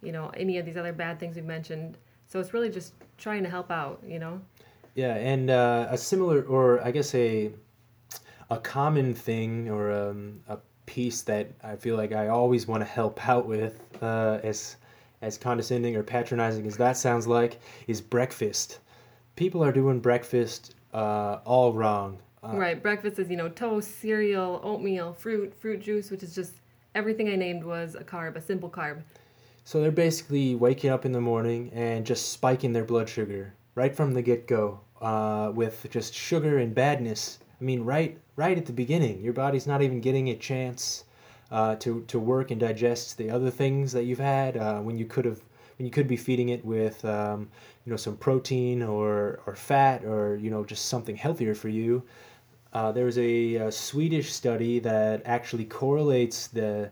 you 0.00 0.10
know, 0.10 0.30
any 0.38 0.56
of 0.56 0.64
these 0.64 0.78
other 0.78 0.94
bad 0.94 1.20
things 1.20 1.36
we 1.36 1.42
mentioned. 1.42 1.98
So 2.28 2.40
it's 2.40 2.54
really 2.54 2.70
just 2.70 2.94
trying 3.18 3.42
to 3.42 3.50
help 3.50 3.70
out, 3.70 4.02
you 4.06 4.18
know. 4.18 4.40
Yeah, 4.94 5.16
and 5.16 5.50
uh, 5.50 5.88
a 5.90 5.98
similar, 5.98 6.44
or 6.44 6.82
I 6.82 6.90
guess 6.90 7.14
a, 7.14 7.52
a 8.48 8.56
common 8.56 9.12
thing 9.12 9.68
or 9.68 9.92
um, 9.92 10.40
a 10.48 10.56
piece 10.86 11.20
that 11.22 11.50
I 11.62 11.76
feel 11.76 11.98
like 11.98 12.12
I 12.12 12.28
always 12.28 12.66
want 12.66 12.80
to 12.80 12.86
help 12.86 13.28
out 13.28 13.44
with, 13.46 13.82
uh, 14.00 14.38
as 14.42 14.76
as 15.20 15.36
condescending 15.36 15.94
or 15.94 16.02
patronizing 16.02 16.66
as 16.66 16.78
that 16.78 16.96
sounds 16.96 17.26
like, 17.26 17.60
is 17.86 18.00
breakfast. 18.00 18.78
People 19.36 19.62
are 19.62 19.72
doing 19.72 20.00
breakfast 20.00 20.74
uh, 20.94 21.40
all 21.44 21.72
wrong. 21.72 22.18
Uh, 22.42 22.56
right. 22.56 22.82
Breakfast 22.82 23.18
is, 23.18 23.28
you 23.28 23.36
know, 23.36 23.48
toast, 23.48 24.00
cereal, 24.00 24.60
oatmeal, 24.62 25.12
fruit, 25.12 25.54
fruit 25.54 25.82
juice, 25.82 26.10
which 26.10 26.22
is 26.22 26.34
just 26.34 26.52
everything 26.94 27.28
I 27.28 27.36
named 27.36 27.64
was 27.64 27.94
a 27.94 28.04
carb, 28.04 28.36
a 28.36 28.40
simple 28.40 28.70
carb. 28.70 29.02
So 29.64 29.80
they're 29.80 29.90
basically 29.90 30.54
waking 30.54 30.90
up 30.90 31.04
in 31.04 31.12
the 31.12 31.20
morning 31.20 31.70
and 31.74 32.06
just 32.06 32.32
spiking 32.32 32.72
their 32.72 32.84
blood 32.84 33.08
sugar 33.08 33.54
right 33.74 33.94
from 33.94 34.14
the 34.14 34.22
get 34.22 34.46
go 34.46 34.80
uh, 35.00 35.50
with 35.54 35.86
just 35.90 36.14
sugar 36.14 36.58
and 36.58 36.74
badness. 36.74 37.38
I 37.60 37.64
mean, 37.64 37.82
right, 37.84 38.18
right 38.36 38.56
at 38.56 38.66
the 38.66 38.72
beginning, 38.72 39.20
your 39.22 39.32
body's 39.32 39.66
not 39.66 39.82
even 39.82 40.00
getting 40.00 40.28
a 40.28 40.36
chance 40.36 41.04
uh, 41.50 41.76
to 41.76 42.02
to 42.08 42.18
work 42.18 42.50
and 42.50 42.60
digest 42.60 43.16
the 43.16 43.30
other 43.30 43.50
things 43.50 43.92
that 43.92 44.04
you've 44.04 44.18
had 44.18 44.56
uh, 44.56 44.80
when 44.80 44.98
you 44.98 45.04
could 45.04 45.24
have 45.24 45.40
when 45.78 45.86
you 45.86 45.92
could 45.92 46.08
be 46.08 46.16
feeding 46.16 46.50
it 46.50 46.64
with 46.64 47.04
um, 47.04 47.48
you 47.84 47.90
know 47.90 47.96
some 47.96 48.16
protein 48.16 48.82
or 48.82 49.40
or 49.46 49.54
fat 49.54 50.04
or 50.04 50.36
you 50.36 50.50
know 50.50 50.64
just 50.64 50.86
something 50.86 51.16
healthier 51.16 51.54
for 51.54 51.68
you. 51.68 52.02
Uh, 52.72 52.90
there 52.90 53.04
was 53.04 53.18
a, 53.18 53.54
a, 53.54 53.70
Swedish 53.70 54.32
study 54.32 54.80
that 54.80 55.22
actually 55.24 55.64
correlates 55.64 56.48
the 56.48 56.90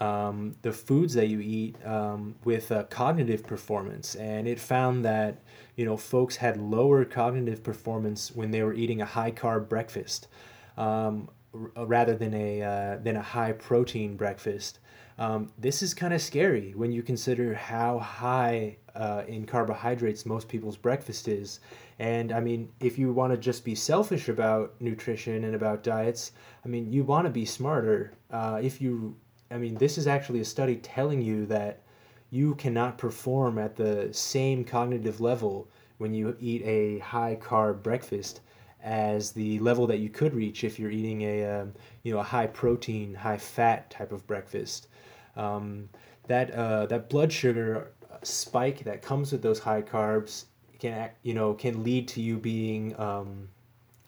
um, 0.00 0.54
the 0.62 0.72
foods 0.72 1.12
that 1.14 1.26
you 1.28 1.40
eat 1.40 1.76
um, 1.84 2.34
with 2.44 2.72
uh, 2.72 2.84
cognitive 2.84 3.46
performance, 3.46 4.14
and 4.14 4.48
it 4.48 4.58
found 4.58 5.04
that 5.04 5.38
you 5.76 5.84
know 5.84 5.96
folks 5.96 6.36
had 6.36 6.56
lower 6.56 7.04
cognitive 7.04 7.62
performance 7.62 8.30
when 8.34 8.50
they 8.50 8.62
were 8.62 8.74
eating 8.74 9.02
a 9.02 9.06
high 9.06 9.32
carb 9.32 9.68
breakfast. 9.68 10.28
Um, 10.76 11.28
rather 11.76 12.14
than 12.14 12.34
a 12.34 12.62
uh, 12.62 12.96
than 13.02 13.16
a 13.16 13.22
high 13.22 13.52
protein 13.52 14.16
breakfast. 14.16 14.80
Um, 15.18 15.50
this 15.58 15.82
is 15.82 15.94
kind 15.94 16.14
of 16.14 16.22
scary 16.22 16.72
when 16.76 16.92
you 16.92 17.02
consider 17.02 17.52
how 17.52 17.98
high 17.98 18.76
uh, 18.94 19.24
in 19.26 19.46
carbohydrates 19.46 20.24
most 20.24 20.48
people's 20.48 20.76
breakfast 20.76 21.26
is. 21.26 21.58
And 21.98 22.30
I 22.30 22.38
mean, 22.38 22.68
if 22.78 22.98
you 22.98 23.12
want 23.12 23.32
to 23.32 23.36
just 23.36 23.64
be 23.64 23.74
selfish 23.74 24.28
about 24.28 24.74
nutrition 24.80 25.42
and 25.44 25.56
about 25.56 25.82
diets, 25.82 26.32
I 26.64 26.68
mean, 26.68 26.92
you 26.92 27.02
want 27.02 27.26
to 27.26 27.32
be 27.32 27.44
smarter. 27.44 28.12
Uh, 28.30 28.60
if 28.62 28.80
you, 28.80 29.16
I 29.50 29.56
mean, 29.56 29.74
this 29.74 29.98
is 29.98 30.06
actually 30.06 30.40
a 30.40 30.44
study 30.44 30.76
telling 30.76 31.20
you 31.20 31.46
that 31.46 31.82
you 32.30 32.54
cannot 32.54 32.98
perform 32.98 33.58
at 33.58 33.74
the 33.74 34.08
same 34.12 34.64
cognitive 34.64 35.20
level 35.20 35.68
when 35.96 36.14
you 36.14 36.36
eat 36.38 36.62
a 36.64 37.00
high 37.00 37.36
carb 37.40 37.82
breakfast 37.82 38.40
as 38.88 39.32
the 39.32 39.58
level 39.58 39.86
that 39.86 39.98
you 39.98 40.08
could 40.08 40.34
reach 40.34 40.64
if 40.64 40.78
you're 40.78 40.90
eating 40.90 41.20
a 41.22 41.44
um, 41.44 41.74
you 42.02 42.12
know 42.12 42.20
a 42.20 42.22
high 42.24 42.46
protein, 42.46 43.14
high 43.14 43.36
fat 43.36 43.90
type 43.90 44.12
of 44.12 44.26
breakfast. 44.26 44.88
Um, 45.36 45.90
that 46.26 46.50
uh, 46.52 46.86
that 46.86 47.10
blood 47.10 47.30
sugar 47.30 47.92
spike 48.22 48.84
that 48.84 49.02
comes 49.02 49.30
with 49.30 49.42
those 49.42 49.58
high 49.58 49.82
carbs 49.82 50.46
can 50.78 51.10
you 51.22 51.34
know 51.34 51.52
can 51.52 51.84
lead 51.84 52.08
to 52.08 52.22
you 52.22 52.38
being 52.38 52.98
um, 52.98 53.48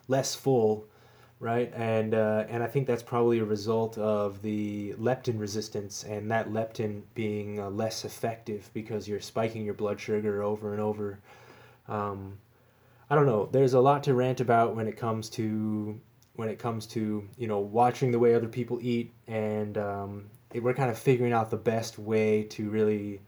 less 0.09 0.35
full, 0.35 0.87
right? 1.41 1.70
And 1.74 2.14
uh, 2.14 2.47
and 2.49 2.62
I 2.62 2.66
think 2.66 2.87
that's 2.87 3.03
probably 3.03 3.39
a 3.41 3.45
result 3.45 3.99
of 3.99 4.41
the 4.41 4.95
leptin 4.95 5.39
resistance 5.39 6.05
and 6.05 6.31
that 6.31 6.49
leptin 6.49 7.03
being 7.14 7.61
uh, 7.61 7.68
less 7.68 8.07
effective 8.07 8.70
because 8.72 9.07
you're 9.07 9.20
spiking 9.20 9.62
your 9.62 9.74
blood 9.74 10.01
sugar 10.01 10.43
over 10.43 10.72
and 10.72 10.81
over. 10.81 11.18
Um, 11.87 12.39
I 13.11 13.17
don't 13.17 13.27
know. 13.27 13.49
There's 13.51 13.75
a 13.75 13.81
lot 13.81 14.05
to 14.05 14.15
rant 14.15 14.41
about 14.41 14.77
when 14.77 14.87
it 14.87 14.97
comes 14.97 15.29
to 15.31 16.01
when 16.37 16.49
it 16.49 16.61
comes 16.61 16.87
to 16.87 17.29
you 17.37 17.49
know 17.49 17.59
watching 17.59 18.13
the 18.13 18.19
way 18.21 18.35
other 18.35 18.49
people 18.49 18.79
eat 18.81 19.13
and 19.27 19.77
um, 19.77 20.31
it, 20.55 20.63
we're 20.63 20.75
kind 20.75 20.91
of 20.91 20.99
figuring 20.99 21.33
out 21.33 21.51
the 21.51 21.57
best 21.57 21.99
way 21.99 22.45
to 22.45 22.71
really 22.71 23.21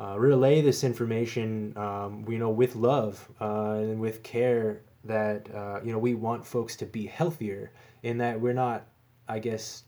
uh, 0.00 0.18
relay 0.18 0.60
this 0.60 0.84
information, 0.84 1.76
um, 1.76 2.24
you 2.28 2.38
know, 2.38 2.50
with 2.50 2.76
love 2.76 3.28
uh, 3.40 3.76
and 3.78 4.00
with 4.00 4.22
care. 4.24 4.82
That 5.04 5.48
uh, 5.54 5.80
you 5.84 5.92
know, 5.92 5.98
we 5.98 6.14
want 6.14 6.44
folks 6.44 6.74
to 6.76 6.84
be 6.84 7.06
healthier, 7.06 7.70
in 8.02 8.18
that 8.18 8.40
we're 8.40 8.52
not, 8.52 8.86
I 9.28 9.38
guess, 9.38 9.84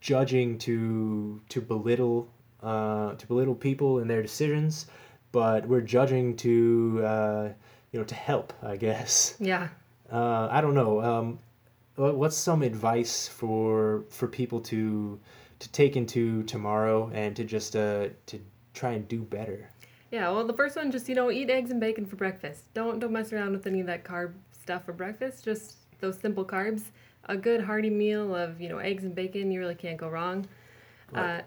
judging 0.00 0.56
to 0.60 1.42
to 1.50 1.60
belittle 1.60 2.30
uh, 2.62 3.14
to 3.14 3.26
belittle 3.26 3.54
people 3.54 3.98
and 3.98 4.08
their 4.08 4.22
decisions, 4.22 4.86
but 5.30 5.68
we're 5.68 5.82
judging 5.82 6.34
to 6.36 7.02
uh, 7.04 7.48
you 7.92 7.98
know 7.98 8.04
to 8.04 8.14
help, 8.14 8.52
I 8.62 8.76
guess. 8.76 9.36
Yeah. 9.38 9.68
Uh, 10.10 10.48
I 10.50 10.60
don't 10.60 10.74
know. 10.74 11.00
Um, 11.02 11.38
what's 11.96 12.36
some 12.36 12.62
advice 12.62 13.28
for 13.28 14.04
for 14.08 14.28
people 14.28 14.60
to 14.60 15.18
to 15.58 15.68
take 15.72 15.96
into 15.96 16.42
tomorrow 16.44 17.10
and 17.12 17.34
to 17.36 17.44
just 17.44 17.76
uh, 17.76 18.08
to 18.26 18.40
try 18.74 18.92
and 18.92 19.06
do 19.08 19.22
better? 19.22 19.70
Yeah, 20.10 20.30
well, 20.30 20.46
the 20.46 20.54
first 20.54 20.76
one, 20.76 20.90
just 20.90 21.08
you 21.08 21.14
know, 21.14 21.30
eat 21.30 21.50
eggs 21.50 21.70
and 21.70 21.80
bacon 21.80 22.06
for 22.06 22.16
breakfast. 22.16 22.62
Don't 22.74 22.98
don't 22.98 23.12
mess 23.12 23.32
around 23.32 23.52
with 23.52 23.66
any 23.66 23.80
of 23.80 23.86
that 23.86 24.04
carb 24.04 24.32
stuff 24.50 24.84
for 24.84 24.92
breakfast. 24.92 25.44
Just 25.44 25.76
those 26.00 26.18
simple 26.18 26.44
carbs. 26.44 26.84
A 27.30 27.36
good 27.36 27.60
hearty 27.60 27.90
meal 27.90 28.34
of 28.34 28.60
you 28.60 28.68
know 28.68 28.78
eggs 28.78 29.04
and 29.04 29.14
bacon. 29.14 29.50
You 29.50 29.60
really 29.60 29.74
can't 29.74 29.98
go 29.98 30.08
wrong. 30.08 30.46
Right. 31.12 31.40
Uh, 31.40 31.42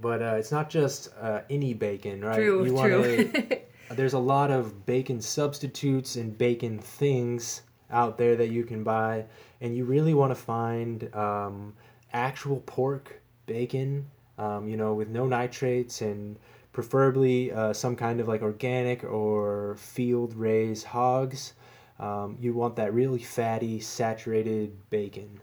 but 0.00 0.22
uh, 0.22 0.36
it's 0.38 0.52
not 0.52 0.68
just 0.68 1.10
uh, 1.20 1.40
any 1.48 1.72
bacon, 1.72 2.22
right? 2.24 2.34
True, 2.34 2.64
you 2.64 2.76
true. 2.76 3.32
there's 3.90 4.12
a 4.12 4.18
lot 4.18 4.50
of 4.50 4.86
bacon 4.86 5.20
substitutes 5.20 6.16
and 6.16 6.36
bacon 6.36 6.78
things 6.78 7.62
out 7.90 8.16
there 8.16 8.36
that 8.36 8.48
you 8.48 8.64
can 8.64 8.84
buy, 8.84 9.24
and 9.60 9.76
you 9.76 9.84
really 9.84 10.14
want 10.14 10.30
to 10.30 10.40
find 10.40 11.12
um, 11.14 11.74
actual 12.12 12.60
pork 12.66 13.20
bacon, 13.46 14.06
um, 14.38 14.68
you 14.68 14.76
know, 14.76 14.94
with 14.94 15.08
no 15.08 15.26
nitrates 15.26 16.02
and 16.02 16.38
preferably 16.72 17.50
uh, 17.52 17.72
some 17.72 17.96
kind 17.96 18.20
of 18.20 18.28
like 18.28 18.42
organic 18.42 19.02
or 19.02 19.76
field 19.76 20.34
raised 20.34 20.86
hogs. 20.86 21.54
Um, 21.98 22.36
you 22.40 22.54
want 22.54 22.76
that 22.76 22.94
really 22.94 23.18
fatty, 23.18 23.80
saturated 23.80 24.72
bacon. 24.90 25.40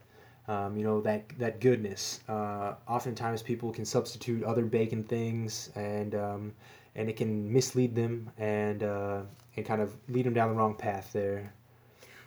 Um, 0.48 0.78
you 0.78 0.84
know 0.86 1.02
that 1.02 1.28
that 1.38 1.60
goodness. 1.60 2.22
Uh, 2.30 2.76
oftentimes, 2.88 3.42
people 3.42 3.74
can 3.74 3.84
substitute 3.84 4.44
other 4.44 4.64
bacon 4.64 5.04
things, 5.04 5.70
and 5.76 6.16
um, 6.16 6.54
and 6.98 7.10
it 7.10 7.16
can 7.16 7.52
mislead 7.54 7.96
them 7.96 8.30
and 8.38 8.84
uh, 8.84 9.22
and 9.56 9.66
kind 9.66 9.82
of 9.82 9.96
lead 10.10 10.26
them 10.26 10.34
down 10.34 10.50
the 10.50 10.56
wrong 10.56 10.76
path 10.76 11.12
there. 11.14 11.54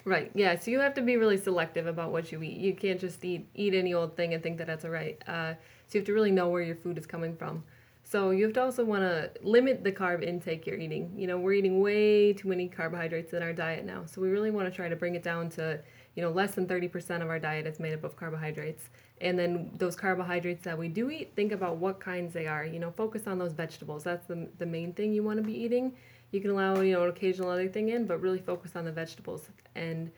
Right. 0.05 0.31
Yeah. 0.35 0.59
So 0.59 0.71
you 0.71 0.81
have 0.81 0.95
to 0.95 1.03
be 1.03 1.17
really 1.17 1.37
selective 1.37 1.87
about 1.87 2.11
what 2.11 2.33
you 2.33 2.43
eat. 2.43 2.57
You 2.57 2.75
can't 2.75 2.99
just 2.99 3.23
eat 3.25 3.47
eat 3.55 3.75
any 3.75 3.93
old 3.93 4.17
thing 4.17 4.33
and 4.33 4.43
think 4.43 4.57
that 4.59 4.67
that's 4.67 4.85
all 4.85 4.91
right. 4.91 5.21
Uh, 5.29 5.55
so 5.87 5.99
you 5.99 6.01
have 6.01 6.07
to 6.07 6.15
really 6.15 6.31
know 6.31 6.49
where 6.49 6.63
your 6.63 6.77
food 6.77 6.97
is 6.97 7.05
coming 7.05 7.37
from. 7.37 7.63
So 8.05 8.31
you 8.31 8.45
have 8.45 8.55
to 8.55 8.63
also 8.63 8.85
want 8.85 9.03
to 9.03 9.31
limit 9.43 9.85
the 9.85 9.93
carb 9.93 10.25
intake 10.25 10.67
you're 10.67 10.79
eating. 10.79 11.13
You 11.15 11.27
know, 11.27 11.39
we're 11.39 11.53
eating 11.53 11.81
way 11.81 12.33
too 12.33 12.49
many 12.49 12.67
carbohydrates 12.67 13.35
in 13.35 13.43
our 13.43 13.53
diet 13.53 13.85
now. 13.85 14.05
So 14.07 14.21
we 14.21 14.31
really 14.31 14.51
want 14.51 14.67
to 14.67 14.75
try 14.75 14.89
to 14.89 14.97
bring 14.97 15.15
it 15.15 15.23
down 15.23 15.49
to, 15.51 15.81
you 16.17 16.23
know, 16.23 16.31
less 16.31 16.57
than 16.57 16.67
30% 16.67 17.23
of 17.23 17.29
our 17.29 17.39
diet 17.39 17.67
is 17.67 17.79
made 17.79 17.93
up 17.93 18.03
of 18.03 18.17
carbohydrates. 18.17 18.89
And 19.21 19.39
then 19.39 19.71
those 19.77 19.97
carbohydrates 19.97 20.65
that 20.65 20.79
we 20.79 20.89
do 20.89 21.11
eat, 21.11 21.33
think 21.37 21.53
about 21.53 21.77
what 21.77 22.01
kinds 22.01 22.33
they 22.33 22.47
are. 22.47 22.65
You 22.65 22.79
know, 22.79 22.91
focus 22.91 23.27
on 23.27 23.39
those 23.39 23.53
vegetables. 23.53 24.03
That's 24.03 24.27
the, 24.27 24.49
the 24.59 24.67
main 24.67 24.93
thing 24.95 25.13
you 25.13 25.23
want 25.23 25.39
to 25.39 25.43
be 25.43 25.53
eating. 25.53 25.93
You 26.31 26.41
can 26.41 26.51
allow, 26.51 26.81
you 26.81 26.93
know, 26.93 27.03
an 27.03 27.11
occasional 27.11 27.51
other 27.51 27.69
thing 27.69 27.89
in, 27.91 28.07
but 28.07 28.21
really 28.21 28.39
focus 28.39 28.77
on 28.77 28.85
the 28.85 28.93
vegetables 28.93 29.49
and 29.75 30.11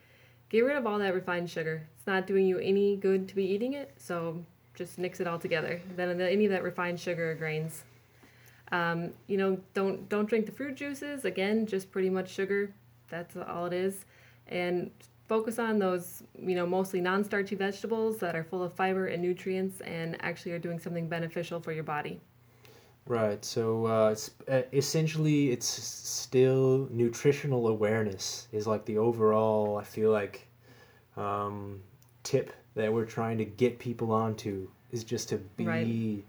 get 0.50 0.60
rid 0.60 0.76
of 0.76 0.86
all 0.86 0.98
that 0.98 1.14
refined 1.14 1.50
sugar. 1.50 1.88
It's 1.96 2.06
not 2.06 2.26
doing 2.26 2.46
you 2.46 2.58
any 2.58 2.96
good 2.96 3.28
to 3.28 3.34
be 3.34 3.44
eating 3.44 3.72
it, 3.72 3.92
so 3.96 4.44
just 4.74 4.98
mix 4.98 5.20
it 5.20 5.26
all 5.26 5.38
together. 5.38 5.80
Then 5.96 6.20
any 6.20 6.44
of 6.44 6.50
that 6.52 6.62
refined 6.62 7.00
sugar 7.00 7.32
or 7.32 7.34
grains. 7.34 7.84
Um, 8.70 9.10
you 9.26 9.36
know, 9.36 9.58
don't 9.74 10.08
don't 10.08 10.26
drink 10.28 10.46
the 10.46 10.52
fruit 10.52 10.76
juices. 10.76 11.24
Again, 11.24 11.66
just 11.66 11.90
pretty 11.90 12.08
much 12.08 12.30
sugar. 12.30 12.74
That's 13.08 13.36
all 13.36 13.66
it 13.66 13.72
is. 13.72 14.04
And 14.46 14.90
focus 15.32 15.58
on 15.58 15.78
those, 15.78 16.22
you 16.38 16.54
know, 16.54 16.66
mostly 16.66 17.00
non-starchy 17.00 17.54
vegetables 17.54 18.18
that 18.18 18.36
are 18.36 18.44
full 18.44 18.62
of 18.62 18.70
fiber 18.74 19.06
and 19.06 19.22
nutrients 19.22 19.80
and 19.80 20.14
actually 20.20 20.52
are 20.52 20.58
doing 20.58 20.78
something 20.78 21.08
beneficial 21.08 21.58
for 21.58 21.72
your 21.72 21.84
body. 21.84 22.20
Right. 23.06 23.42
So 23.42 23.86
uh, 23.86 24.10
it's 24.10 24.32
uh, 24.46 24.60
essentially 24.74 25.50
it's 25.50 25.66
still 25.66 26.86
nutritional 26.90 27.68
awareness 27.68 28.46
is 28.52 28.66
like 28.66 28.84
the 28.84 28.98
overall 28.98 29.78
I 29.78 29.84
feel 29.84 30.10
like 30.12 30.46
um, 31.16 31.80
tip 32.24 32.52
that 32.74 32.92
we're 32.92 33.06
trying 33.06 33.38
to 33.38 33.46
get 33.46 33.78
people 33.78 34.12
onto 34.12 34.68
is 34.90 35.02
just 35.02 35.30
to 35.30 35.38
be 35.56 35.64
right. 35.64 36.24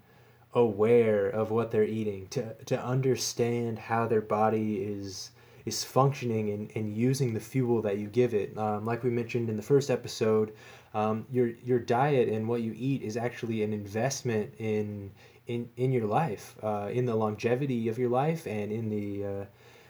aware 0.53 1.27
of 1.27 1.51
what 1.51 1.71
they're 1.71 1.83
eating 1.99 2.27
to 2.27 2.53
to 2.71 2.81
understand 2.81 3.79
how 3.79 4.07
their 4.07 4.21
body 4.21 4.77
is 4.77 5.31
is 5.65 5.83
functioning 5.83 6.49
and, 6.49 6.71
and 6.75 6.97
using 6.97 7.33
the 7.33 7.39
fuel 7.39 7.81
that 7.81 7.97
you 7.97 8.07
give 8.07 8.33
it. 8.33 8.57
Um, 8.57 8.85
like 8.85 9.03
we 9.03 9.09
mentioned 9.09 9.49
in 9.49 9.55
the 9.55 9.63
first 9.63 9.89
episode, 9.89 10.53
um, 10.93 11.25
your 11.31 11.47
your 11.63 11.79
diet 11.79 12.29
and 12.29 12.47
what 12.47 12.61
you 12.61 12.73
eat 12.75 13.01
is 13.01 13.17
actually 13.17 13.63
an 13.63 13.73
investment 13.73 14.53
in 14.59 15.11
in 15.47 15.69
in 15.77 15.91
your 15.91 16.05
life, 16.05 16.55
uh, 16.63 16.89
in 16.91 17.05
the 17.05 17.15
longevity 17.15 17.87
of 17.89 17.97
your 17.97 18.09
life, 18.09 18.45
and 18.47 18.71
in 18.71 18.89
the 18.89 19.25
uh, 19.25 19.45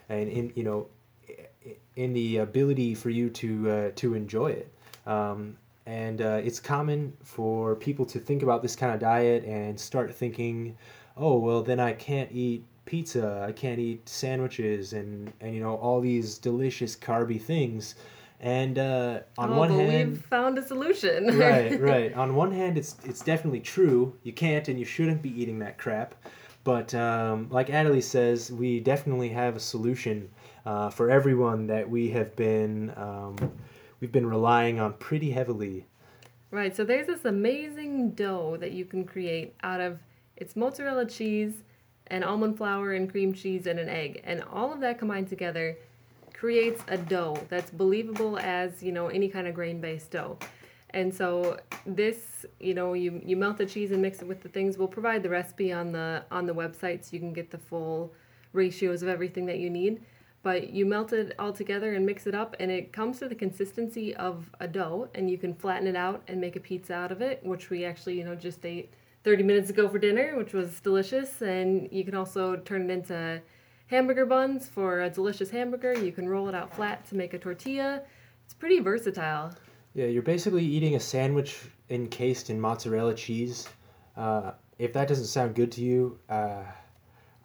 and 0.08 0.28
in 0.28 0.52
you 0.54 0.64
know 0.64 0.86
in 1.96 2.12
the 2.12 2.38
ability 2.38 2.94
for 2.94 3.10
you 3.10 3.30
to 3.30 3.70
uh, 3.70 3.90
to 3.96 4.14
enjoy 4.14 4.48
it. 4.48 4.72
Um, 5.06 5.56
and 5.86 6.22
uh, 6.22 6.40
it's 6.42 6.60
common 6.60 7.12
for 7.22 7.76
people 7.76 8.06
to 8.06 8.18
think 8.18 8.42
about 8.42 8.62
this 8.62 8.74
kind 8.74 8.94
of 8.94 9.00
diet 9.00 9.44
and 9.44 9.78
start 9.78 10.14
thinking, 10.14 10.76
oh 11.16 11.38
well, 11.38 11.62
then 11.62 11.78
I 11.78 11.92
can't 11.92 12.30
eat 12.32 12.64
pizza, 12.84 13.44
I 13.46 13.52
can't 13.52 13.78
eat 13.78 14.08
sandwiches, 14.08 14.92
and 14.92 15.32
and 15.40 15.54
you 15.54 15.60
know 15.60 15.76
all 15.76 16.00
these 16.00 16.38
delicious 16.38 16.96
carby 16.96 17.40
things 17.40 17.94
and 18.44 18.78
uh, 18.78 19.20
on 19.38 19.54
oh, 19.54 19.58
one 19.58 19.70
hand, 19.70 20.10
we've 20.10 20.20
found 20.26 20.58
a 20.58 20.62
solution. 20.62 21.38
right, 21.38 21.80
right. 21.80 22.12
On 22.16 22.34
one 22.34 22.52
hand, 22.52 22.76
it's 22.76 22.96
it's 23.04 23.22
definitely 23.22 23.60
true. 23.60 24.14
You 24.22 24.34
can't 24.34 24.68
and 24.68 24.78
you 24.78 24.84
shouldn't 24.84 25.22
be 25.22 25.30
eating 25.40 25.58
that 25.60 25.78
crap. 25.78 26.14
But 26.62 26.94
um, 26.94 27.48
like 27.50 27.68
Adelie 27.68 28.02
says, 28.02 28.52
we 28.52 28.80
definitely 28.80 29.30
have 29.30 29.56
a 29.56 29.60
solution 29.60 30.28
uh, 30.66 30.90
for 30.90 31.10
everyone 31.10 31.66
that 31.68 31.88
we 31.88 32.10
have 32.10 32.36
been 32.36 32.92
um, 32.96 33.36
we've 34.00 34.12
been 34.12 34.26
relying 34.26 34.78
on 34.78 34.92
pretty 34.94 35.30
heavily. 35.30 35.86
Right. 36.50 36.76
So 36.76 36.84
there's 36.84 37.06
this 37.06 37.24
amazing 37.24 38.10
dough 38.10 38.58
that 38.60 38.72
you 38.72 38.84
can 38.84 39.04
create 39.04 39.54
out 39.62 39.80
of 39.80 39.98
it's 40.36 40.54
mozzarella 40.54 41.06
cheese 41.06 41.62
and 42.08 42.24
almond 42.24 42.56
flour 42.56 42.92
and 42.92 43.10
cream 43.10 43.32
cheese 43.32 43.66
and 43.66 43.78
an 43.78 43.88
egg, 43.88 44.20
and 44.24 44.42
all 44.42 44.72
of 44.72 44.80
that 44.80 44.98
combined 44.98 45.28
together 45.28 45.76
creates 46.32 46.82
a 46.88 46.98
dough 46.98 47.38
that's 47.48 47.70
believable 47.70 48.38
as 48.38 48.82
you 48.82 48.92
know 48.92 49.08
any 49.08 49.28
kind 49.28 49.46
of 49.46 49.54
grain-based 49.54 50.10
dough. 50.10 50.38
And 50.90 51.12
so 51.12 51.58
this 51.86 52.46
you 52.60 52.74
know 52.74 52.92
you, 52.92 53.20
you 53.24 53.36
melt 53.36 53.56
the 53.58 53.66
cheese 53.66 53.90
and 53.90 54.02
mix 54.02 54.20
it 54.22 54.28
with 54.28 54.42
the 54.42 54.48
things. 54.48 54.76
We'll 54.78 54.88
provide 54.88 55.22
the 55.22 55.30
recipe 55.30 55.72
on 55.72 55.92
the 55.92 56.24
on 56.30 56.46
the 56.46 56.54
website 56.54 57.04
so 57.04 57.10
you 57.12 57.20
can 57.20 57.32
get 57.32 57.50
the 57.50 57.58
full 57.58 58.12
ratios 58.52 59.02
of 59.02 59.08
everything 59.08 59.46
that 59.46 59.58
you 59.58 59.70
need. 59.70 60.02
But 60.42 60.70
you 60.70 60.84
melt 60.84 61.14
it 61.14 61.34
all 61.38 61.54
together 61.54 61.94
and 61.94 62.04
mix 62.04 62.26
it 62.26 62.34
up, 62.34 62.54
and 62.60 62.70
it 62.70 62.92
comes 62.92 63.18
to 63.20 63.28
the 63.28 63.34
consistency 63.34 64.14
of 64.14 64.50
a 64.60 64.68
dough, 64.68 65.08
and 65.14 65.30
you 65.30 65.38
can 65.38 65.54
flatten 65.54 65.86
it 65.86 65.96
out 65.96 66.22
and 66.28 66.38
make 66.38 66.54
a 66.54 66.60
pizza 66.60 66.92
out 66.92 67.10
of 67.10 67.22
it, 67.22 67.40
which 67.42 67.70
we 67.70 67.86
actually, 67.86 68.18
you 68.18 68.24
know, 68.24 68.34
just 68.34 68.64
ate 68.66 68.92
30 69.24 69.42
minutes 69.42 69.70
ago 69.70 69.88
for 69.88 69.98
dinner, 69.98 70.36
which 70.36 70.52
was 70.52 70.80
delicious. 70.80 71.40
And 71.42 71.88
you 71.90 72.04
can 72.04 72.14
also 72.14 72.56
turn 72.56 72.88
it 72.88 72.92
into 72.92 73.40
hamburger 73.86 74.26
buns 74.26 74.68
for 74.68 75.02
a 75.02 75.10
delicious 75.10 75.50
hamburger. 75.50 75.98
You 75.98 76.12
can 76.12 76.28
roll 76.28 76.48
it 76.48 76.54
out 76.54 76.74
flat 76.74 77.06
to 77.08 77.16
make 77.16 77.34
a 77.34 77.38
tortilla. 77.38 78.02
It's 78.44 78.54
pretty 78.54 78.80
versatile. 78.80 79.52
Yeah, 79.94 80.06
you're 80.06 80.22
basically 80.22 80.64
eating 80.64 80.96
a 80.96 81.00
sandwich 81.00 81.58
encased 81.88 82.50
in 82.50 82.60
mozzarella 82.60 83.14
cheese. 83.14 83.68
Uh, 84.16 84.52
if 84.78 84.92
that 84.92 85.08
doesn't 85.08 85.26
sound 85.26 85.54
good 85.54 85.72
to 85.72 85.80
you, 85.82 86.18
uh, 86.28 86.62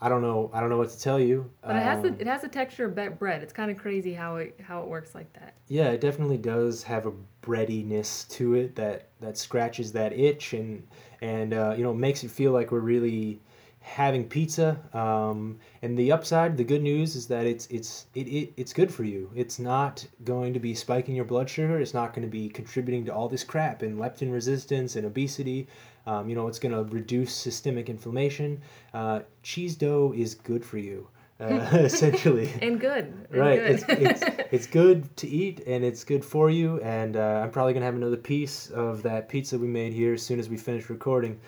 I 0.01 0.07
don't 0.07 0.21
know. 0.21 0.49
I 0.53 0.61
don't 0.61 0.69
know 0.69 0.77
what 0.77 0.89
to 0.89 0.99
tell 0.99 1.19
you. 1.19 1.49
But 1.61 1.75
it 1.75 1.83
has 1.83 2.01
the 2.01 2.09
Um, 2.09 2.17
it 2.19 2.27
has 2.27 2.41
the 2.41 2.47
texture 2.47 2.85
of 2.85 3.19
bread. 3.19 3.43
It's 3.43 3.51
kind 3.51 3.69
of 3.69 3.77
crazy 3.77 4.13
how 4.13 4.37
it 4.37 4.59
how 4.61 4.81
it 4.81 4.87
works 4.87 5.13
like 5.13 5.31
that. 5.33 5.53
Yeah, 5.67 5.89
it 5.89 5.99
definitely 5.99 6.37
does 6.37 6.83
have 6.83 7.05
a 7.05 7.11
breadiness 7.41 8.23
to 8.29 8.55
it 8.55 8.75
that 8.75 9.09
that 9.19 9.37
scratches 9.37 9.91
that 9.93 10.13
itch 10.13 10.53
and 10.53 10.87
and 11.21 11.53
uh, 11.53 11.73
you 11.77 11.83
know 11.83 11.93
makes 11.93 12.23
it 12.23 12.31
feel 12.31 12.51
like 12.51 12.71
we're 12.71 12.79
really 12.79 13.39
having 13.81 14.27
pizza. 14.27 14.77
Um, 14.93 15.59
and 15.81 15.97
the 15.97 16.11
upside, 16.11 16.57
the 16.57 16.63
good 16.63 16.81
news 16.81 17.15
is 17.15 17.27
that 17.27 17.45
it's 17.45 17.65
it's 17.67 18.05
it, 18.13 18.27
it 18.27 18.53
it's 18.57 18.73
good 18.73 18.93
for 18.93 19.03
you. 19.03 19.29
It's 19.35 19.59
not 19.59 20.05
going 20.23 20.53
to 20.53 20.59
be 20.59 20.73
spiking 20.73 21.15
your 21.15 21.25
blood 21.25 21.49
sugar. 21.49 21.79
It's 21.79 21.93
not 21.93 22.13
going 22.13 22.27
to 22.27 22.31
be 22.31 22.49
contributing 22.49 23.05
to 23.05 23.13
all 23.13 23.27
this 23.29 23.43
crap 23.43 23.81
and 23.81 23.97
leptin 23.97 24.31
resistance 24.31 24.95
and 24.95 25.05
obesity. 25.05 25.67
Um, 26.05 26.29
you 26.29 26.35
know, 26.35 26.47
it's 26.47 26.59
going 26.59 26.73
to 26.73 26.83
reduce 26.93 27.33
systemic 27.33 27.89
inflammation. 27.89 28.61
Uh, 28.93 29.21
cheese 29.43 29.75
dough 29.75 30.13
is 30.15 30.35
good 30.35 30.65
for 30.65 30.77
you, 30.77 31.07
uh, 31.39 31.45
essentially. 31.73 32.49
And 32.61 32.79
good. 32.79 33.05
And 33.31 33.39
Right. 33.39 33.59
Good. 33.59 33.71
It's, 33.71 34.21
it's 34.23 34.47
it's 34.51 34.67
good 34.67 35.15
to 35.17 35.27
eat 35.27 35.61
and 35.67 35.83
it's 35.83 36.03
good 36.03 36.23
for 36.25 36.49
you. 36.49 36.79
And 36.81 37.15
uh, 37.15 37.41
I'm 37.43 37.51
probably 37.51 37.73
gonna 37.73 37.85
have 37.85 37.95
another 37.95 38.17
piece 38.17 38.69
of 38.71 39.03
that 39.03 39.29
pizza 39.29 39.57
we 39.57 39.67
made 39.67 39.93
here 39.93 40.13
as 40.13 40.21
soon 40.21 40.39
as 40.39 40.49
we 40.49 40.57
finish 40.57 40.89
recording. 40.89 41.39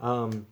Um, 0.00 0.46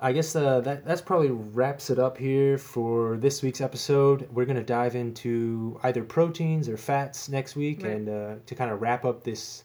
I 0.00 0.12
guess 0.12 0.36
uh, 0.36 0.60
that 0.60 0.84
that's 0.84 1.00
probably 1.00 1.30
wraps 1.30 1.90
it 1.90 1.98
up 1.98 2.16
here 2.16 2.56
for 2.56 3.16
this 3.16 3.42
week's 3.42 3.60
episode. 3.60 4.28
We're 4.32 4.44
gonna 4.44 4.62
dive 4.62 4.94
into 4.94 5.78
either 5.82 6.04
proteins 6.04 6.68
or 6.68 6.76
fats 6.76 7.28
next 7.28 7.56
week, 7.56 7.82
Right. 7.82 7.92
and 7.92 8.08
uh, 8.08 8.34
to 8.46 8.54
kind 8.54 8.70
of 8.70 8.80
wrap 8.80 9.04
up 9.04 9.24
this 9.24 9.64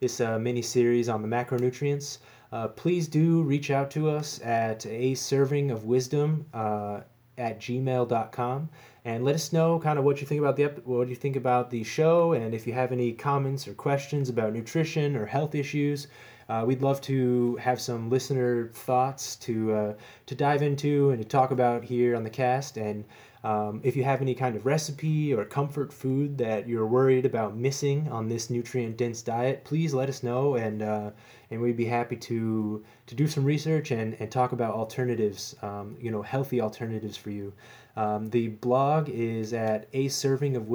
this 0.00 0.20
uh, 0.20 0.38
mini 0.38 0.62
series 0.62 1.08
on 1.10 1.20
the 1.22 1.28
macronutrients. 1.28 2.18
Uh, 2.50 2.68
please 2.68 3.08
do 3.08 3.42
reach 3.42 3.70
out 3.70 3.90
to 3.90 4.08
us 4.08 4.40
at 4.42 4.86
a 4.86 5.14
serving 5.16 5.70
of 5.70 5.84
wisdom 5.84 6.46
uh, 6.54 7.00
at 7.38 7.60
gmail.com 7.60 8.68
and 9.04 9.24
let 9.24 9.34
us 9.34 9.52
know 9.52 9.78
kind 9.78 9.98
of 9.98 10.04
what 10.04 10.20
you 10.20 10.26
think 10.26 10.40
about 10.40 10.56
the 10.56 10.64
what 10.84 11.08
you 11.08 11.14
think 11.14 11.36
about 11.36 11.70
the 11.70 11.84
show 11.84 12.32
and 12.32 12.54
if 12.54 12.66
you 12.66 12.72
have 12.72 12.92
any 12.92 13.12
comments 13.12 13.66
or 13.68 13.74
questions 13.74 14.28
about 14.28 14.52
nutrition 14.52 15.16
or 15.16 15.26
health 15.26 15.54
issues 15.54 16.06
uh, 16.48 16.64
we'd 16.66 16.82
love 16.82 17.00
to 17.02 17.56
have 17.56 17.80
some 17.80 18.10
listener 18.10 18.68
thoughts 18.74 19.36
to 19.36 19.72
uh, 19.72 19.94
to 20.26 20.34
dive 20.34 20.62
into 20.62 21.10
and 21.10 21.22
to 21.22 21.26
talk 21.26 21.50
about 21.50 21.84
here 21.84 22.14
on 22.14 22.22
the 22.22 22.30
cast. 22.30 22.76
And 22.76 23.04
um, 23.42 23.80
if 23.82 23.94
you 23.94 24.04
have 24.04 24.22
any 24.22 24.34
kind 24.34 24.56
of 24.56 24.64
recipe 24.64 25.34
or 25.34 25.44
comfort 25.44 25.92
food 25.92 26.38
that 26.38 26.66
you're 26.66 26.86
worried 26.86 27.26
about 27.26 27.56
missing 27.56 28.08
on 28.10 28.28
this 28.28 28.48
nutrient 28.48 28.96
dense 28.96 29.20
diet 29.20 29.64
please 29.64 29.92
let 29.94 30.08
us 30.08 30.22
know. 30.22 30.54
And 30.56 30.82
uh, 30.82 31.10
and 31.50 31.60
we'd 31.60 31.76
be 31.76 31.86
happy 31.86 32.16
to 32.16 32.84
to 33.06 33.14
do 33.14 33.26
some 33.26 33.44
research 33.44 33.90
and, 33.90 34.16
and 34.20 34.30
talk 34.30 34.52
about 34.52 34.74
alternatives 34.74 35.54
um, 35.62 35.96
you 36.00 36.10
know 36.10 36.22
healthy 36.22 36.60
alternatives 36.60 37.16
for 37.16 37.30
you. 37.30 37.52
Um, 37.96 38.28
the 38.30 38.48
blog 38.48 39.08
is 39.08 39.52
at 39.52 39.88
a 39.92 40.08
serving 40.08 40.56
of 40.56 40.68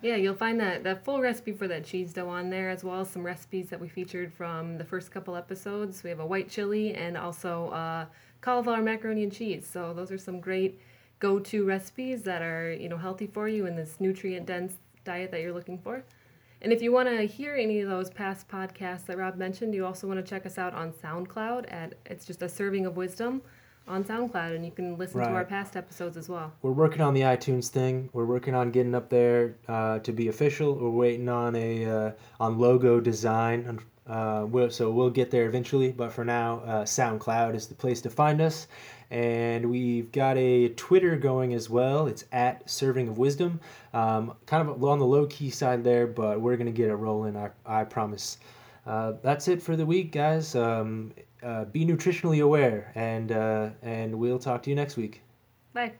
Yeah, 0.00 0.16
you'll 0.16 0.34
find 0.34 0.58
that 0.60 0.82
that 0.84 1.04
full 1.04 1.20
recipe 1.20 1.52
for 1.52 1.68
that 1.68 1.84
cheese 1.84 2.14
dough 2.14 2.28
on 2.28 2.48
there, 2.48 2.70
as 2.70 2.82
well 2.82 3.00
as 3.00 3.10
some 3.10 3.22
recipes 3.22 3.68
that 3.68 3.78
we 3.78 3.86
featured 3.86 4.32
from 4.32 4.78
the 4.78 4.84
first 4.84 5.10
couple 5.10 5.36
episodes. 5.36 6.02
We 6.02 6.08
have 6.08 6.20
a 6.20 6.26
white 6.26 6.48
chili 6.48 6.94
and 6.94 7.18
also 7.18 7.68
uh, 7.68 8.06
cauliflower 8.40 8.80
macaroni 8.80 9.22
and 9.22 9.32
cheese. 9.32 9.68
So 9.70 9.92
those 9.92 10.10
are 10.10 10.16
some 10.16 10.40
great 10.40 10.80
go-to 11.18 11.66
recipes 11.66 12.22
that 12.22 12.40
are 12.40 12.72
you 12.72 12.88
know 12.88 12.96
healthy 12.96 13.26
for 13.26 13.46
you 13.46 13.66
in 13.66 13.76
this 13.76 13.96
nutrient-dense 14.00 14.72
diet 15.04 15.30
that 15.32 15.42
you're 15.42 15.52
looking 15.52 15.78
for. 15.78 16.02
And 16.62 16.72
if 16.72 16.80
you 16.80 16.90
want 16.90 17.08
to 17.08 17.26
hear 17.26 17.54
any 17.54 17.80
of 17.80 17.88
those 17.88 18.10
past 18.10 18.48
podcasts 18.48 19.06
that 19.06 19.18
Rob 19.18 19.36
mentioned, 19.36 19.74
you 19.74 19.84
also 19.84 20.06
want 20.06 20.24
to 20.24 20.28
check 20.28 20.44
us 20.46 20.56
out 20.56 20.74
on 20.74 20.92
SoundCloud 20.92 21.70
at 21.70 21.94
it's 22.06 22.24
just 22.24 22.42
a 22.42 22.48
serving 22.48 22.86
of 22.86 22.96
wisdom 22.96 23.42
on 23.90 24.04
SoundCloud, 24.04 24.54
and 24.54 24.64
you 24.64 24.70
can 24.70 24.96
listen 24.96 25.20
to 25.20 25.26
our 25.26 25.44
past 25.44 25.76
episodes 25.76 26.16
as 26.16 26.28
well. 26.28 26.52
we're 26.62 26.70
working 26.70 27.02
on 27.02 27.12
the 27.12 27.22
iTunes 27.22 27.68
thing. 27.68 28.08
We're 28.12 28.24
working 28.24 28.54
on 28.54 28.70
getting 28.70 28.94
up 28.94 29.10
there 29.10 29.56
uh, 29.68 29.98
to 29.98 30.12
be 30.12 30.28
official. 30.28 30.74
We're 30.74 30.90
waiting 30.90 31.28
on 31.28 31.56
a 31.56 31.84
uh, 31.84 32.12
on 32.38 32.58
logo 32.58 33.00
design. 33.00 33.80
Uh, 34.06 34.46
we'll, 34.48 34.70
so 34.70 34.90
we'll 34.90 35.10
get 35.10 35.30
there 35.30 35.46
eventually. 35.46 35.92
But 35.92 36.12
for 36.12 36.24
now, 36.24 36.60
uh, 36.60 36.84
SoundCloud 36.84 37.54
is 37.54 37.66
the 37.66 37.74
place 37.74 38.00
to 38.02 38.10
find 38.10 38.40
us. 38.40 38.68
And 39.10 39.68
we've 39.68 40.10
got 40.12 40.36
a 40.38 40.68
Twitter 40.70 41.16
going 41.16 41.52
as 41.52 41.68
well. 41.68 42.06
It's 42.06 42.24
at 42.30 42.68
Serving 42.70 43.08
of 43.08 43.18
Wisdom. 43.18 43.60
Um, 43.92 44.34
kind 44.46 44.68
of 44.68 44.82
on 44.84 45.00
the 45.00 45.06
low 45.06 45.26
key 45.26 45.50
side 45.50 45.82
there, 45.82 46.06
but 46.06 46.40
we're 46.40 46.56
gonna 46.56 46.70
get 46.70 46.90
it 46.90 46.94
rolling. 46.94 47.36
I, 47.36 47.50
I 47.66 47.84
promise. 47.84 48.38
Uh, 48.86 49.14
that's 49.22 49.48
it 49.48 49.60
for 49.62 49.76
the 49.76 49.84
week, 49.84 50.12
guys. 50.12 50.54
Um, 50.54 51.12
uh, 51.42 51.64
be 51.64 51.84
nutritionally 51.84 52.42
aware, 52.42 52.92
and 52.94 53.32
uh, 53.32 53.70
and 53.82 54.14
we'll 54.18 54.38
talk 54.38 54.62
to 54.64 54.70
you 54.70 54.76
next 54.76 54.96
week. 54.96 55.22
Bye. 55.72 55.92